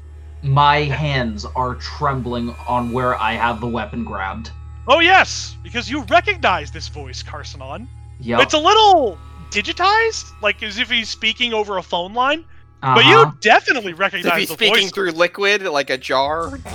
My 0.46 0.78
hands 0.82 1.46
are 1.56 1.76
trembling 1.76 2.56
on 2.68 2.92
where 2.92 3.16
I 3.16 3.34
have 3.34 3.60
the 3.60 3.68
weapon 3.68 4.04
grabbed. 4.04 4.52
Oh 4.88 5.00
yes, 5.00 5.58
because 5.64 5.90
you 5.90 6.04
recognize 6.04 6.72
this 6.72 6.88
voice, 6.88 7.24
Carsonon. 7.24 7.88
Yep. 8.20 8.42
It's 8.42 8.54
a 8.54 8.60
little 8.60 9.18
digitized, 9.50 10.32
like 10.42 10.62
as 10.62 10.78
if 10.78 10.90
he's 10.90 11.10
speaking 11.10 11.54
over 11.54 11.78
a 11.78 11.84
phone 11.84 12.14
line. 12.14 12.46
But 12.82 13.00
uh-huh. 13.00 13.32
you 13.32 13.38
definitely 13.42 13.94
If 13.94 14.00
recognize 14.00 14.38
he's 14.38 14.50
the 14.50 14.54
speaking 14.54 14.84
voice. 14.84 14.92
through 14.92 15.12
liquid, 15.12 15.64
like 15.64 15.90
a 15.90 15.98
jar. 15.98 16.60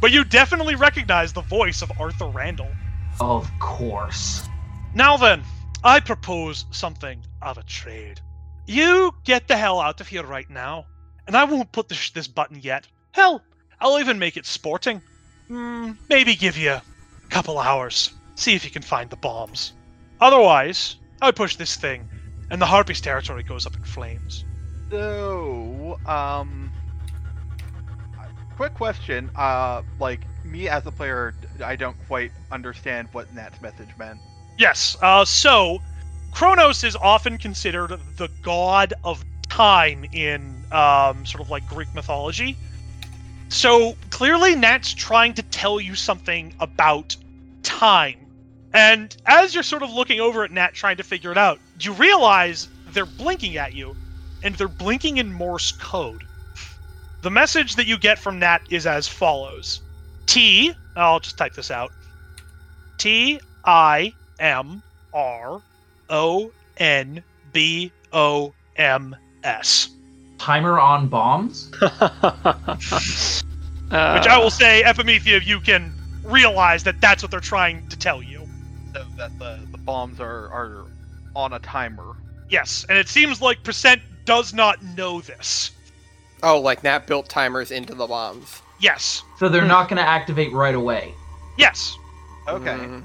But 0.00 0.12
you 0.12 0.24
definitely 0.24 0.76
recognize 0.76 1.32
the 1.32 1.40
voice 1.40 1.82
of 1.82 1.90
Arthur 1.98 2.28
Randall. 2.28 2.70
Of 3.18 3.50
course. 3.58 4.48
Now 4.94 5.16
then, 5.16 5.42
I 5.82 5.98
propose 5.98 6.66
something 6.70 7.20
of 7.42 7.58
a 7.58 7.64
trade. 7.64 8.20
You 8.66 9.12
get 9.24 9.48
the 9.48 9.56
hell 9.56 9.80
out 9.80 10.00
of 10.00 10.06
here 10.06 10.24
right 10.24 10.48
now, 10.48 10.86
and 11.30 11.36
I 11.36 11.44
won't 11.44 11.70
put 11.70 11.88
this, 11.88 12.10
this 12.10 12.26
button 12.26 12.58
yet. 12.60 12.88
Hell, 13.12 13.40
I'll 13.80 14.00
even 14.00 14.18
make 14.18 14.36
it 14.36 14.44
sporting. 14.44 15.00
Hmm, 15.46 15.92
maybe 16.08 16.34
give 16.34 16.58
you 16.58 16.72
a 16.72 16.82
couple 17.28 17.56
hours. 17.56 18.10
See 18.34 18.56
if 18.56 18.64
you 18.64 18.70
can 18.72 18.82
find 18.82 19.08
the 19.08 19.16
bombs. 19.16 19.74
Otherwise, 20.20 20.96
I 21.22 21.30
push 21.30 21.54
this 21.54 21.76
thing, 21.76 22.08
and 22.50 22.60
the 22.60 22.66
Harpies 22.66 23.00
territory 23.00 23.44
goes 23.44 23.64
up 23.64 23.76
in 23.76 23.84
flames. 23.84 24.44
So, 24.90 26.00
um, 26.04 26.72
quick 28.56 28.74
question. 28.74 29.30
Uh, 29.36 29.82
like 30.00 30.22
me 30.44 30.68
as 30.68 30.84
a 30.84 30.90
player, 30.90 31.32
I 31.62 31.76
don't 31.76 31.96
quite 32.08 32.32
understand 32.50 33.06
what 33.12 33.32
Nat's 33.32 33.60
message 33.62 33.90
meant. 33.96 34.18
Yes. 34.58 34.96
Uh, 35.00 35.24
so, 35.24 35.78
Kronos 36.32 36.82
is 36.82 36.96
often 36.96 37.38
considered 37.38 38.00
the 38.16 38.28
god 38.42 38.94
of 39.04 39.24
time 39.48 40.04
in 40.12 40.59
um, 40.72 41.24
sort 41.26 41.40
of 41.40 41.50
like 41.50 41.66
Greek 41.68 41.92
mythology. 41.94 42.56
So 43.48 43.96
clearly, 44.10 44.54
Nat's 44.54 44.94
trying 44.94 45.34
to 45.34 45.42
tell 45.42 45.80
you 45.80 45.94
something 45.94 46.54
about 46.60 47.16
time. 47.62 48.26
And 48.72 49.16
as 49.26 49.54
you're 49.54 49.64
sort 49.64 49.82
of 49.82 49.90
looking 49.90 50.20
over 50.20 50.44
at 50.44 50.52
Nat 50.52 50.74
trying 50.74 50.96
to 50.98 51.02
figure 51.02 51.32
it 51.32 51.38
out, 51.38 51.58
you 51.80 51.92
realize 51.92 52.68
they're 52.92 53.06
blinking 53.06 53.56
at 53.56 53.74
you, 53.74 53.96
and 54.44 54.54
they're 54.54 54.68
blinking 54.68 55.16
in 55.16 55.32
Morse 55.32 55.72
code. 55.72 56.22
The 57.22 57.30
message 57.30 57.76
that 57.76 57.86
you 57.86 57.98
get 57.98 58.18
from 58.18 58.38
Nat 58.38 58.60
is 58.70 58.86
as 58.86 59.08
follows 59.08 59.80
T, 60.26 60.72
I'll 60.96 61.20
just 61.20 61.36
type 61.36 61.54
this 61.54 61.70
out 61.70 61.92
T 62.98 63.40
I 63.64 64.14
M 64.38 64.82
R 65.12 65.60
O 66.08 66.52
N 66.76 67.22
B 67.52 67.92
O 68.12 68.54
M 68.76 69.16
S. 69.42 69.88
Timer 70.40 70.80
on 70.80 71.06
bombs? 71.06 71.70
Which 71.80 71.90
I 73.92 74.38
will 74.38 74.50
say, 74.50 74.82
Epimethea, 74.82 75.44
you 75.44 75.60
can 75.60 75.92
realize 76.24 76.82
that 76.84 76.98
that's 77.00 77.22
what 77.22 77.30
they're 77.30 77.40
trying 77.40 77.86
to 77.88 77.98
tell 77.98 78.22
you. 78.22 78.48
So 78.94 79.04
that 79.18 79.38
the, 79.38 79.58
the 79.70 79.76
bombs 79.78 80.18
are, 80.18 80.48
are 80.48 80.86
on 81.36 81.52
a 81.52 81.58
timer. 81.58 82.16
Yes, 82.48 82.86
and 82.88 82.96
it 82.96 83.06
seems 83.08 83.42
like 83.42 83.62
Percent 83.62 84.00
does 84.24 84.54
not 84.54 84.82
know 84.96 85.20
this. 85.20 85.72
Oh, 86.42 86.58
like 86.58 86.82
Nat 86.84 87.06
built 87.06 87.28
timers 87.28 87.70
into 87.70 87.94
the 87.94 88.06
bombs. 88.06 88.62
Yes, 88.80 89.22
So 89.38 89.50
they're 89.50 89.66
not 89.66 89.90
going 89.90 89.98
to 89.98 90.08
activate 90.08 90.52
right 90.52 90.74
away. 90.74 91.12
yes. 91.58 91.94
Okay. 92.48 92.70
Mhm. 92.70 93.04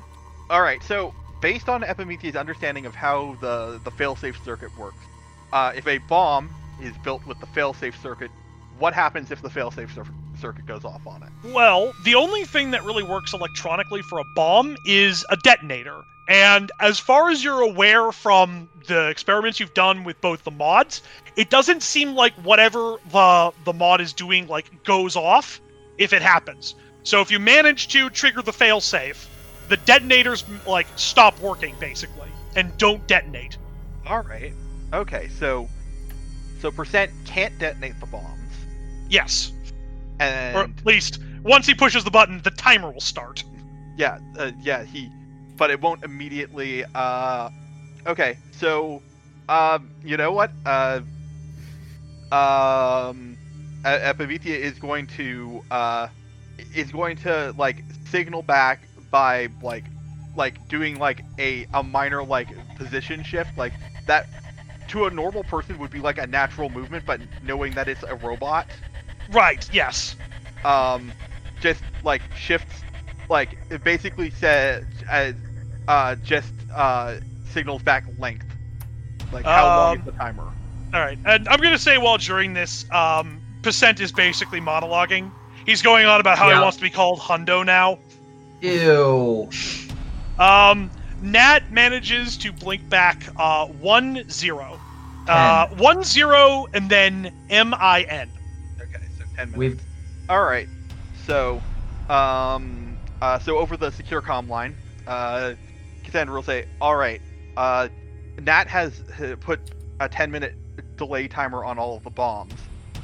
All 0.49 0.61
right. 0.61 0.81
So 0.83 1.13
based 1.41 1.67
on 1.67 1.83
Epimethea's 1.83 2.37
understanding 2.37 2.85
of 2.85 2.95
how 2.95 3.35
the 3.41 3.81
the 3.83 3.91
failsafe 3.91 4.41
circuit 4.45 4.75
works, 4.77 5.03
uh, 5.51 5.73
if 5.75 5.85
a 5.85 5.97
bomb 5.97 6.49
is 6.81 6.93
built 7.03 7.25
with 7.25 7.39
the 7.39 7.47
failsafe 7.47 7.95
circuit, 8.01 8.31
what 8.77 8.93
happens 8.93 9.31
if 9.31 9.41
the 9.41 9.49
failsafe 9.49 9.93
cir- 9.93 10.03
circuit 10.35 10.65
goes 10.65 10.83
off 10.83 11.05
on 11.07 11.23
it? 11.23 11.29
Well, 11.53 11.93
the 12.03 12.15
only 12.15 12.43
thing 12.43 12.71
that 12.71 12.83
really 12.83 13.03
works 13.03 13.33
electronically 13.33 14.01
for 14.01 14.19
a 14.19 14.23
bomb 14.35 14.77
is 14.85 15.25
a 15.29 15.37
detonator. 15.37 16.03
And 16.27 16.71
as 16.79 16.99
far 16.99 17.29
as 17.29 17.43
you're 17.43 17.61
aware 17.61 18.11
from 18.11 18.67
the 18.87 19.09
experiments 19.09 19.59
you've 19.59 19.73
done 19.75 20.03
with 20.03 20.19
both 20.21 20.43
the 20.43 20.51
mods, 20.51 21.01
it 21.35 21.49
doesn't 21.49 21.83
seem 21.83 22.15
like 22.15 22.33
whatever 22.43 22.97
the 23.11 23.51
the 23.63 23.73
mod 23.73 24.01
is 24.01 24.11
doing 24.11 24.47
like 24.47 24.83
goes 24.83 25.15
off 25.15 25.61
if 25.97 26.13
it 26.13 26.23
happens. 26.23 26.73
So 27.03 27.21
if 27.21 27.29
you 27.29 27.39
manage 27.39 27.89
to 27.89 28.09
trigger 28.09 28.41
the 28.41 28.51
failsafe, 28.51 29.27
the 29.69 29.77
detonators 29.77 30.43
like 30.65 30.87
stop 30.95 31.39
working 31.39 31.75
basically 31.79 32.29
and 32.55 32.75
don't 32.77 33.05
detonate. 33.07 33.57
All 34.07 34.23
right. 34.23 34.53
Okay. 34.93 35.27
So 35.27 35.69
so 36.59 36.71
percent 36.71 37.11
can't 37.25 37.57
detonate 37.57 37.99
the 37.99 38.07
bombs, 38.07 38.67
Yes, 39.09 39.53
and 40.19 40.53
or 40.53 40.63
at 40.63 40.85
least 40.85 41.19
once 41.43 41.67
he 41.67 41.75
pushes 41.75 42.03
the 42.03 42.11
button, 42.11 42.41
the 42.43 42.51
timer 42.51 42.91
will 42.91 43.01
start. 43.01 43.43
yeah, 43.95 44.19
uh, 44.37 44.51
yeah, 44.59 44.83
he, 44.83 45.11
but 45.57 45.69
it 45.69 45.81
won't 45.81 46.03
immediately. 46.03 46.83
Uh, 46.93 47.49
okay, 48.07 48.39
so, 48.51 49.03
um, 49.49 49.91
you 50.03 50.17
know 50.17 50.31
what? 50.31 50.51
Uh, 50.65 51.01
um, 52.31 53.37
E- 53.85 53.89
Epimethea 53.89 54.55
is 54.57 54.79
going 54.79 55.07
to 55.07 55.63
uh, 55.71 56.07
is 56.73 56.91
going 56.91 57.17
to 57.17 57.53
like 57.57 57.83
signal 58.05 58.41
back 58.41 58.87
by 59.11 59.47
like 59.61 59.85
like 60.35 60.67
doing 60.67 60.97
like 60.97 61.25
a 61.39 61.65
a 61.73 61.83
minor 61.83 62.23
like 62.23 62.49
position 62.75 63.23
shift 63.23 63.57
like 63.57 63.73
that 64.07 64.27
to 64.87 65.05
a 65.05 65.09
normal 65.11 65.43
person 65.43 65.77
would 65.77 65.91
be 65.91 65.99
like 65.99 66.17
a 66.17 66.27
natural 66.27 66.69
movement 66.69 67.05
but 67.05 67.21
knowing 67.41 67.73
that 67.75 67.87
it's 67.87 68.03
a 68.07 68.15
robot 68.15 68.67
Right. 69.27 69.67
Yes. 69.71 70.15
um, 70.63 71.15
just 71.59 71.83
like 72.01 72.23
shifts, 72.33 72.85
like 73.29 73.57
it 73.69 73.83
basically 73.83 74.29
says, 74.29 74.83
uh, 75.09 75.31
uh, 75.87 76.15
just 76.23 76.53
uh, 76.73 77.17
signals 77.45 77.83
back 77.83 78.05
length, 78.17 78.45
like 79.31 79.47
how 79.47 79.67
long 79.67 79.91
Um, 79.91 79.95
is 79.95 80.03
the 80.05 80.11
timer? 80.13 80.53
All 80.93 81.01
right, 81.01 81.19
and 81.25 81.47
I'm 81.49 81.59
gonna 81.59 81.77
say 81.77 81.97
while 81.97 82.17
during 82.17 82.53
this, 82.53 82.85
um, 82.91 83.43
Percent 83.61 83.99
is 83.99 84.11
basically 84.11 84.61
monologuing. 84.61 85.33
He's 85.65 85.81
going 85.81 86.05
on 86.05 86.19
about 86.19 86.37
how 86.37 86.49
Yeah. 86.49 86.55
he 86.55 86.59
wants 86.59 86.77
to 86.77 86.83
be 86.83 86.89
called 86.89 87.19
Hundo 87.19 87.65
now. 87.65 87.99
Ew. 88.61 89.49
Um, 90.37 90.91
Nat 91.25 91.71
manages 91.71 92.37
to 92.37 92.51
blink 92.51 92.87
back 92.89 93.23
uh, 93.37 93.65
one 93.67 94.29
zero, 94.29 94.79
uh, 95.27 95.67
one 95.75 96.03
zero, 96.03 96.67
and 96.73 96.89
then 96.89 97.33
M 97.49 97.73
I 97.73 98.03
N. 98.03 98.29
Okay, 98.79 99.03
so 99.17 99.25
ten 99.35 99.51
minutes. 99.51 99.57
We've 99.57 99.81
All 100.29 100.43
right, 100.43 100.67
so, 101.25 101.61
um, 102.09 102.97
uh, 103.21 103.39
so 103.39 103.57
over 103.57 103.75
the 103.75 103.91
secure 103.91 104.21
comm 104.21 104.47
line, 104.47 104.75
uh, 105.07 105.53
Cassandra 106.03 106.35
will 106.35 106.43
say, 106.43 106.67
"All 106.79 106.95
right, 106.95 107.21
uh, 107.57 107.89
Nat 108.41 108.67
has 108.67 109.01
uh, 109.19 109.35
put 109.39 109.59
a 109.99 110.09
10 110.09 110.31
minute 110.31 110.55
delay 110.97 111.27
timer 111.27 111.63
on 111.63 111.79
all 111.79 111.97
of 111.97 112.03
the 112.03 112.09
bombs. 112.09 112.53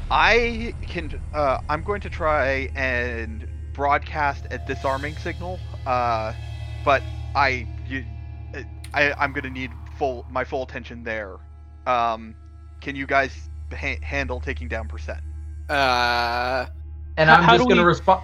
I 0.09 0.73
can. 0.81 1.21
Uh, 1.33 1.59
I'm 1.69 1.83
going 1.83 2.01
to 2.01 2.09
try 2.09 2.69
and 2.75 3.47
broadcast 3.73 4.45
a 4.51 4.57
disarming 4.67 5.15
signal. 5.17 5.59
Uh, 5.85 6.33
but 6.83 7.01
I, 7.35 7.47
you, 7.47 7.67
I, 8.93 9.13
I'm 9.13 9.31
going 9.33 9.43
to 9.43 9.49
need 9.49 9.71
full 9.97 10.25
my 10.29 10.43
full 10.43 10.63
attention 10.63 11.03
there. 11.03 11.37
Um, 11.87 12.35
can 12.81 12.95
you 12.95 13.05
guys 13.07 13.33
ha- 13.73 13.99
handle 14.01 14.39
taking 14.39 14.67
down 14.67 14.87
percent? 14.87 15.21
Uh, 15.69 16.65
And 17.17 17.29
I'm 17.29 17.47
just 17.49 17.63
going 17.63 17.77
to 17.77 17.81
we- 17.83 17.87
respond. 17.87 18.21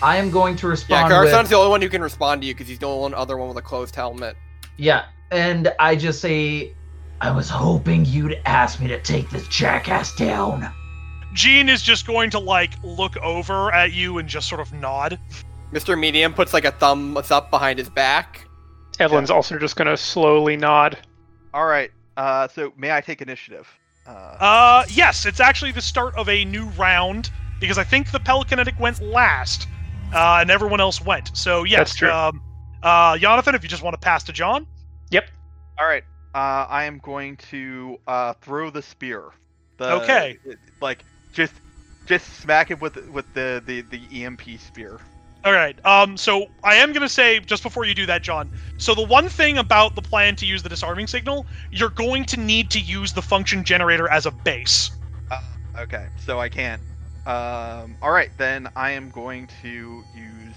I 0.00 0.16
am 0.16 0.30
going 0.30 0.54
to 0.56 0.66
yeah, 0.66 0.70
respond 0.70 1.12
Karson's 1.12 1.38
with 1.42 1.48
the 1.50 1.56
only 1.56 1.70
one 1.70 1.82
who 1.82 1.88
can 1.88 2.02
respond 2.02 2.42
to 2.42 2.46
you 2.46 2.54
because 2.54 2.68
he's 2.68 2.78
the 2.78 2.86
only 2.86 3.16
other 3.16 3.36
one 3.36 3.48
with 3.48 3.56
a 3.56 3.62
closed 3.62 3.96
helmet. 3.96 4.36
yeah, 4.76 5.06
and 5.32 5.72
I 5.80 5.96
just 5.96 6.20
say 6.20 6.72
I 7.20 7.32
was 7.32 7.48
hoping 7.50 8.04
you'd 8.04 8.40
ask 8.46 8.80
me 8.80 8.86
to 8.88 9.00
take 9.00 9.28
this 9.30 9.48
jackass 9.48 10.14
down. 10.14 10.72
Gene 11.34 11.68
is 11.68 11.82
just 11.82 12.06
going 12.06 12.30
to 12.30 12.38
like 12.38 12.72
look 12.84 13.16
over 13.18 13.72
at 13.74 13.92
you 13.92 14.18
and 14.18 14.28
just 14.28 14.48
sort 14.48 14.60
of 14.60 14.72
nod. 14.72 15.18
Mr. 15.72 15.98
Medium 15.98 16.32
puts 16.32 16.54
like 16.54 16.64
a 16.64 16.70
thumbs 16.70 17.30
up 17.32 17.50
behind 17.50 17.78
his 17.80 17.90
back. 17.90 18.46
Evelyn's 18.98 19.30
also 19.30 19.58
just 19.58 19.76
gonna 19.76 19.96
slowly 19.96 20.56
nod. 20.56 20.98
All 21.54 21.66
right. 21.66 21.90
Uh, 22.16 22.48
so 22.48 22.72
may 22.76 22.92
I 22.92 23.00
take 23.00 23.22
initiative? 23.22 23.68
Uh, 24.06 24.10
Uh, 24.10 24.84
yes, 24.88 25.26
it's 25.26 25.40
actually 25.40 25.72
the 25.72 25.80
start 25.80 26.14
of 26.16 26.28
a 26.28 26.44
new 26.44 26.66
round 26.70 27.30
because 27.60 27.78
I 27.78 27.84
think 27.84 28.10
the 28.10 28.20
Pelicanetic 28.20 28.78
went 28.78 29.00
last, 29.00 29.68
uh, 30.14 30.38
and 30.40 30.50
everyone 30.50 30.80
else 30.80 31.00
went. 31.00 31.36
So 31.36 31.64
yes, 31.64 31.78
That's 31.78 31.96
true. 31.96 32.10
Um, 32.10 32.42
uh, 32.82 33.18
Jonathan, 33.18 33.54
if 33.54 33.62
you 33.62 33.68
just 33.68 33.82
want 33.82 33.94
to 33.94 34.00
pass 34.00 34.22
to 34.24 34.32
John. 34.32 34.66
Yep. 35.10 35.28
All 35.78 35.86
right. 35.86 36.04
Uh, 36.34 36.66
I 36.68 36.84
am 36.84 36.98
going 36.98 37.36
to 37.50 37.98
uh, 38.06 38.34
throw 38.34 38.70
the 38.70 38.82
spear. 38.82 39.30
The, 39.78 39.92
Okay. 40.02 40.38
Like 40.80 41.04
just, 41.32 41.54
just 42.06 42.38
smack 42.40 42.70
it 42.70 42.80
with 42.80 42.96
with 43.08 43.32
the 43.34 43.62
the 43.66 43.82
the 43.82 44.24
EMP 44.24 44.42
spear. 44.58 45.00
All 45.44 45.52
right. 45.52 45.78
Um, 45.84 46.16
so 46.16 46.46
I 46.62 46.76
am 46.76 46.92
gonna 46.92 47.08
say 47.08 47.40
just 47.40 47.62
before 47.62 47.84
you 47.84 47.94
do 47.94 48.06
that, 48.06 48.22
John. 48.22 48.50
So 48.76 48.94
the 48.94 49.02
one 49.06 49.28
thing 49.28 49.58
about 49.58 49.94
the 49.94 50.02
plan 50.02 50.36
to 50.36 50.46
use 50.46 50.62
the 50.62 50.68
disarming 50.68 51.06
signal, 51.06 51.46
you're 51.70 51.90
going 51.90 52.24
to 52.26 52.36
need 52.40 52.70
to 52.72 52.80
use 52.80 53.12
the 53.12 53.22
function 53.22 53.64
generator 53.64 54.08
as 54.10 54.26
a 54.26 54.30
base. 54.30 54.90
Okay, 55.78 56.08
so 56.16 56.40
I 56.40 56.48
can't. 56.48 56.82
Um, 57.26 57.96
all 58.02 58.10
right, 58.10 58.30
then 58.38 58.68
I 58.76 58.90
am 58.90 59.10
going 59.10 59.46
to 59.62 60.04
use. 60.12 60.56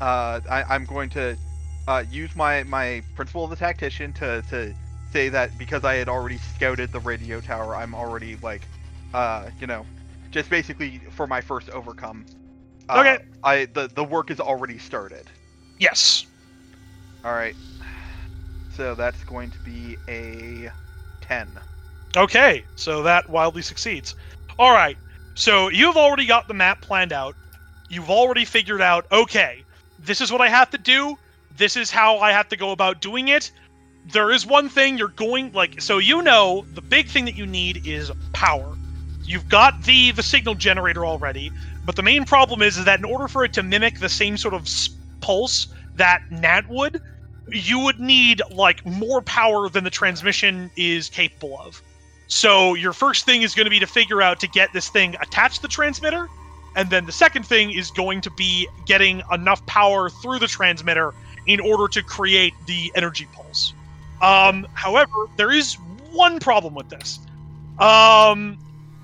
Uh, 0.00 0.40
I, 0.50 0.64
I'm 0.68 0.84
going 0.84 1.08
to 1.10 1.38
uh, 1.86 2.04
use 2.08 2.34
my 2.36 2.62
my 2.64 3.04
principle 3.14 3.44
of 3.44 3.50
the 3.50 3.56
tactician 3.56 4.12
to 4.14 4.42
to 4.48 4.74
say 5.12 5.28
that 5.30 5.56
because 5.58 5.84
I 5.84 5.94
had 5.94 6.08
already 6.08 6.38
scouted 6.38 6.92
the 6.92 7.00
radio 7.00 7.40
tower, 7.40 7.76
I'm 7.76 7.94
already 7.94 8.36
like, 8.42 8.68
uh, 9.14 9.50
you 9.58 9.66
know, 9.66 9.86
just 10.30 10.50
basically 10.50 10.98
for 11.10 11.26
my 11.26 11.40
first 11.40 11.70
overcome. 11.70 12.26
Uh, 12.90 13.00
Okay. 13.00 13.18
I 13.42 13.66
the 13.66 13.88
the 13.94 14.04
work 14.04 14.30
is 14.30 14.40
already 14.40 14.78
started. 14.78 15.30
Yes. 15.78 16.26
All 17.24 17.32
right. 17.32 17.56
So 18.68 18.94
that's 18.94 19.24
going 19.24 19.50
to 19.50 19.60
be 19.60 19.96
a 20.08 20.70
ten. 21.20 21.58
Okay, 22.16 22.66
so 22.74 23.02
that 23.02 23.28
wildly 23.28 23.62
succeeds. 23.62 24.14
All 24.58 24.72
right, 24.72 24.98
so 25.34 25.68
you've 25.68 25.96
already 25.96 26.26
got 26.26 26.48
the 26.48 26.54
map 26.54 26.80
planned 26.80 27.12
out. 27.12 27.36
You've 27.88 28.10
already 28.10 28.44
figured 28.44 28.80
out, 28.82 29.06
okay, 29.12 29.64
this 29.98 30.20
is 30.20 30.32
what 30.32 30.40
I 30.40 30.48
have 30.48 30.70
to 30.70 30.78
do. 30.78 31.16
This 31.56 31.76
is 31.76 31.90
how 31.90 32.18
I 32.18 32.32
have 32.32 32.48
to 32.48 32.56
go 32.56 32.72
about 32.72 33.00
doing 33.00 33.28
it. 33.28 33.50
There 34.04 34.30
is 34.30 34.46
one 34.46 34.68
thing 34.68 34.98
you're 34.98 35.08
going 35.08 35.52
like 35.52 35.80
so 35.80 35.98
you 35.98 36.22
know 36.22 36.66
the 36.74 36.82
big 36.82 37.08
thing 37.08 37.24
that 37.26 37.36
you 37.36 37.46
need 37.46 37.86
is 37.86 38.10
power. 38.32 38.78
You've 39.24 39.48
got 39.48 39.82
the 39.84 40.12
the 40.12 40.22
signal 40.22 40.54
generator 40.54 41.04
already, 41.06 41.52
but 41.84 41.96
the 41.96 42.02
main 42.02 42.24
problem 42.24 42.62
is, 42.62 42.78
is 42.78 42.84
that 42.84 42.98
in 42.98 43.04
order 43.04 43.28
for 43.28 43.44
it 43.44 43.52
to 43.54 43.62
mimic 43.62 43.98
the 43.98 44.08
same 44.08 44.36
sort 44.36 44.54
of 44.54 44.68
pulse 45.20 45.68
that 45.96 46.22
Nat 46.30 46.68
would, 46.68 47.00
you 47.48 47.80
would 47.80 47.98
need 47.98 48.42
like 48.50 48.84
more 48.86 49.22
power 49.22 49.68
than 49.68 49.84
the 49.84 49.90
transmission 49.90 50.70
is 50.76 51.08
capable 51.08 51.58
of. 51.60 51.82
So 52.26 52.74
your 52.74 52.92
first 52.92 53.24
thing 53.24 53.42
is 53.42 53.54
going 53.54 53.64
to 53.64 53.70
be 53.70 53.80
to 53.80 53.86
figure 53.86 54.22
out 54.22 54.38
to 54.40 54.48
get 54.48 54.72
this 54.72 54.88
thing 54.88 55.16
attached 55.20 55.56
to 55.56 55.62
the 55.62 55.68
transmitter, 55.68 56.28
and 56.76 56.88
then 56.90 57.06
the 57.06 57.12
second 57.12 57.44
thing 57.44 57.72
is 57.72 57.90
going 57.90 58.20
to 58.20 58.30
be 58.30 58.68
getting 58.86 59.22
enough 59.32 59.64
power 59.66 60.08
through 60.08 60.38
the 60.38 60.46
transmitter 60.46 61.12
in 61.46 61.58
order 61.58 61.88
to 61.88 62.02
create 62.02 62.54
the 62.66 62.92
energy 62.94 63.26
pulse. 63.32 63.74
Um, 64.22 64.66
however, 64.74 65.26
there 65.36 65.50
is 65.50 65.74
one 66.12 66.38
problem 66.38 66.74
with 66.74 66.88
this. 66.88 67.18
Um, 67.78 68.58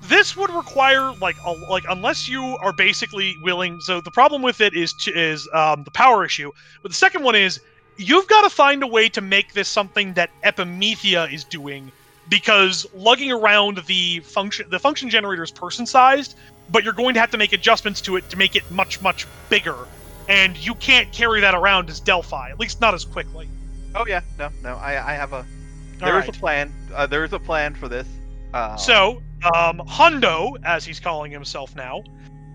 this 0.07 0.35
would 0.35 0.49
require 0.49 1.13
like 1.13 1.35
a, 1.45 1.51
like 1.51 1.85
unless 1.89 2.27
you 2.27 2.43
are 2.61 2.73
basically 2.73 3.37
willing. 3.41 3.79
So 3.81 4.01
the 4.01 4.11
problem 4.11 4.41
with 4.41 4.61
it 4.61 4.73
is 4.75 4.93
to, 4.93 5.11
is 5.11 5.47
um, 5.53 5.83
the 5.83 5.91
power 5.91 6.25
issue. 6.25 6.51
But 6.81 6.91
the 6.91 6.97
second 6.97 7.23
one 7.23 7.35
is 7.35 7.59
you've 7.97 8.27
got 8.27 8.41
to 8.41 8.49
find 8.49 8.83
a 8.83 8.87
way 8.87 9.09
to 9.09 9.21
make 9.21 9.53
this 9.53 9.67
something 9.67 10.13
that 10.13 10.29
Epimethea 10.43 11.31
is 11.31 11.43
doing 11.43 11.91
because 12.29 12.85
lugging 12.93 13.31
around 13.31 13.79
the 13.87 14.19
function 14.21 14.69
the 14.69 14.79
function 14.79 15.09
generator 15.09 15.43
is 15.43 15.51
person 15.51 15.85
sized, 15.85 16.35
but 16.69 16.83
you're 16.83 16.93
going 16.93 17.13
to 17.13 17.19
have 17.19 17.31
to 17.31 17.37
make 17.37 17.53
adjustments 17.53 18.01
to 18.01 18.15
it 18.17 18.29
to 18.29 18.37
make 18.37 18.55
it 18.55 18.69
much 18.71 19.01
much 19.01 19.25
bigger, 19.49 19.77
and 20.27 20.57
you 20.57 20.75
can't 20.75 21.11
carry 21.11 21.41
that 21.41 21.55
around 21.55 21.89
as 21.89 21.99
Delphi, 21.99 22.49
at 22.49 22.59
least 22.59 22.81
not 22.81 22.93
as 22.93 23.05
quickly. 23.05 23.47
Oh 23.95 24.05
yeah, 24.05 24.21
no, 24.37 24.49
no, 24.61 24.75
I 24.75 25.13
I 25.13 25.13
have 25.13 25.33
a 25.33 25.45
there 25.99 26.19
is 26.19 26.27
right. 26.27 26.35
a 26.35 26.39
plan. 26.39 26.73
Uh, 26.93 27.07
there 27.07 27.23
is 27.23 27.33
a 27.33 27.39
plan 27.39 27.73
for 27.73 27.87
this. 27.87 28.07
Uh, 28.53 28.75
So, 28.75 29.21
um, 29.43 29.79
Hundo, 29.87 30.57
as 30.63 30.85
he's 30.85 30.99
calling 30.99 31.31
himself 31.31 31.75
now, 31.75 32.03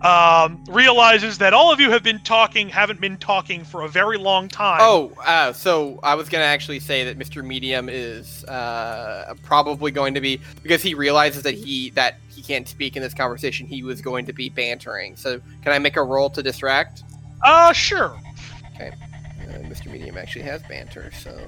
um, 0.02 0.64
realizes 0.68 1.38
that 1.38 1.54
all 1.54 1.72
of 1.72 1.78
you 1.78 1.90
have 1.90 2.02
been 2.02 2.20
talking, 2.20 2.68
haven't 2.68 3.00
been 3.00 3.16
talking 3.16 3.64
for 3.64 3.82
a 3.82 3.88
very 3.88 4.18
long 4.18 4.48
time. 4.48 4.80
Oh, 4.82 5.12
uh, 5.24 5.52
so 5.52 6.00
I 6.02 6.14
was 6.16 6.28
gonna 6.28 6.44
actually 6.44 6.80
say 6.80 7.04
that 7.04 7.18
Mr. 7.18 7.44
Medium 7.44 7.88
is 7.88 8.44
uh, 8.44 9.34
probably 9.42 9.92
going 9.92 10.14
to 10.14 10.20
be 10.20 10.40
because 10.62 10.82
he 10.82 10.94
realizes 10.94 11.44
that 11.44 11.54
he 11.54 11.90
that 11.90 12.18
he 12.28 12.42
can't 12.42 12.66
speak 12.66 12.96
in 12.96 13.02
this 13.02 13.14
conversation. 13.14 13.66
He 13.66 13.82
was 13.84 14.00
going 14.00 14.26
to 14.26 14.32
be 14.32 14.48
bantering. 14.48 15.16
So 15.16 15.40
can 15.62 15.72
I 15.72 15.78
make 15.78 15.96
a 15.96 16.02
roll 16.02 16.30
to 16.30 16.42
distract? 16.42 17.04
Uh, 17.42 17.72
sure. 17.72 18.18
Uh, 18.80 18.90
Mr. 19.62 19.90
Medium 19.90 20.18
actually 20.18 20.42
has 20.42 20.62
banter, 20.62 21.10
so 21.12 21.38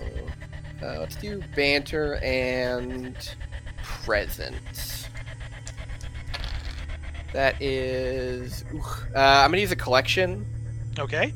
uh, 0.82 0.98
let's 1.00 1.16
do 1.16 1.42
banter 1.56 2.16
and 2.16 3.16
presence. 3.82 5.03
That 7.34 7.60
is, 7.60 8.64
uh, 8.72 9.18
I'm 9.18 9.50
gonna 9.50 9.58
use 9.60 9.72
a 9.72 9.76
collection. 9.76 10.46
Okay. 10.98 11.34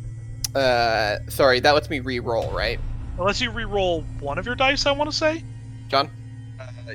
Uh, 0.55 1.16
sorry, 1.28 1.59
that 1.61 1.72
lets 1.72 1.90
me 1.90 1.99
re-roll, 2.01 2.51
right, 2.53 2.78
Unless 3.18 3.40
you 3.40 3.51
re-roll 3.51 4.03
one 4.20 4.38
of 4.38 4.46
your 4.46 4.55
dice, 4.55 4.86
I 4.86 4.92
want 4.92 5.11
to 5.11 5.16
say. 5.16 5.42
John? 5.88 6.09
uh, 6.61 6.92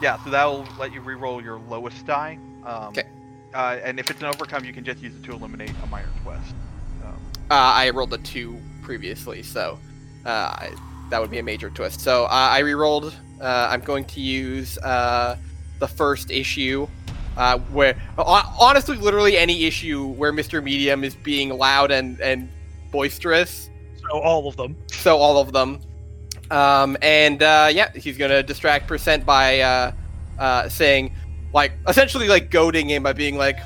yeah, 0.00 0.22
so 0.22 0.30
that 0.30 0.44
will 0.44 0.66
let 0.78 0.92
you 0.92 1.00
re-roll 1.00 1.42
your 1.42 1.58
lowest 1.58 2.06
die. 2.06 2.38
Um, 2.64 2.92
'Kay. 2.94 3.02
Uh, 3.52 3.78
and 3.82 3.98
if 3.98 4.08
it's 4.08 4.20
an 4.20 4.26
overcome, 4.26 4.64
you 4.64 4.72
can 4.72 4.84
just 4.84 5.00
use 5.02 5.14
it 5.16 5.24
to 5.24 5.32
eliminate 5.32 5.72
a 5.82 5.86
minor 5.88 6.08
twist. 6.22 6.54
Um, 7.04 7.14
Uh, 7.50 7.54
I 7.54 7.90
rolled 7.90 8.14
a 8.14 8.18
two 8.18 8.56
previously, 8.82 9.42
so 9.42 9.78
uh, 10.24 10.28
I, 10.28 10.70
that 11.10 11.20
would 11.20 11.30
be 11.30 11.38
a 11.38 11.42
major 11.42 11.70
twist. 11.70 12.00
So 12.00 12.24
uh, 12.26 12.28
I 12.30 12.60
re-rolled. 12.60 13.12
Uh, 13.40 13.68
I'm 13.70 13.80
going 13.80 14.04
to 14.06 14.20
use 14.20 14.78
uh, 14.78 15.36
the 15.80 15.88
first 15.88 16.30
issue, 16.30 16.86
uh, 17.36 17.58
where 17.58 18.00
honestly, 18.18 18.96
literally 18.96 19.36
any 19.36 19.64
issue 19.64 20.06
where 20.06 20.32
Mr. 20.32 20.62
Medium 20.62 21.04
is 21.04 21.14
being 21.14 21.50
loud 21.50 21.90
and 21.90 22.20
and 22.20 22.48
boisterous. 22.90 23.70
So 23.96 24.20
all 24.20 24.48
of 24.48 24.56
them. 24.56 24.76
So 24.88 25.16
all 25.16 25.38
of 25.38 25.52
them. 25.52 25.80
Um, 26.50 26.96
and 27.02 27.42
uh, 27.42 27.70
yeah, 27.72 27.90
he's 27.92 28.16
gonna 28.16 28.42
distract 28.42 28.86
percent 28.86 29.26
by 29.26 29.60
uh, 29.60 29.92
uh, 30.38 30.68
saying, 30.68 31.14
like, 31.52 31.72
essentially 31.88 32.28
like 32.28 32.50
goading 32.50 32.88
him 32.88 33.02
by 33.02 33.12
being 33.12 33.36
like, 33.36 33.58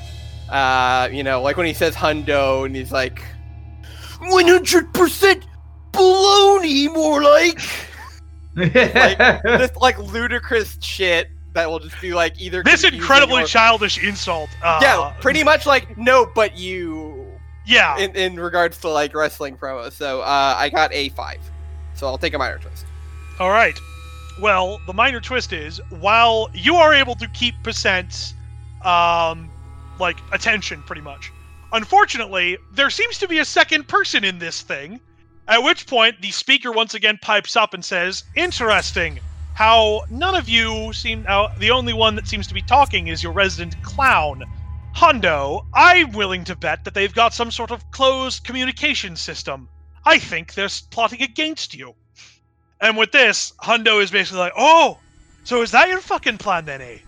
uh, 0.49 1.09
you 1.11 1.23
know, 1.23 1.41
like 1.41 1.57
when 1.57 1.67
he 1.67 1.73
says 1.73 1.95
hundo 1.95 2.65
and 2.65 2.75
he's 2.75 2.91
like, 2.91 3.21
100% 4.21 5.43
baloney, 5.91 6.93
more 6.93 7.21
like. 7.21 7.59
like. 8.55 9.43
this 9.43 9.75
like 9.77 9.97
ludicrous 9.99 10.77
shit 10.81 11.29
that 11.53 11.69
will 11.69 11.79
just 11.79 11.99
be 12.01 12.13
like 12.13 12.39
either 12.39 12.61
This 12.63 12.83
incredibly 12.83 13.43
or- 13.43 13.47
childish 13.47 14.01
insult. 14.03 14.49
Uh, 14.63 14.79
yeah, 14.81 15.13
pretty 15.19 15.43
much 15.43 15.65
like 15.65 15.97
no, 15.97 16.25
but 16.35 16.57
you 16.57 17.25
Yeah. 17.65 17.97
in, 17.97 18.15
in 18.15 18.39
regards 18.39 18.77
to 18.81 18.89
like 18.89 19.13
wrestling 19.15 19.57
promos. 19.57 19.93
So 19.93 20.21
uh, 20.21 20.55
I 20.57 20.69
got 20.69 20.93
a 20.93 21.09
five, 21.09 21.39
so 21.95 22.07
I'll 22.07 22.17
take 22.17 22.33
a 22.33 22.37
minor 22.37 22.59
twist. 22.59 22.85
All 23.39 23.49
right. 23.49 23.77
Well, 24.39 24.79
the 24.85 24.93
minor 24.93 25.19
twist 25.19 25.51
is 25.53 25.81
while 25.89 26.49
you 26.53 26.75
are 26.75 26.93
able 26.93 27.15
to 27.15 27.27
keep 27.29 27.55
percent, 27.63 28.33
um, 28.85 29.49
like 29.99 30.17
attention, 30.31 30.81
pretty 30.83 31.01
much. 31.01 31.31
Unfortunately, 31.73 32.57
there 32.73 32.89
seems 32.89 33.17
to 33.19 33.27
be 33.27 33.39
a 33.39 33.45
second 33.45 33.87
person 33.87 34.23
in 34.23 34.39
this 34.39 34.61
thing. 34.61 34.99
At 35.47 35.63
which 35.63 35.87
point, 35.87 36.21
the 36.21 36.31
speaker 36.31 36.71
once 36.71 36.93
again 36.93 37.17
pipes 37.21 37.55
up 37.55 37.73
and 37.73 37.83
says, 37.83 38.23
"Interesting. 38.35 39.19
How 39.59 40.05
none 40.09 40.35
of 40.35 40.47
you 40.47 40.93
seem. 40.93 41.25
Uh, 41.27 41.49
the 41.57 41.69
only 41.69 41.91
one 41.91 42.15
that 42.15 42.29
seems 42.29 42.47
to 42.47 42.53
be 42.53 42.61
talking 42.61 43.09
is 43.09 43.21
your 43.21 43.33
resident 43.33 43.75
clown. 43.83 44.45
Hundo, 44.95 45.65
I'm 45.73 46.13
willing 46.13 46.45
to 46.45 46.55
bet 46.55 46.85
that 46.85 46.93
they've 46.93 47.13
got 47.13 47.33
some 47.33 47.51
sort 47.51 47.69
of 47.69 47.91
closed 47.91 48.45
communication 48.45 49.17
system. 49.17 49.67
I 50.05 50.17
think 50.17 50.53
they're 50.53 50.69
plotting 50.91 51.21
against 51.21 51.73
you. 51.73 51.93
And 52.79 52.95
with 52.95 53.11
this, 53.11 53.51
Hundo 53.61 54.01
is 54.01 54.11
basically 54.11 54.39
like, 54.39 54.53
oh, 54.55 54.97
so 55.43 55.61
is 55.61 55.71
that 55.71 55.89
your 55.89 55.99
fucking 55.99 56.37
plan 56.37 56.63
then, 56.63 56.81
eh? 56.81 56.99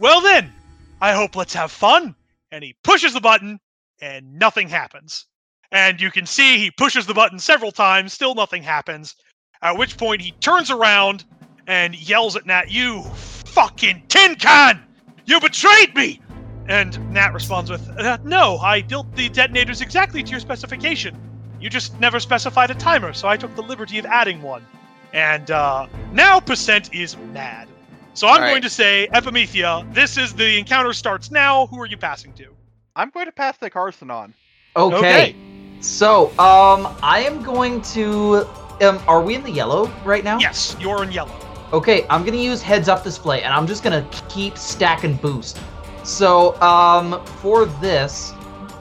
Well 0.00 0.20
then, 0.20 0.52
I 1.00 1.12
hope 1.12 1.36
let's 1.36 1.54
have 1.54 1.70
fun. 1.70 2.16
And 2.50 2.64
he 2.64 2.74
pushes 2.82 3.12
the 3.12 3.20
button, 3.20 3.60
and 4.02 4.36
nothing 4.36 4.68
happens. 4.68 5.26
And 5.70 6.00
you 6.00 6.10
can 6.10 6.26
see 6.26 6.58
he 6.58 6.72
pushes 6.72 7.06
the 7.06 7.14
button 7.14 7.38
several 7.38 7.70
times, 7.70 8.12
still 8.12 8.34
nothing 8.34 8.64
happens. 8.64 9.14
At 9.62 9.78
which 9.78 9.96
point 9.96 10.22
he 10.22 10.32
turns 10.32 10.72
around 10.72 11.24
and 11.70 11.94
yells 11.94 12.34
at 12.34 12.44
Nat, 12.46 12.68
You 12.68 13.02
fucking 13.04 14.02
tin 14.08 14.34
can! 14.34 14.82
You 15.24 15.38
betrayed 15.40 15.94
me! 15.94 16.20
And 16.66 17.12
Nat 17.12 17.32
responds 17.32 17.70
with, 17.70 17.88
uh, 17.96 18.18
No, 18.24 18.58
I 18.58 18.82
built 18.82 19.14
the 19.14 19.28
detonators 19.28 19.80
exactly 19.80 20.22
to 20.24 20.30
your 20.30 20.40
specification. 20.40 21.16
You 21.60 21.70
just 21.70 21.98
never 22.00 22.18
specified 22.18 22.72
a 22.72 22.74
timer, 22.74 23.12
so 23.12 23.28
I 23.28 23.36
took 23.36 23.54
the 23.54 23.62
liberty 23.62 24.00
of 24.00 24.06
adding 24.06 24.42
one. 24.42 24.66
And 25.12 25.50
uh, 25.50 25.86
now 26.12 26.40
Percent 26.40 26.92
is 26.92 27.16
mad. 27.32 27.68
So 28.14 28.26
I'm 28.26 28.34
All 28.34 28.40
right. 28.40 28.50
going 28.50 28.62
to 28.62 28.70
say, 28.70 29.08
Epimethea, 29.12 29.86
this 29.94 30.16
is 30.18 30.34
the 30.34 30.58
encounter 30.58 30.92
starts 30.92 31.30
now. 31.30 31.68
Who 31.68 31.80
are 31.80 31.86
you 31.86 31.96
passing 31.96 32.32
to? 32.34 32.48
I'm 32.96 33.10
going 33.10 33.26
to 33.26 33.32
pass 33.32 33.56
the 33.58 33.70
Carson 33.70 34.10
on. 34.10 34.34
Okay. 34.74 34.96
Okay. 34.96 35.36
So, 35.80 36.30
um, 36.30 36.92
I 37.02 37.20
am 37.24 37.42
going 37.42 37.80
to. 37.82 38.46
Um, 38.80 39.00
are 39.06 39.22
we 39.22 39.36
in 39.36 39.44
the 39.44 39.50
yellow 39.50 39.86
right 40.04 40.24
now? 40.24 40.38
Yes, 40.38 40.76
you're 40.80 41.04
in 41.04 41.12
yellow. 41.12 41.49
Okay, 41.72 42.04
I'm 42.10 42.24
gonna 42.24 42.36
use 42.36 42.62
heads 42.62 42.88
up 42.88 43.04
display, 43.04 43.42
and 43.42 43.54
I'm 43.54 43.66
just 43.66 43.84
gonna 43.84 44.06
keep 44.28 44.58
stacking 44.58 45.14
boost. 45.16 45.60
So, 46.02 46.60
um, 46.60 47.24
for 47.24 47.66
this, 47.66 48.32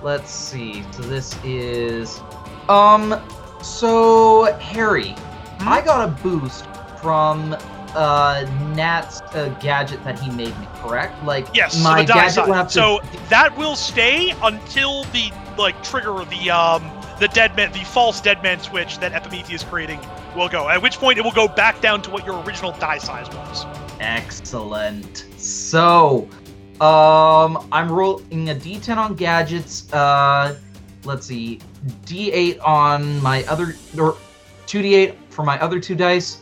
let's 0.01 0.31
see. 0.31 0.83
So 0.91 1.03
this 1.03 1.35
is, 1.43 2.21
um, 2.67 3.21
so 3.61 4.57
Harry, 4.59 5.15
I 5.59 5.81
got 5.81 6.07
a 6.09 6.11
boost 6.23 6.65
from 7.01 7.55
uh 7.95 8.45
Nat's 8.75 9.21
uh, 9.33 9.49
gadget 9.59 10.03
that 10.03 10.19
he 10.19 10.31
made 10.31 10.57
me. 10.59 10.67
Correct? 10.81 11.23
Like, 11.23 11.47
Yes, 11.53 11.83
my 11.83 12.03
die 12.03 12.13
gadget 12.13 12.47
went 12.47 12.59
up 12.59 12.67
to. 12.69 12.73
So 12.73 12.99
that 13.29 13.55
will 13.57 13.75
stay 13.75 14.33
until 14.41 15.03
the 15.05 15.31
like 15.57 15.81
trigger 15.83 16.25
the 16.25 16.49
um 16.49 16.83
the 17.19 17.27
dead 17.29 17.55
man 17.55 17.71
the 17.71 17.79
false 17.79 18.21
dead 18.21 18.41
man 18.41 18.59
switch 18.59 18.97
that 18.99 19.13
Epimetheus 19.13 19.61
is 19.61 19.67
creating 19.67 19.99
will 20.35 20.49
go. 20.49 20.69
At 20.69 20.81
which 20.81 20.97
point 20.97 21.17
it 21.17 21.21
will 21.21 21.31
go 21.31 21.47
back 21.47 21.81
down 21.81 22.01
to 22.03 22.09
what 22.09 22.25
your 22.25 22.41
original 22.43 22.71
die 22.73 22.97
size 22.97 23.27
was. 23.29 23.65
Excellent. 23.99 25.25
So, 25.37 26.27
um, 26.79 27.67
I'm 27.71 27.91
rolling 27.91 28.49
a 28.49 28.55
D10 28.55 28.97
on 28.97 29.15
gadgets. 29.15 29.91
Uh, 29.91 30.57
let's 31.03 31.27
see, 31.27 31.59
D8 32.05 32.65
on 32.65 33.21
my 33.21 33.43
other, 33.45 33.75
or 33.97 34.17
2D8 34.67 35.15
for 35.29 35.43
my 35.43 35.59
other 35.61 35.79
two 35.79 35.95
dice. 35.95 36.41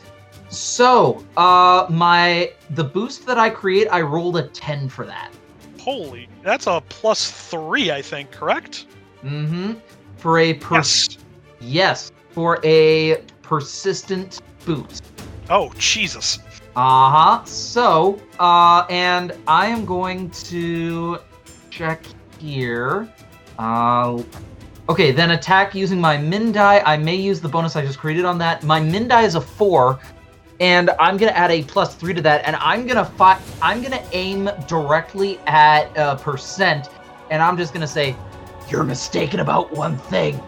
So, 0.50 1.26
uh, 1.36 1.88
my 1.90 2.52
the 2.72 2.84
boost 2.84 3.26
that 3.26 3.38
I 3.38 3.50
create, 3.50 3.88
I 3.92 4.02
rolled 4.02 4.38
a 4.38 4.48
10 4.48 4.90
for 4.90 5.06
that. 5.06 5.32
Holy, 5.80 6.28
that's 6.44 6.68
a 6.68 6.84
plus 6.90 7.32
three, 7.32 7.92
I 7.92 8.02
think. 8.02 8.32
Correct? 8.32 8.86
Mm-hmm. 9.24 9.74
For 10.18 10.40
a 10.40 10.54
per- 10.56 10.76
Yes. 10.76 11.18
yes, 11.60 12.12
for 12.32 12.60
a 12.64 13.22
persistent 13.42 14.42
boost. 14.66 15.04
Oh 15.50 15.72
Jesus. 15.78 16.40
Uh 16.76 17.10
huh. 17.10 17.44
So, 17.46 18.20
uh, 18.40 18.86
and 18.90 19.34
I 19.48 19.68
am 19.68 19.86
going 19.86 20.30
to 20.32 21.20
check 21.72 22.04
here. 22.40 23.12
Uh, 23.58 24.22
okay, 24.88 25.12
then 25.12 25.32
attack 25.32 25.74
using 25.74 26.00
my 26.00 26.18
min 26.18 26.52
die. 26.52 26.84
I 26.86 26.98
may 26.98 27.16
use 27.16 27.42
the 27.42 27.50
bonus 27.50 27.76
I 27.76 27.84
just 27.84 27.98
created 27.98 28.26
on 28.26 28.38
that. 28.40 28.64
My 28.64 28.80
min 28.80 29.08
die 29.08 29.24
is 29.24 29.34
a 29.36 29.42
four, 29.42 30.00
and 30.60 30.92
I'm 31.00 31.18
gonna 31.18 31.32
add 31.32 31.50
a 31.50 31.64
plus 31.64 31.96
three 31.96 32.14
to 32.14 32.22
that, 32.22 32.46
and 32.46 32.56
I'm 32.58 32.86
gonna 32.86 33.06
fi- 33.06 33.40
I'm 33.62 33.82
gonna 33.82 34.04
aim 34.12 34.50
directly 34.68 35.40
at 35.48 35.96
uh, 35.98 36.16
percent, 36.18 36.90
and 37.32 37.42
I'm 37.42 37.58
just 37.58 37.74
gonna 37.74 37.88
say, 37.88 38.16
You're 38.70 38.84
mistaken 38.84 39.40
about 39.40 39.72
one 39.72 39.98
thing. 39.98 40.42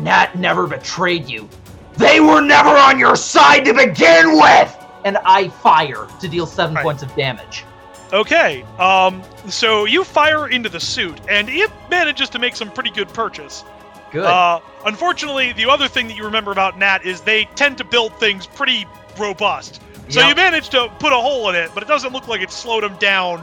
Nat 0.00 0.36
never 0.38 0.66
betrayed 0.66 1.28
you. 1.28 1.48
They 1.96 2.20
were 2.20 2.40
never 2.40 2.70
on 2.70 2.98
your 2.98 3.16
side 3.16 3.64
to 3.66 3.74
begin 3.74 4.32
with! 4.36 4.76
and 5.04 5.18
I 5.24 5.48
fire 5.48 6.06
to 6.20 6.28
deal 6.28 6.46
seven 6.46 6.76
Right. 6.76 6.84
points 6.84 7.02
of 7.02 7.12
damage. 7.16 7.64
Okay. 8.12 8.64
Um. 8.78 9.20
So 9.48 9.84
you 9.84 10.04
fire 10.04 10.46
into 10.48 10.68
the 10.68 10.78
suit, 10.78 11.20
and 11.28 11.48
it 11.48 11.70
manages 11.90 12.28
to 12.30 12.38
make 12.38 12.54
some 12.54 12.70
pretty 12.70 12.90
good 12.90 13.12
purchase. 13.12 13.64
Good. 14.12 14.24
Uh, 14.24 14.60
unfortunately, 14.86 15.52
the 15.54 15.68
other 15.68 15.88
thing 15.88 16.06
that 16.06 16.16
you 16.16 16.24
remember 16.24 16.52
about 16.52 16.78
Nat 16.78 17.04
is 17.04 17.20
they 17.22 17.46
tend 17.56 17.78
to 17.78 17.84
build 17.84 18.12
things 18.20 18.46
pretty 18.46 18.86
robust. 19.18 19.80
So 20.08 20.20
Yep. 20.20 20.28
you 20.28 20.34
managed 20.36 20.70
to 20.70 20.88
put 21.00 21.12
a 21.12 21.16
hole 21.16 21.48
in 21.48 21.56
it, 21.56 21.70
but 21.74 21.82
it 21.82 21.88
doesn't 21.88 22.12
look 22.12 22.28
like 22.28 22.42
it 22.42 22.52
slowed 22.52 22.84
him 22.84 22.94
down 23.00 23.42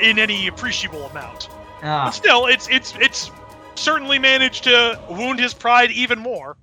in 0.00 0.18
any 0.20 0.46
appreciable 0.46 1.06
amount. 1.06 1.48
Ah. 1.82 2.04
But 2.04 2.10
still, 2.12 2.46
it's 2.46 2.68
it's 2.68 2.94
it's 3.00 3.32
certainly 3.78 4.18
managed 4.18 4.64
to 4.64 4.98
wound 5.08 5.38
his 5.40 5.54
pride 5.54 5.90
even 5.90 6.18
more. 6.18 6.56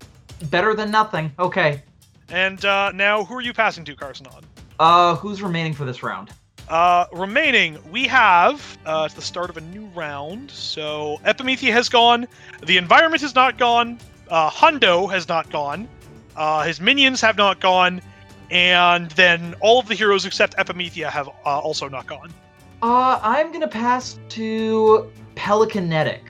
Better 0.50 0.74
than 0.74 0.92
nothing. 0.92 1.32
Okay. 1.40 1.82
And 2.30 2.64
uh, 2.66 2.92
now, 2.92 3.24
who 3.24 3.36
are 3.36 3.42
you 3.42 3.54
passing 3.54 3.86
to, 3.86 3.96
Carson? 3.96 4.28
On 4.28 4.44
Uh, 4.80 5.16
who's 5.16 5.42
remaining 5.42 5.74
for 5.74 5.86
this 5.86 6.04
round? 6.04 6.32
uh, 6.70 7.06
remaining, 7.12 7.78
we 7.92 8.08
have 8.08 8.78
uh, 8.86 9.04
it's 9.06 9.14
the 9.14 9.22
start 9.22 9.50
of 9.50 9.58
a 9.58 9.62
new 9.62 9.86
round. 9.94 10.50
So 10.50 11.20
Epimethea 11.26 11.72
has 11.74 11.90
gone. 11.90 12.28
The 12.66 12.78
environment 12.78 13.22
has 13.22 13.36
not 13.36 13.58
gone. 13.58 14.00
Uh, 14.30 14.50
Hundo 14.50 15.12
has 15.12 15.28
not 15.28 15.50
gone. 15.52 15.88
Uh, 16.36 16.64
his 16.64 16.80
minions 16.82 17.22
have 17.22 17.38
not 17.38 17.60
gone. 17.60 18.02
And 18.50 19.12
then 19.12 19.56
all 19.60 19.80
of 19.80 19.88
the 19.88 19.96
heroes 19.96 20.26
except 20.26 20.56
Epimethea 20.58 21.10
have 21.10 21.28
uh, 21.28 21.60
also 21.60 21.90
not 21.90 22.08
gone. 22.08 22.34
Uh, 22.82 23.20
I'm 23.22 23.52
gonna 23.52 23.68
pass 23.68 24.18
to 24.30 25.12
Pelicanetic 25.36 26.22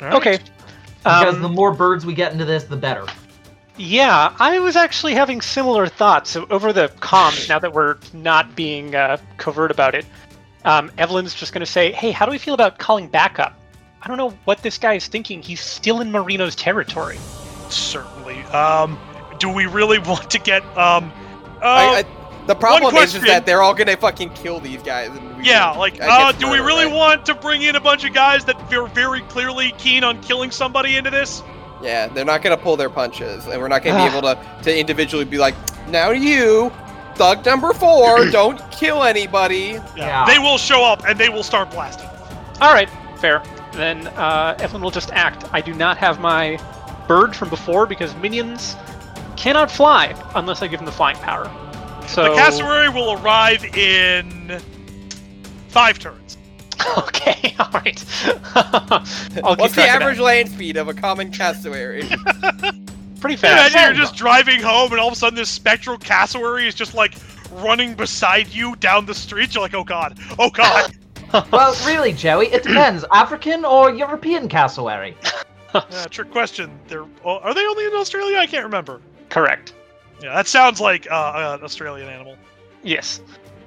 All 0.00 0.08
right. 0.08 0.14
Okay. 0.14 0.38
because 0.98 1.36
Um, 1.36 1.42
the 1.42 1.48
more 1.48 1.72
birds 1.72 2.04
we 2.06 2.14
get 2.14 2.32
into 2.32 2.44
this, 2.44 2.64
the 2.64 2.76
better. 2.76 3.06
Yeah, 3.76 4.34
I 4.40 4.58
was 4.58 4.74
actually 4.74 5.14
having 5.14 5.40
similar 5.40 5.86
thoughts. 5.86 6.30
So 6.30 6.46
over 6.50 6.72
the 6.72 6.88
comms, 7.00 7.48
now 7.48 7.60
that 7.60 7.72
we're 7.72 7.96
not 8.12 8.56
being 8.56 8.96
uh, 8.96 9.18
covert 9.36 9.70
about 9.70 9.94
it, 9.94 10.04
um, 10.64 10.90
Evelyn's 10.98 11.32
just 11.32 11.52
going 11.52 11.60
to 11.60 11.66
say, 11.66 11.92
"Hey, 11.92 12.10
how 12.10 12.26
do 12.26 12.32
we 12.32 12.38
feel 12.38 12.54
about 12.54 12.78
calling 12.78 13.08
backup? 13.08 13.58
I 14.02 14.08
don't 14.08 14.16
know 14.16 14.30
what 14.44 14.62
this 14.62 14.78
guy 14.78 14.94
is 14.94 15.06
thinking. 15.06 15.42
He's 15.42 15.60
still 15.60 16.00
in 16.00 16.10
Marino's 16.10 16.56
territory." 16.56 17.18
Certainly. 17.68 18.42
Um, 18.44 18.98
do 19.38 19.48
we 19.48 19.66
really 19.66 19.98
want 20.10 20.28
to 20.30 20.38
get 20.38 20.64
um? 20.76 21.12
Uh, 21.62 21.64
I, 21.64 21.98
I, 21.98 22.17
the 22.48 22.54
problem 22.54 22.96
is, 22.96 23.14
is 23.14 23.22
that 23.24 23.46
they're 23.46 23.62
all 23.62 23.74
gonna 23.74 23.96
fucking 23.96 24.30
kill 24.30 24.58
these 24.58 24.82
guys. 24.82 25.10
And 25.10 25.36
we 25.36 25.44
Yeah, 25.44 25.70
like, 25.70 26.00
uh, 26.00 26.32
guess 26.32 26.40
do 26.40 26.50
we 26.50 26.58
really 26.58 26.86
right? 26.86 26.94
want 26.94 27.26
to 27.26 27.34
bring 27.34 27.62
in 27.62 27.76
a 27.76 27.80
bunch 27.80 28.04
of 28.04 28.12
guys 28.14 28.44
that 28.46 28.56
are 28.72 28.86
very 28.88 29.20
clearly 29.22 29.72
keen 29.78 30.02
on 30.02 30.20
killing 30.22 30.50
somebody 30.50 30.96
into 30.96 31.10
this? 31.10 31.42
Yeah, 31.82 32.08
they're 32.08 32.24
not 32.24 32.42
gonna 32.42 32.56
pull 32.56 32.76
their 32.76 32.90
punches, 32.90 33.46
and 33.46 33.60
we're 33.60 33.68
not 33.68 33.84
gonna 33.84 34.02
be 34.10 34.16
able 34.16 34.22
to 34.22 34.38
to 34.64 34.76
individually 34.76 35.24
be 35.24 35.38
like, 35.38 35.54
now 35.88 36.10
you, 36.10 36.72
thug 37.14 37.44
number 37.46 37.72
four, 37.72 38.24
don't 38.30 38.58
kill 38.72 39.04
anybody. 39.04 39.78
Yeah. 39.94 40.24
They 40.26 40.38
will 40.38 40.58
show 40.58 40.84
up 40.84 41.04
and 41.06 41.18
they 41.18 41.28
will 41.28 41.44
start 41.44 41.70
blasting. 41.70 42.08
All 42.60 42.72
right, 42.72 42.88
fair. 43.20 43.42
Then 43.72 44.08
uh, 44.08 44.56
Evelyn 44.58 44.82
will 44.82 44.90
just 44.90 45.12
act. 45.12 45.44
I 45.52 45.60
do 45.60 45.74
not 45.74 45.98
have 45.98 46.18
my 46.18 46.58
bird 47.06 47.36
from 47.36 47.48
before 47.50 47.86
because 47.86 48.14
minions 48.16 48.74
cannot 49.36 49.70
fly 49.70 50.14
unless 50.34 50.62
I 50.62 50.66
give 50.66 50.80
them 50.80 50.86
the 50.86 50.92
flying 50.92 51.16
power. 51.18 51.48
So 52.08 52.24
The 52.24 52.34
cassowary 52.34 52.88
will 52.88 53.12
arrive 53.22 53.64
in 53.76 54.60
five 55.68 55.98
turns. 55.98 56.38
okay, 56.98 57.54
all 57.58 57.70
right. 57.72 58.04
I'll 58.54 59.56
What's 59.56 59.74
the 59.74 59.82
track 59.82 59.94
of 59.94 60.00
that. 60.00 60.02
average 60.02 60.18
land 60.18 60.48
speed 60.48 60.76
of 60.76 60.88
a 60.88 60.94
common 60.94 61.30
cassowary? 61.30 62.08
Pretty 63.20 63.36
fast. 63.36 63.74
Imagine 63.74 63.96
you're 63.96 64.04
just 64.04 64.16
driving 64.16 64.60
home 64.60 64.92
and 64.92 65.00
all 65.00 65.08
of 65.08 65.12
a 65.12 65.16
sudden 65.16 65.36
this 65.36 65.50
spectral 65.50 65.98
cassowary 65.98 66.66
is 66.66 66.74
just 66.74 66.94
like 66.94 67.14
running 67.52 67.94
beside 67.94 68.48
you 68.48 68.74
down 68.76 69.06
the 69.06 69.14
street. 69.14 69.54
You're 69.54 69.62
like, 69.62 69.74
oh 69.74 69.84
god, 69.84 70.18
oh 70.38 70.50
god. 70.50 70.94
well, 71.52 71.76
really, 71.86 72.12
Joey, 72.12 72.46
it 72.46 72.62
depends. 72.62 73.04
African 73.12 73.64
or 73.64 73.90
European 73.90 74.48
cassowary? 74.48 75.16
uh, 75.74 75.80
trick 76.06 76.30
question. 76.30 76.70
They're 76.88 77.04
oh, 77.24 77.38
are 77.38 77.54
they 77.54 77.66
only 77.66 77.84
in 77.86 77.92
Australia? 77.94 78.38
I 78.38 78.46
can't 78.46 78.64
remember. 78.64 79.00
Correct. 79.28 79.74
Yeah, 80.20 80.34
that 80.34 80.48
sounds 80.48 80.80
like 80.80 81.10
uh, 81.10 81.56
an 81.58 81.64
Australian 81.64 82.08
animal. 82.08 82.36
Yes. 82.82 83.20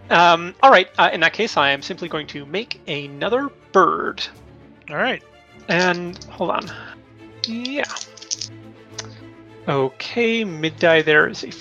Um, 0.10 0.54
all 0.62 0.72
right. 0.72 0.89
Uh, 0.97 1.10
in 1.14 1.22
that 1.22 1.34
case, 1.34 1.56
I 1.56 1.72
am 1.72 1.82
simply 1.82 2.10
going 2.10 2.28
to 2.28 2.45
make 2.45 2.82
another 2.88 3.49
bird. 3.72 4.22
All 4.89 4.97
right. 4.97 5.24
And 5.70 6.22
hold 6.26 6.52
on. 6.52 6.72
Yeah. 7.45 7.86
Okay, 9.68 10.43
mid 10.43 10.78
die 10.80 11.02
there 11.02 11.28
is 11.28 11.43
a 11.43 11.52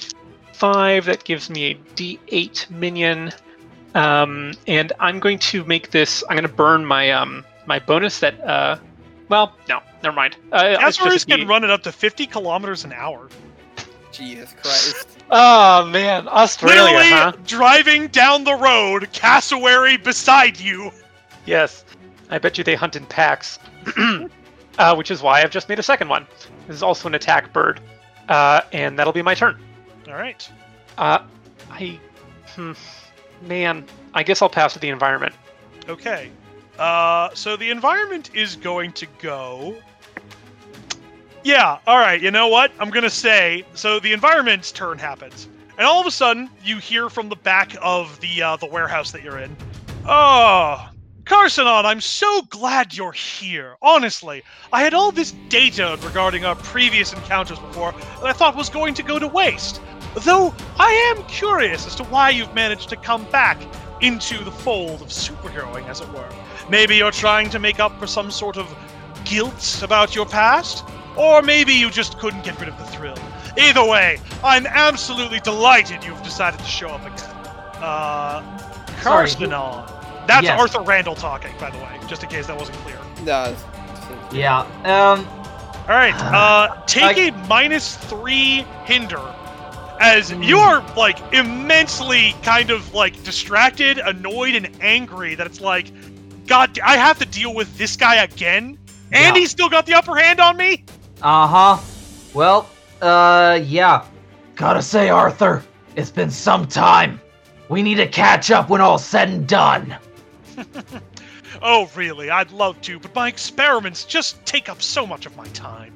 five. 0.53 1.05
That 1.05 1.25
gives 1.25 1.49
me 1.51 1.71
a 1.71 1.75
D8 1.95 2.71
minion. 2.71 3.33
Um, 3.95 4.55
and 4.67 4.93
I'm 4.99 5.21
going 5.21 5.39
to 5.41 5.65
make 5.65 5.91
this. 5.91 6.25
I'm 6.29 6.37
going 6.37 6.49
to 6.49 6.53
burn 6.53 6.85
my 6.85 7.11
um 7.11 7.45
my 7.67 7.79
bonus 7.79 8.21
that. 8.21 8.41
Uh, 8.41 8.79
well, 9.29 9.55
no, 9.69 9.81
never 10.03 10.15
mind. 10.15 10.37
Uh, 10.51 10.77
Azurus 10.81 11.27
can 11.27 11.47
run 11.47 11.63
it 11.63 11.71
up 11.71 11.85
to 11.85 11.93
50 11.93 12.27
kilometers 12.27 12.85
an 12.85 12.93
hour. 12.93 13.29
Jesus 14.21 14.53
Christ. 14.63 15.07
Oh 15.31 15.87
man, 15.87 16.29
Australia, 16.29 16.83
Literally 16.83 17.11
huh? 17.11 17.33
driving 17.47 18.09
down 18.09 18.45
the 18.45 18.55
road, 18.55 19.09
cassowary 19.13 19.97
beside 19.97 20.61
you. 20.61 20.91
Yes. 21.47 21.85
I 22.29 22.39
bet 22.39 22.59
you 22.59 22.65
they 22.65 22.75
hunt 22.75 22.97
in 22.97 23.07
packs. 23.07 23.59
uh, 24.79 24.95
which 24.95 25.11
is 25.11 25.23
why 25.23 25.43
I've 25.43 25.51
just 25.51 25.69
made 25.69 25.79
a 25.79 25.83
second 25.83 26.09
one. 26.09 26.27
This 26.67 26.77
is 26.77 26.83
also 26.83 27.09
an 27.09 27.15
attack 27.15 27.53
bird. 27.53 27.81
Uh, 28.29 28.61
and 28.73 28.99
that'll 28.99 29.13
be 29.13 29.23
my 29.23 29.35
turn. 29.35 29.59
All 30.09 30.15
right. 30.15 30.49
Uh, 30.99 31.21
I. 31.71 31.99
Hmm, 32.55 32.73
man, 33.43 33.85
I 34.15 34.23
guess 34.23 34.43
I'll 34.43 34.49
pass 34.49 34.75
to 34.75 34.79
the 34.79 34.89
environment. 34.89 35.35
Okay. 35.89 36.31
Uh, 36.79 37.31
so 37.35 37.57
the 37.57 37.71
environment 37.71 38.31
is 38.35 38.57
going 38.57 38.93
to 38.93 39.07
go. 39.21 39.77
Yeah. 41.45 41.79
All 41.87 41.99
right. 41.99 42.21
You 42.21 42.31
know 42.31 42.49
what? 42.49 42.73
I'm 42.79 42.91
gonna 42.91 43.11
say. 43.11 43.65
So 43.75 44.01
the 44.01 44.13
environment's 44.13 44.73
turn 44.73 44.99
happens, 44.99 45.49
and 45.79 45.87
all 45.87 46.01
of 46.01 46.07
a 46.07 46.11
sudden 46.11 46.51
you 46.65 46.79
hear 46.79 47.09
from 47.09 47.29
the 47.29 47.37
back 47.37 47.75
of 47.81 48.21
the 48.21 48.43
uh, 48.43 48.57
the 48.57 48.67
warehouse 48.67 49.13
that 49.13 49.23
you're 49.23 49.39
in. 49.39 49.57
Oh, 50.07 50.91
Carsonon, 51.25 51.85
I'm 51.85 52.01
so 52.01 52.43
glad 52.49 52.97
you're 52.97 53.13
here. 53.13 53.77
Honestly, 53.83 54.43
I 54.73 54.83
had 54.83 54.95
all 54.95 55.13
this 55.13 55.33
data 55.49 55.99
regarding 56.03 56.45
our 56.45 56.57
previous 56.57 57.13
encounters 57.13 57.59
before 57.59 57.93
that 57.93 58.25
I 58.25 58.33
thought 58.33 58.57
was 58.57 58.69
going 58.69 58.95
to 58.95 59.03
go 59.03 59.19
to 59.19 59.29
waste. 59.29 59.81
Though 60.25 60.53
I 60.79 61.15
am 61.17 61.23
curious 61.29 61.87
as 61.87 61.95
to 61.97 62.05
why 62.05 62.31
you've 62.31 62.53
managed 62.53 62.89
to 62.89 62.97
come 62.97 63.25
back 63.27 63.59
into 64.01 64.43
the 64.43 64.51
fold 64.51 65.03
of 65.03 65.09
superheroing, 65.09 65.87
as 65.87 66.01
it 66.01 66.09
were. 66.09 66.29
Maybe 66.69 66.97
you're 66.97 67.13
trying 67.13 67.51
to 67.51 67.59
make 67.59 67.79
up 67.79 67.97
for 68.01 68.09
some 68.09 68.31
sort 68.31 68.57
of 68.57 68.67
guilt 69.25 69.83
about 69.83 70.15
your 70.17 70.27
past? 70.27 70.85
Or 71.21 71.43
maybe 71.43 71.75
you 71.75 71.91
just 71.91 72.19
couldn't 72.19 72.45
get 72.45 72.59
rid 72.59 72.69
of 72.71 72.79
the 72.79 72.85
thrill. 72.87 73.19
Either 73.59 73.85
way, 73.85 74.19
I'm 74.43 74.67
absolutely 74.67 75.41
delighted 75.41 76.03
you've 76.03 76.23
decided 76.23 76.59
to 76.61 76.65
show 76.67 76.89
up 76.89 77.03
again. 77.03 77.29
Uh, 77.83 78.43
Sorry. 79.03 79.29
That's 80.27 80.45
Yes. 80.45 80.59
Arthur 80.59 80.81
Randall 80.81 81.15
talking, 81.15 81.53
by 81.61 81.69
the 81.71 81.79
way, 81.79 81.99
just 82.07 82.23
in 82.23 82.29
case 82.31 82.47
that 82.47 82.57
wasn't 82.59 82.79
clear. 82.79 82.97
No. 83.25 83.55
Yeah. 84.33 84.61
Um. 84.85 85.27
All 85.89 85.97
right, 85.97 86.15
uh, 86.33 86.81
take 86.87 87.19
I- 87.19 87.29
a 87.29 87.33
minus 87.49 87.97
three 87.97 88.65
hinder, 88.85 89.21
as 90.01 90.31
Hmm. 90.31 90.43
you 90.43 90.59
are 90.59 90.83
like 90.97 91.19
immensely 91.35 92.35
kind 92.43 92.71
of 92.71 92.95
like 92.95 93.23
distracted, 93.25 93.99
annoyed, 93.99 94.55
and 94.55 94.71
angry 94.81 95.35
that 95.35 95.47
it's 95.47 95.61
like, 95.61 95.91
God, 96.47 96.79
I 96.83 96.97
have 96.97 97.19
to 97.19 97.27
deal 97.27 97.53
with 97.55 97.77
this 97.77 97.97
guy 97.97 98.17
again, 98.23 98.79
and 99.13 99.35
Yeah. 99.35 99.41
he's 99.41 99.51
still 99.51 99.69
got 99.69 99.85
the 99.87 99.95
upper 99.95 100.17
hand 100.17 100.39
on 100.41 100.57
me. 100.57 100.85
Uh 101.23 101.47
huh. 101.47 101.79
Well. 102.35 102.69
Uh. 103.01 103.61
Yeah. 103.63 104.05
Gotta 104.57 104.83
say, 104.83 105.09
Arthur, 105.09 105.63
it's 105.97 106.11
been 106.11 106.31
some 106.31 106.67
time. 106.67 107.21
We 107.69 107.83
need 107.83 107.95
to 107.97 108.07
catch 108.07 108.51
up 108.51 108.69
when 108.69 108.81
all's 108.81 109.05
said 109.05 109.29
and 109.29 109.47
done. 109.47 109.97
Oh, 111.63 111.91
really? 111.95 112.31
I'd 112.31 112.51
love 112.53 112.81
to, 112.83 112.99
but 112.99 113.15
my 113.15 113.29
experiments 113.29 114.05
just 114.05 114.45
take 114.47 114.69
up 114.69 114.81
so 114.81 115.07
much 115.07 115.27
of 115.27 115.37
my 115.37 115.47
time. 115.49 115.93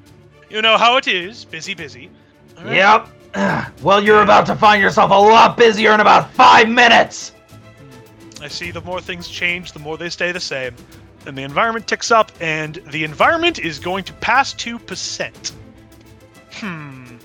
You 0.51 0.61
know 0.61 0.77
how 0.77 0.97
it 0.97 1.09
is, 1.09 1.45
busy, 1.45 1.75
busy. 1.75 2.11
All 2.59 2.64
right. 2.64 2.77
Yep. 2.77 3.09
Well, 3.83 4.03
you're 4.03 4.22
about 4.22 4.47
to 4.47 4.55
find 4.55 4.81
yourself 4.81 5.11
a 5.11 5.14
lot 5.14 5.57
busier 5.57 5.93
in 5.93 5.99
about 5.99 6.31
five 6.35 6.68
minutes. 6.68 7.33
I 8.41 8.47
see 8.47 8.70
the 8.70 8.81
more 8.83 9.01
things 9.01 9.27
change, 9.27 9.72
the 9.72 9.81
more 9.81 9.99
they 9.99 10.09
stay 10.09 10.31
the 10.31 10.39
same. 10.39 10.77
And 11.27 11.37
the 11.39 11.43
environment 11.43 11.87
ticks 11.87 12.11
up, 12.11 12.31
and 12.41 12.75
the 12.91 13.05
environment 13.05 13.59
is 13.59 13.79
going 13.79 14.05
to 14.05 14.12
pass 14.14 14.53
to 14.55 14.79
Percent. 14.79 15.53
Hmm. 16.53 17.16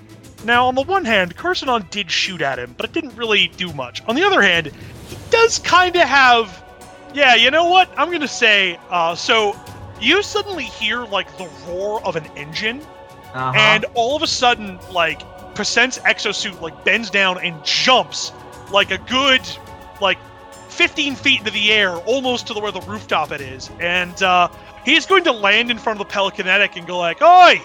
Now, 0.46 0.68
on 0.68 0.76
the 0.76 0.84
one 0.84 1.04
hand, 1.04 1.36
Carsonon 1.36 1.90
did 1.90 2.10
shoot 2.10 2.42
at 2.42 2.58
him, 2.58 2.74
but 2.78 2.86
it 2.86 2.94
didn't 2.94 3.16
really 3.16 3.50
do 3.58 3.74
much. 3.74 4.02
On 4.08 4.16
the 4.16 4.24
other 4.24 4.42
hand, 4.42 4.68
he 5.08 5.18
does 5.30 5.60
kind 5.60 5.96
of 5.96 6.04
have. 6.08 6.64
Yeah, 7.14 7.36
you 7.36 7.52
know 7.52 7.66
what? 7.66 7.90
I'm 7.98 8.08
going 8.08 8.22
to 8.22 8.28
say. 8.28 8.80
Uh, 8.90 9.16
so, 9.16 9.60
you 10.00 10.24
suddenly 10.24 10.64
hear, 10.64 11.04
like, 11.06 11.38
the 11.38 11.50
roar 11.68 12.02
of 12.06 12.16
an 12.16 12.26
engine, 12.38 12.80
Uh 13.34 13.52
huh. 13.52 13.54
and 13.58 13.86
all 13.96 14.16
of 14.16 14.22
a 14.22 14.28
sudden, 14.28 14.80
like, 14.92 15.20
Percent's 15.56 16.00
exosuit, 16.00 16.62
like, 16.62 16.86
bends 16.86 17.10
down 17.10 17.38
and 17.40 17.62
jumps, 17.66 18.32
like, 18.72 18.92
a 18.92 18.98
good, 19.00 19.42
like, 20.00 20.18
15 20.80 21.16
feet 21.16 21.40
into 21.40 21.52
the 21.52 21.74
air, 21.74 21.94
almost 21.98 22.48
to 22.48 22.54
the, 22.54 22.60
where 22.62 22.72
the 22.72 22.80
rooftop 22.80 23.34
it 23.34 23.42
is. 23.42 23.70
And 23.82 24.24
uh, 24.24 24.48
he's 24.86 25.06
going 25.06 25.26
to 25.26 25.34
land 25.34 25.70
in 25.72 25.78
front 25.78 26.00
of 26.00 26.08
the 26.08 26.14
Pelicanetic 26.14 26.78
and 26.78 26.88
go 26.88 26.98
like, 26.98 27.22
Oi! 27.22 27.62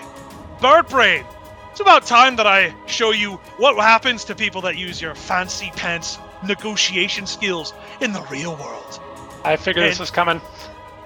Bird 0.60 0.88
brain! 0.88 1.24
It's 1.70 1.78
about 1.78 2.06
time 2.06 2.34
that 2.34 2.48
I 2.48 2.74
show 2.86 3.12
you 3.12 3.34
what 3.56 3.76
happens 3.76 4.24
to 4.24 4.34
people 4.34 4.60
that 4.62 4.76
use 4.76 5.00
your 5.00 5.14
fancy 5.14 5.70
pants 5.76 6.18
negotiation 6.44 7.24
skills 7.28 7.72
in 8.00 8.12
the 8.12 8.20
real 8.22 8.56
world. 8.56 9.00
I 9.44 9.54
figured 9.54 9.84
this 9.84 9.92
And- 9.92 10.00
was 10.00 10.10
coming. 10.10 10.40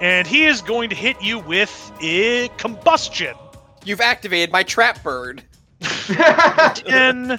And 0.00 0.26
he 0.26 0.46
is 0.46 0.62
going 0.62 0.88
to 0.88 0.96
hit 0.96 1.20
you 1.20 1.40
with 1.40 1.92
a 2.00 2.48
combustion. 2.56 3.34
You've 3.84 4.00
activated 4.00 4.50
my 4.50 4.62
trap 4.62 5.02
bird. 5.02 5.42
10, 5.82 7.32
a 7.32 7.38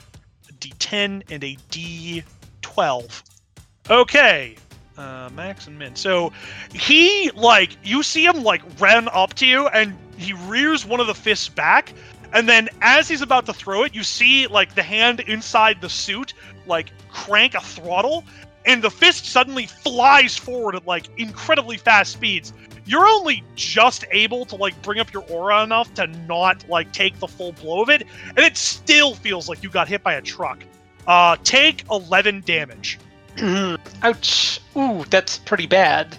D10, 0.60 1.24
and 1.32 1.44
a 1.44 1.58
D12. 1.72 3.24
Okay. 3.90 4.56
Uh, 4.98 5.30
max 5.34 5.68
and 5.68 5.80
min. 5.80 5.96
So 5.96 6.34
he, 6.74 7.32
like, 7.32 7.78
you 7.84 8.04
see 8.04 8.26
him, 8.26 8.44
like, 8.44 8.62
run 8.80 9.08
up 9.14 9.34
to 9.36 9.46
you, 9.46 9.68
and 9.68 9.98
he 10.18 10.34
rears 10.34 10.86
one 10.86 11.00
of 11.00 11.08
the 11.08 11.16
fists 11.16 11.48
back. 11.48 11.94
And 12.34 12.48
then 12.48 12.70
as 12.82 13.08
he's 13.08 13.22
about 13.22 13.46
to 13.48 13.54
throw 13.54 13.84
it, 13.84 13.96
you 13.96 14.04
see, 14.04 14.46
like, 14.48 14.76
the 14.76 14.84
hand 14.84 15.22
inside 15.22 15.82
the 15.82 15.90
suit, 15.90 16.34
like, 16.68 16.92
crank 17.10 17.56
a 17.56 17.62
throttle, 17.62 18.26
and 18.66 18.84
the 18.84 18.92
fist 18.92 19.26
suddenly 19.26 19.66
flies 19.66 20.38
forward 20.38 20.76
at, 20.76 20.86
like, 20.86 21.08
incredibly 21.18 21.78
fast 21.78 22.12
speeds. 22.12 22.54
You're 22.86 23.08
only 23.08 23.44
just 23.56 24.04
able 24.12 24.46
to, 24.48 24.56
like, 24.56 24.80
bring 24.82 25.00
up 25.00 25.14
your 25.14 25.24
aura 25.30 25.64
enough 25.64 25.94
to 25.96 26.08
not, 26.08 26.68
like, 26.68 26.92
take 26.92 27.18
the 27.20 27.28
full 27.28 27.54
blow 27.54 27.82
of 27.82 27.90
it, 27.90 28.04
and 28.28 28.40
it 28.40 28.58
still 28.58 29.16
feels 29.16 29.48
like 29.48 29.64
you 29.64 29.70
got 29.70 29.88
hit 29.88 30.04
by 30.04 30.16
a 30.16 30.22
truck. 30.22 30.64
Uh, 31.08 31.38
take 31.44 31.86
11 31.90 32.44
damage. 32.46 33.00
Ouch. 34.04 34.62
Ooh, 34.78 35.04
that's 35.10 35.38
pretty 35.40 35.68
bad. 35.68 36.16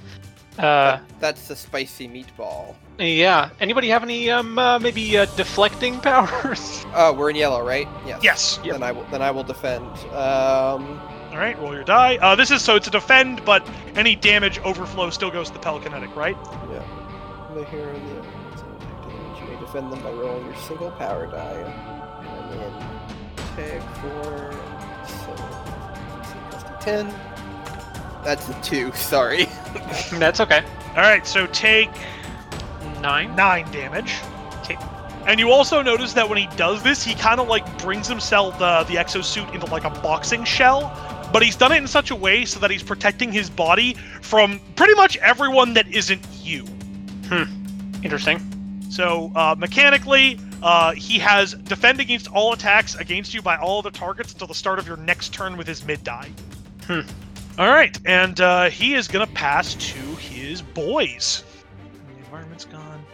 Uh, 0.59 0.99
That's 1.21 1.49
the 1.49 1.57
spicy 1.57 2.07
meatball. 2.07 2.75
yeah. 2.99 3.49
Anybody 3.61 3.89
have 3.89 4.03
any 4.03 4.29
um 4.31 4.59
uh, 4.59 4.79
maybe 4.79 5.17
uh, 5.17 5.25
deflecting 5.37 5.99
powers? 6.03 6.85
Oh, 6.95 7.15
we're 7.15 7.31
in 7.31 7.37
yellow, 7.37 7.65
right? 7.65 7.89
Yes. 8.07 8.21
Yes. 8.23 8.59
Then 8.65 8.83
I 8.83 8.93
will. 8.93 9.05
Then 9.11 9.23
I 9.23 9.31
will 9.31 9.45
defend. 9.45 9.87
Um. 10.13 11.01
All 11.31 11.37
right, 11.39 11.57
roll 11.61 11.73
your 11.75 11.85
die. 11.85 12.19
Uh, 12.21 12.35
this 12.35 12.51
is 12.51 12.61
so 12.63 12.75
it's 12.77 12.89
a 12.89 12.91
defend, 12.91 13.43
but 13.45 13.67
any 13.95 14.17
damage 14.17 14.59
overflow 14.59 15.09
still 15.11 15.31
goes 15.31 15.47
to 15.47 15.53
the 15.55 15.61
Pelicanetic, 15.61 16.15
right? 16.17 16.37
Yeah. 16.71 16.83
The 17.55 17.65
hero 17.67 17.95
and 17.95 18.23
the 18.23 18.23
so 18.59 18.65
damage. 18.65 19.41
You 19.41 19.47
may 19.55 19.61
defend 19.61 19.93
them 19.93 20.03
by 20.03 20.11
rolling 20.11 20.45
your 20.45 20.57
single 20.57 20.91
power 20.91 21.27
die. 21.27 21.63
And 22.27 22.61
then 22.61 22.73
tag 23.57 23.81
for 24.01 24.53
so 24.53 24.70
ten. 26.81 27.13
That's 28.25 28.49
a 28.49 28.61
two. 28.63 28.93
Sorry. 28.95 29.45
that's 30.15 30.41
okay. 30.41 30.65
All 30.91 31.03
right, 31.03 31.27
so 31.27 31.47
take 31.47 31.91
Nine. 33.01 33.35
nine 33.37 33.71
damage. 33.71 34.15
Okay. 34.61 34.77
And 35.27 35.39
you 35.41 35.51
also 35.51 35.83
notice 35.83 36.13
that 36.15 36.29
when 36.29 36.39
he 36.39 36.47
does 36.57 36.83
this, 36.83 37.03
he 37.03 37.15
kind 37.15 37.41
of 37.41 37.49
like 37.49 37.79
brings 37.79 38.07
himself 38.09 38.59
the 38.59 38.85
the 38.89 38.97
exosuit 38.97 39.53
into 39.55 39.67
like 39.67 39.85
a 39.85 39.91
boxing 39.91 40.45
shell, 40.45 40.93
but 41.33 41.43
he's 41.43 41.57
done 41.57 41.73
it 41.73 41.77
in 41.77 41.87
such 41.87 42.11
a 42.11 42.17
way 42.17 42.45
so 42.45 42.59
that 42.61 42.71
he's 42.71 42.83
protecting 42.83 43.33
his 43.33 43.49
body 43.49 43.95
from 44.23 44.61
pretty 44.77 44.95
much 44.95 45.17
everyone 45.19 45.75
that 45.75 45.89
isn't 45.89 46.27
you. 46.43 46.65
Hmm. 47.29 47.45
Interesting. 48.03 48.41
So 48.91 49.31
uh, 49.35 49.55
mechanically, 49.57 50.39
uh, 50.63 50.93
he 50.93 51.19
has 51.21 51.55
defend 51.55 52.01
against 52.01 52.29
all 52.29 52.53
attacks 52.53 52.97
against 52.97 53.33
you 53.33 53.41
by 53.41 53.57
all 53.57 53.79
other 53.79 53.91
targets 53.91 54.33
until 54.33 54.49
the 54.49 54.55
start 54.55 54.79
of 54.79 54.87
your 54.87 54.97
next 54.97 55.33
turn 55.33 55.57
with 55.57 55.67
his 55.67 55.85
mid 55.85 56.03
die. 56.03 56.31
Hmm. 56.91 57.03
All 57.57 57.69
right, 57.69 57.97
and 58.05 58.41
uh, 58.41 58.69
he 58.69 58.95
is 58.95 59.07
gonna 59.07 59.29
pass 59.29 59.75
to 59.75 59.99
his 60.17 60.61
boys. 60.61 61.45
The 62.09 62.17
environment's 62.25 62.65
gone. 62.65 63.05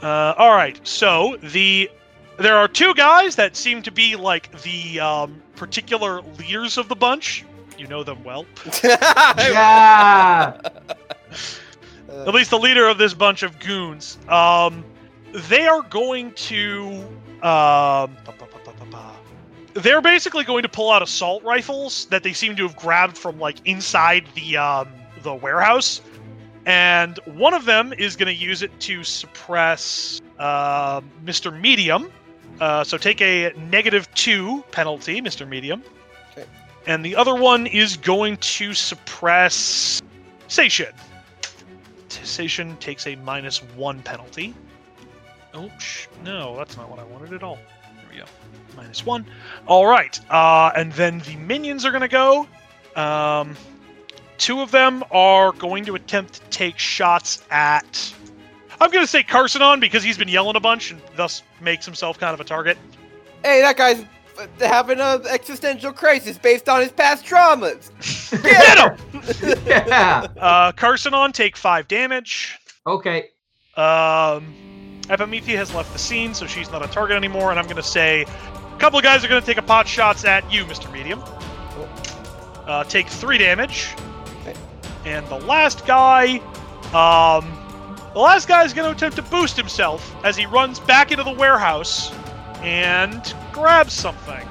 Uh, 0.00 0.32
all 0.38 0.54
right, 0.54 0.80
so 0.88 1.36
the 1.42 1.90
there 2.38 2.56
are 2.56 2.66
two 2.66 2.94
guys 2.94 3.36
that 3.36 3.54
seem 3.54 3.82
to 3.82 3.90
be 3.90 4.16
like 4.16 4.62
the 4.62 5.00
um, 5.00 5.42
particular 5.54 6.22
leaders 6.38 6.78
of 6.78 6.88
the 6.88 6.96
bunch. 6.96 7.44
You 7.76 7.86
know 7.88 8.02
them 8.02 8.24
well. 8.24 8.46
yeah. 8.82 10.58
at 12.08 12.32
least 12.32 12.48
the 12.48 12.58
leader 12.58 12.88
of 12.88 12.96
this 12.96 13.12
bunch 13.12 13.42
of 13.42 13.58
goons. 13.58 14.16
Um, 14.30 14.82
they 15.32 15.66
are 15.66 15.82
going 15.82 16.32
to. 16.32 16.86
Um, 17.42 18.16
ba- 18.24 18.32
ba- 18.38 18.46
ba. 18.90 19.15
They're 19.76 20.00
basically 20.00 20.44
going 20.44 20.62
to 20.62 20.68
pull 20.68 20.90
out 20.90 21.02
assault 21.02 21.42
rifles 21.44 22.06
that 22.06 22.22
they 22.22 22.32
seem 22.32 22.56
to 22.56 22.62
have 22.62 22.76
grabbed 22.76 23.16
from 23.16 23.38
like 23.38 23.58
inside 23.66 24.26
the 24.34 24.56
um, 24.56 24.88
the 25.22 25.34
warehouse, 25.34 26.00
and 26.64 27.18
one 27.24 27.54
of 27.54 27.64
them 27.64 27.92
is 27.92 28.16
going 28.16 28.34
to 28.34 28.34
use 28.34 28.62
it 28.62 28.78
to 28.80 29.04
suppress 29.04 30.20
uh, 30.38 31.00
Mr. 31.24 31.58
Medium. 31.58 32.10
Uh, 32.60 32.82
so 32.84 32.96
take 32.96 33.20
a 33.20 33.52
negative 33.70 34.12
two 34.14 34.64
penalty, 34.70 35.20
Mr. 35.20 35.46
Medium. 35.46 35.82
Okay. 36.32 36.46
And 36.86 37.04
the 37.04 37.14
other 37.14 37.34
one 37.34 37.66
is 37.66 37.96
going 37.96 38.38
to 38.38 38.72
suppress 38.72 40.00
Sation. 40.48 40.92
Sation 42.08 42.78
takes 42.80 43.06
a 43.06 43.16
minus 43.16 43.62
one 43.74 44.02
penalty. 44.02 44.54
Oh, 45.52 45.70
sh- 45.78 46.06
no, 46.24 46.56
that's 46.56 46.76
not 46.76 46.88
what 46.88 46.98
I 46.98 47.04
wanted 47.04 47.32
at 47.32 47.42
all. 47.42 47.58
There 47.96 48.04
we 48.10 48.18
go. 48.18 48.24
Minus 48.76 49.04
one. 49.04 49.26
All 49.66 49.86
right. 49.86 50.18
Uh, 50.30 50.70
and 50.76 50.92
then 50.92 51.20
the 51.20 51.36
minions 51.36 51.84
are 51.84 51.90
going 51.90 52.02
to 52.02 52.08
go. 52.08 52.46
Um, 52.94 53.56
two 54.38 54.60
of 54.60 54.70
them 54.70 55.04
are 55.10 55.52
going 55.52 55.84
to 55.86 55.94
attempt 55.94 56.34
to 56.34 56.40
take 56.50 56.78
shots 56.78 57.42
at. 57.50 58.12
I'm 58.80 58.90
going 58.90 59.04
to 59.04 59.10
say 59.10 59.22
Carsonon 59.22 59.80
because 59.80 60.02
he's 60.02 60.18
been 60.18 60.28
yelling 60.28 60.56
a 60.56 60.60
bunch 60.60 60.90
and 60.90 61.00
thus 61.16 61.42
makes 61.60 61.84
himself 61.84 62.18
kind 62.18 62.34
of 62.34 62.40
a 62.40 62.44
target. 62.44 62.76
Hey, 63.42 63.62
that 63.62 63.76
guy's 63.76 64.04
having 64.58 65.00
an 65.00 65.26
existential 65.26 65.92
crisis 65.92 66.38
based 66.38 66.68
on 66.68 66.80
his 66.80 66.92
past 66.92 67.24
traumas. 67.24 67.90
Get 68.42 68.78
him! 68.78 69.62
yeah. 69.66 70.26
Uh, 70.36 70.72
Carsonon 70.72 71.32
take 71.32 71.56
five 71.56 71.88
damage. 71.88 72.58
Okay. 72.86 73.30
Um, 73.76 74.54
Epimethea 75.08 75.56
has 75.56 75.74
left 75.74 75.92
the 75.92 75.98
scene, 75.98 76.34
so 76.34 76.46
she's 76.46 76.70
not 76.70 76.84
a 76.84 76.88
target 76.88 77.16
anymore. 77.16 77.50
And 77.50 77.58
I'm 77.58 77.66
going 77.66 77.76
to 77.76 77.82
say 77.82 78.26
a 78.76 78.78
couple 78.78 78.98
of 78.98 79.02
guys 79.02 79.24
are 79.24 79.28
going 79.28 79.40
to 79.40 79.46
take 79.46 79.56
a 79.56 79.62
pot 79.62 79.88
shots 79.88 80.26
at 80.26 80.52
you, 80.52 80.64
Mr. 80.66 80.92
Medium. 80.92 81.22
Uh, 82.66 82.84
take 82.84 83.08
three 83.08 83.38
damage. 83.38 83.94
And 85.06 85.26
the 85.28 85.38
last 85.38 85.86
guy, 85.86 86.38
um, 86.92 87.96
the 88.12 88.20
last 88.20 88.48
guy 88.48 88.64
is 88.64 88.74
going 88.74 88.90
to 88.90 88.94
attempt 88.94 89.16
to 89.16 89.22
boost 89.22 89.56
himself 89.56 90.14
as 90.24 90.36
he 90.36 90.44
runs 90.46 90.78
back 90.80 91.10
into 91.10 91.24
the 91.24 91.32
warehouse 91.32 92.12
and 92.60 93.34
grabs 93.52 93.94
something. 93.94 94.46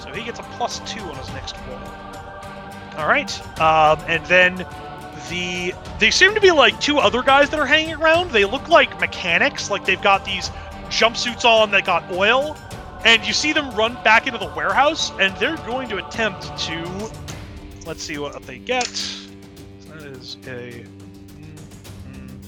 So 0.00 0.12
he 0.12 0.24
gets 0.24 0.40
a 0.40 0.42
plus 0.42 0.80
two 0.90 1.00
on 1.00 1.16
his 1.16 1.28
next 1.28 1.54
roll. 1.68 1.78
All 2.96 3.06
right. 3.06 3.60
Um, 3.60 4.00
and 4.08 4.24
then 4.26 4.56
the 5.28 5.74
they 6.00 6.10
seem 6.10 6.34
to 6.34 6.40
be 6.40 6.50
like 6.50 6.80
two 6.80 6.98
other 6.98 7.22
guys 7.22 7.50
that 7.50 7.60
are 7.60 7.66
hanging 7.66 7.94
around. 7.94 8.30
They 8.32 8.44
look 8.44 8.68
like 8.68 8.98
mechanics, 8.98 9.70
like 9.70 9.84
they've 9.84 10.02
got 10.02 10.24
these 10.24 10.50
jumpsuits 10.88 11.44
on 11.44 11.70
that 11.72 11.84
got 11.84 12.10
oil, 12.10 12.56
and 13.04 13.26
you 13.26 13.32
see 13.32 13.52
them 13.52 13.70
run 13.72 13.94
back 14.02 14.26
into 14.26 14.38
the 14.38 14.52
warehouse, 14.54 15.12
and 15.18 15.36
they're 15.36 15.56
going 15.58 15.88
to 15.88 15.96
attempt 15.98 16.56
to 16.58 17.10
let's 17.86 18.02
see 18.02 18.18
what 18.18 18.42
they 18.42 18.58
get. 18.58 18.86
That 19.88 20.02
is 20.02 20.36
a. 20.46 20.84
mm, 22.10 22.44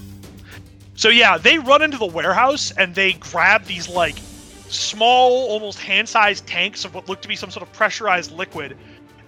So 0.94 1.08
yeah, 1.08 1.38
they 1.38 1.58
run 1.58 1.82
into 1.82 1.96
the 1.98 2.06
warehouse 2.06 2.72
and 2.76 2.94
they 2.94 3.14
grab 3.14 3.64
these 3.64 3.88
like 3.88 4.16
small, 4.68 5.48
almost 5.48 5.78
hand-sized 5.80 6.46
tanks 6.46 6.84
of 6.84 6.94
what 6.94 7.08
look 7.08 7.20
to 7.22 7.28
be 7.28 7.36
some 7.36 7.50
sort 7.50 7.62
of 7.66 7.72
pressurized 7.72 8.30
liquid, 8.32 8.76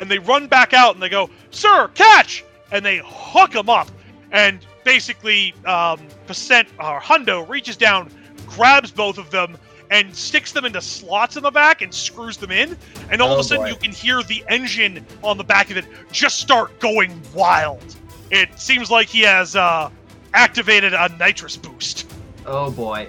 and 0.00 0.10
they 0.10 0.18
run 0.18 0.46
back 0.46 0.72
out 0.72 0.94
and 0.94 1.02
they 1.02 1.08
go, 1.08 1.30
"Sir, 1.50 1.88
catch!" 1.94 2.44
and 2.70 2.84
they 2.84 3.00
hook 3.04 3.52
them 3.52 3.68
up. 3.70 3.88
And 4.32 4.60
basically, 4.84 5.54
um, 5.66 6.00
Percent 6.26 6.68
or 6.78 7.00
Hundo 7.00 7.46
reaches 7.48 7.76
down, 7.76 8.10
grabs 8.46 8.90
both 8.90 9.18
of 9.18 9.30
them, 9.30 9.58
and 9.93 10.16
sticks 10.16 10.53
them 10.53 10.64
into 10.64 10.80
slots 10.80 11.36
in 11.36 11.43
the 11.43 11.51
back 11.51 11.82
and 11.82 11.93
screws 11.95 12.36
them 12.38 12.51
in. 12.51 12.76
And 13.11 13.20
all 13.20 13.30
of 13.32 13.36
Oh, 13.36 13.40
a 13.40 13.45
sudden, 13.45 13.64
boy. 13.64 13.70
you 13.70 13.76
can 13.76 13.93
hear 13.93 14.22
the 14.22 14.43
engine 14.49 15.05
on 15.22 15.36
the 15.36 15.45
back 15.45 15.70
of 15.70 15.76
it 15.76 15.84
just 16.11 16.38
start 16.40 16.80
going 16.80 17.20
wild. 17.34 17.84
It 18.30 18.59
seems 18.59 18.90
like 18.90 19.09
he 19.09 19.20
has 19.20 19.55
uh, 19.55 19.90
activated 20.34 20.95
a 20.95 21.09
nitrous 21.18 21.57
boost. 21.57 22.11
Oh 22.47 22.70
boy. 22.70 23.09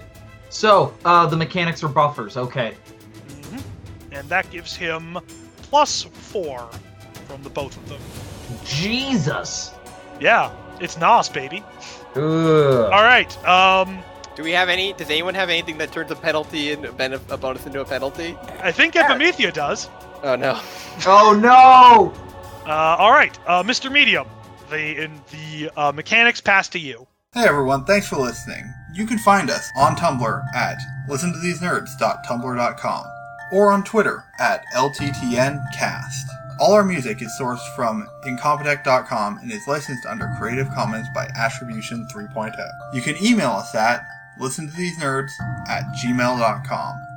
So, 0.50 0.94
uh, 1.06 1.26
the 1.26 1.38
mechanics 1.38 1.82
are 1.84 1.88
buffers. 1.88 2.36
Okay. 2.38 2.76
Mhm. 3.30 3.62
And 4.12 4.30
that 4.30 4.52
gives 4.52 4.76
him 4.76 5.18
plus 5.64 6.04
four 6.04 6.70
from 7.28 7.42
the 7.44 7.50
both 7.50 7.76
of 7.78 7.88
them. 7.90 8.02
Jesus. 8.66 9.72
Yeah, 10.20 10.52
it's 10.80 10.98
NOS, 10.98 11.30
baby. 11.30 11.64
Ugh. 12.16 12.22
All 12.22 13.04
right. 13.04 13.36
Um, 13.48 14.00
Do 14.36 14.44
we 14.44 14.52
have 14.52 14.68
any? 14.70 14.94
Does 14.94 15.10
anyone 15.10 15.36
have 15.36 15.50
anything 15.50 15.78
that 15.78 15.92
turns 15.92 16.10
a 16.12 16.16
penalty 16.16 16.72
and 16.74 16.86
a, 16.86 16.90
benef- 16.90 17.30
a 17.30 17.38
bonus 17.38 17.66
into 17.66 17.82
a 17.82 17.86
penalty? 17.86 18.36
I 18.62 18.72
think 18.72 18.96
Epimethea 18.96 19.54
does. 19.54 19.90
Oh 20.24 20.36
no. 20.36 20.60
Oh 21.08 21.34
no! 21.38 22.14
Uh, 22.70 22.96
all 23.00 23.12
right, 23.12 23.36
uh, 23.48 23.64
Mr. 23.64 23.92
Medium. 23.92 24.28
The 24.70 25.04
in 25.04 25.20
the 25.32 25.72
uh, 25.76 25.92
mechanics 25.92 26.40
pass 26.40 26.68
to 26.70 26.80
you. 26.80 27.08
Hey 27.34 27.46
everyone, 27.48 27.84
thanks 27.86 28.08
for 28.08 28.18
listening. 28.18 28.64
You 28.94 29.08
can 29.08 29.18
find 29.18 29.50
us 29.50 29.68
on 29.76 29.96
Tumblr 29.96 30.44
at 30.56 30.78
listentothesenerds.tumblr.com 31.10 33.06
or 33.52 33.72
on 33.72 33.84
Twitter 33.84 34.24
at 34.40 34.64
LTTNcast. 34.76 36.24
All 36.60 36.74
our 36.74 36.84
music 36.84 37.22
is 37.24 37.32
sourced 37.40 37.76
from 37.76 38.08
incompetech.com 38.26 39.40
and 39.40 39.52
is 39.52 39.68
licensed 39.68 40.06
under 40.06 40.32
Creative 40.38 40.70
Commons 40.76 41.08
by 41.16 41.26
Attribution 41.36 42.08
3.0. 42.14 42.54
You 42.94 43.02
can 43.02 43.16
email 43.24 43.50
us 43.52 43.74
at 43.74 44.06
listentothesenerds 44.40 45.32
at 45.68 45.84
gmail.com. 45.94 47.13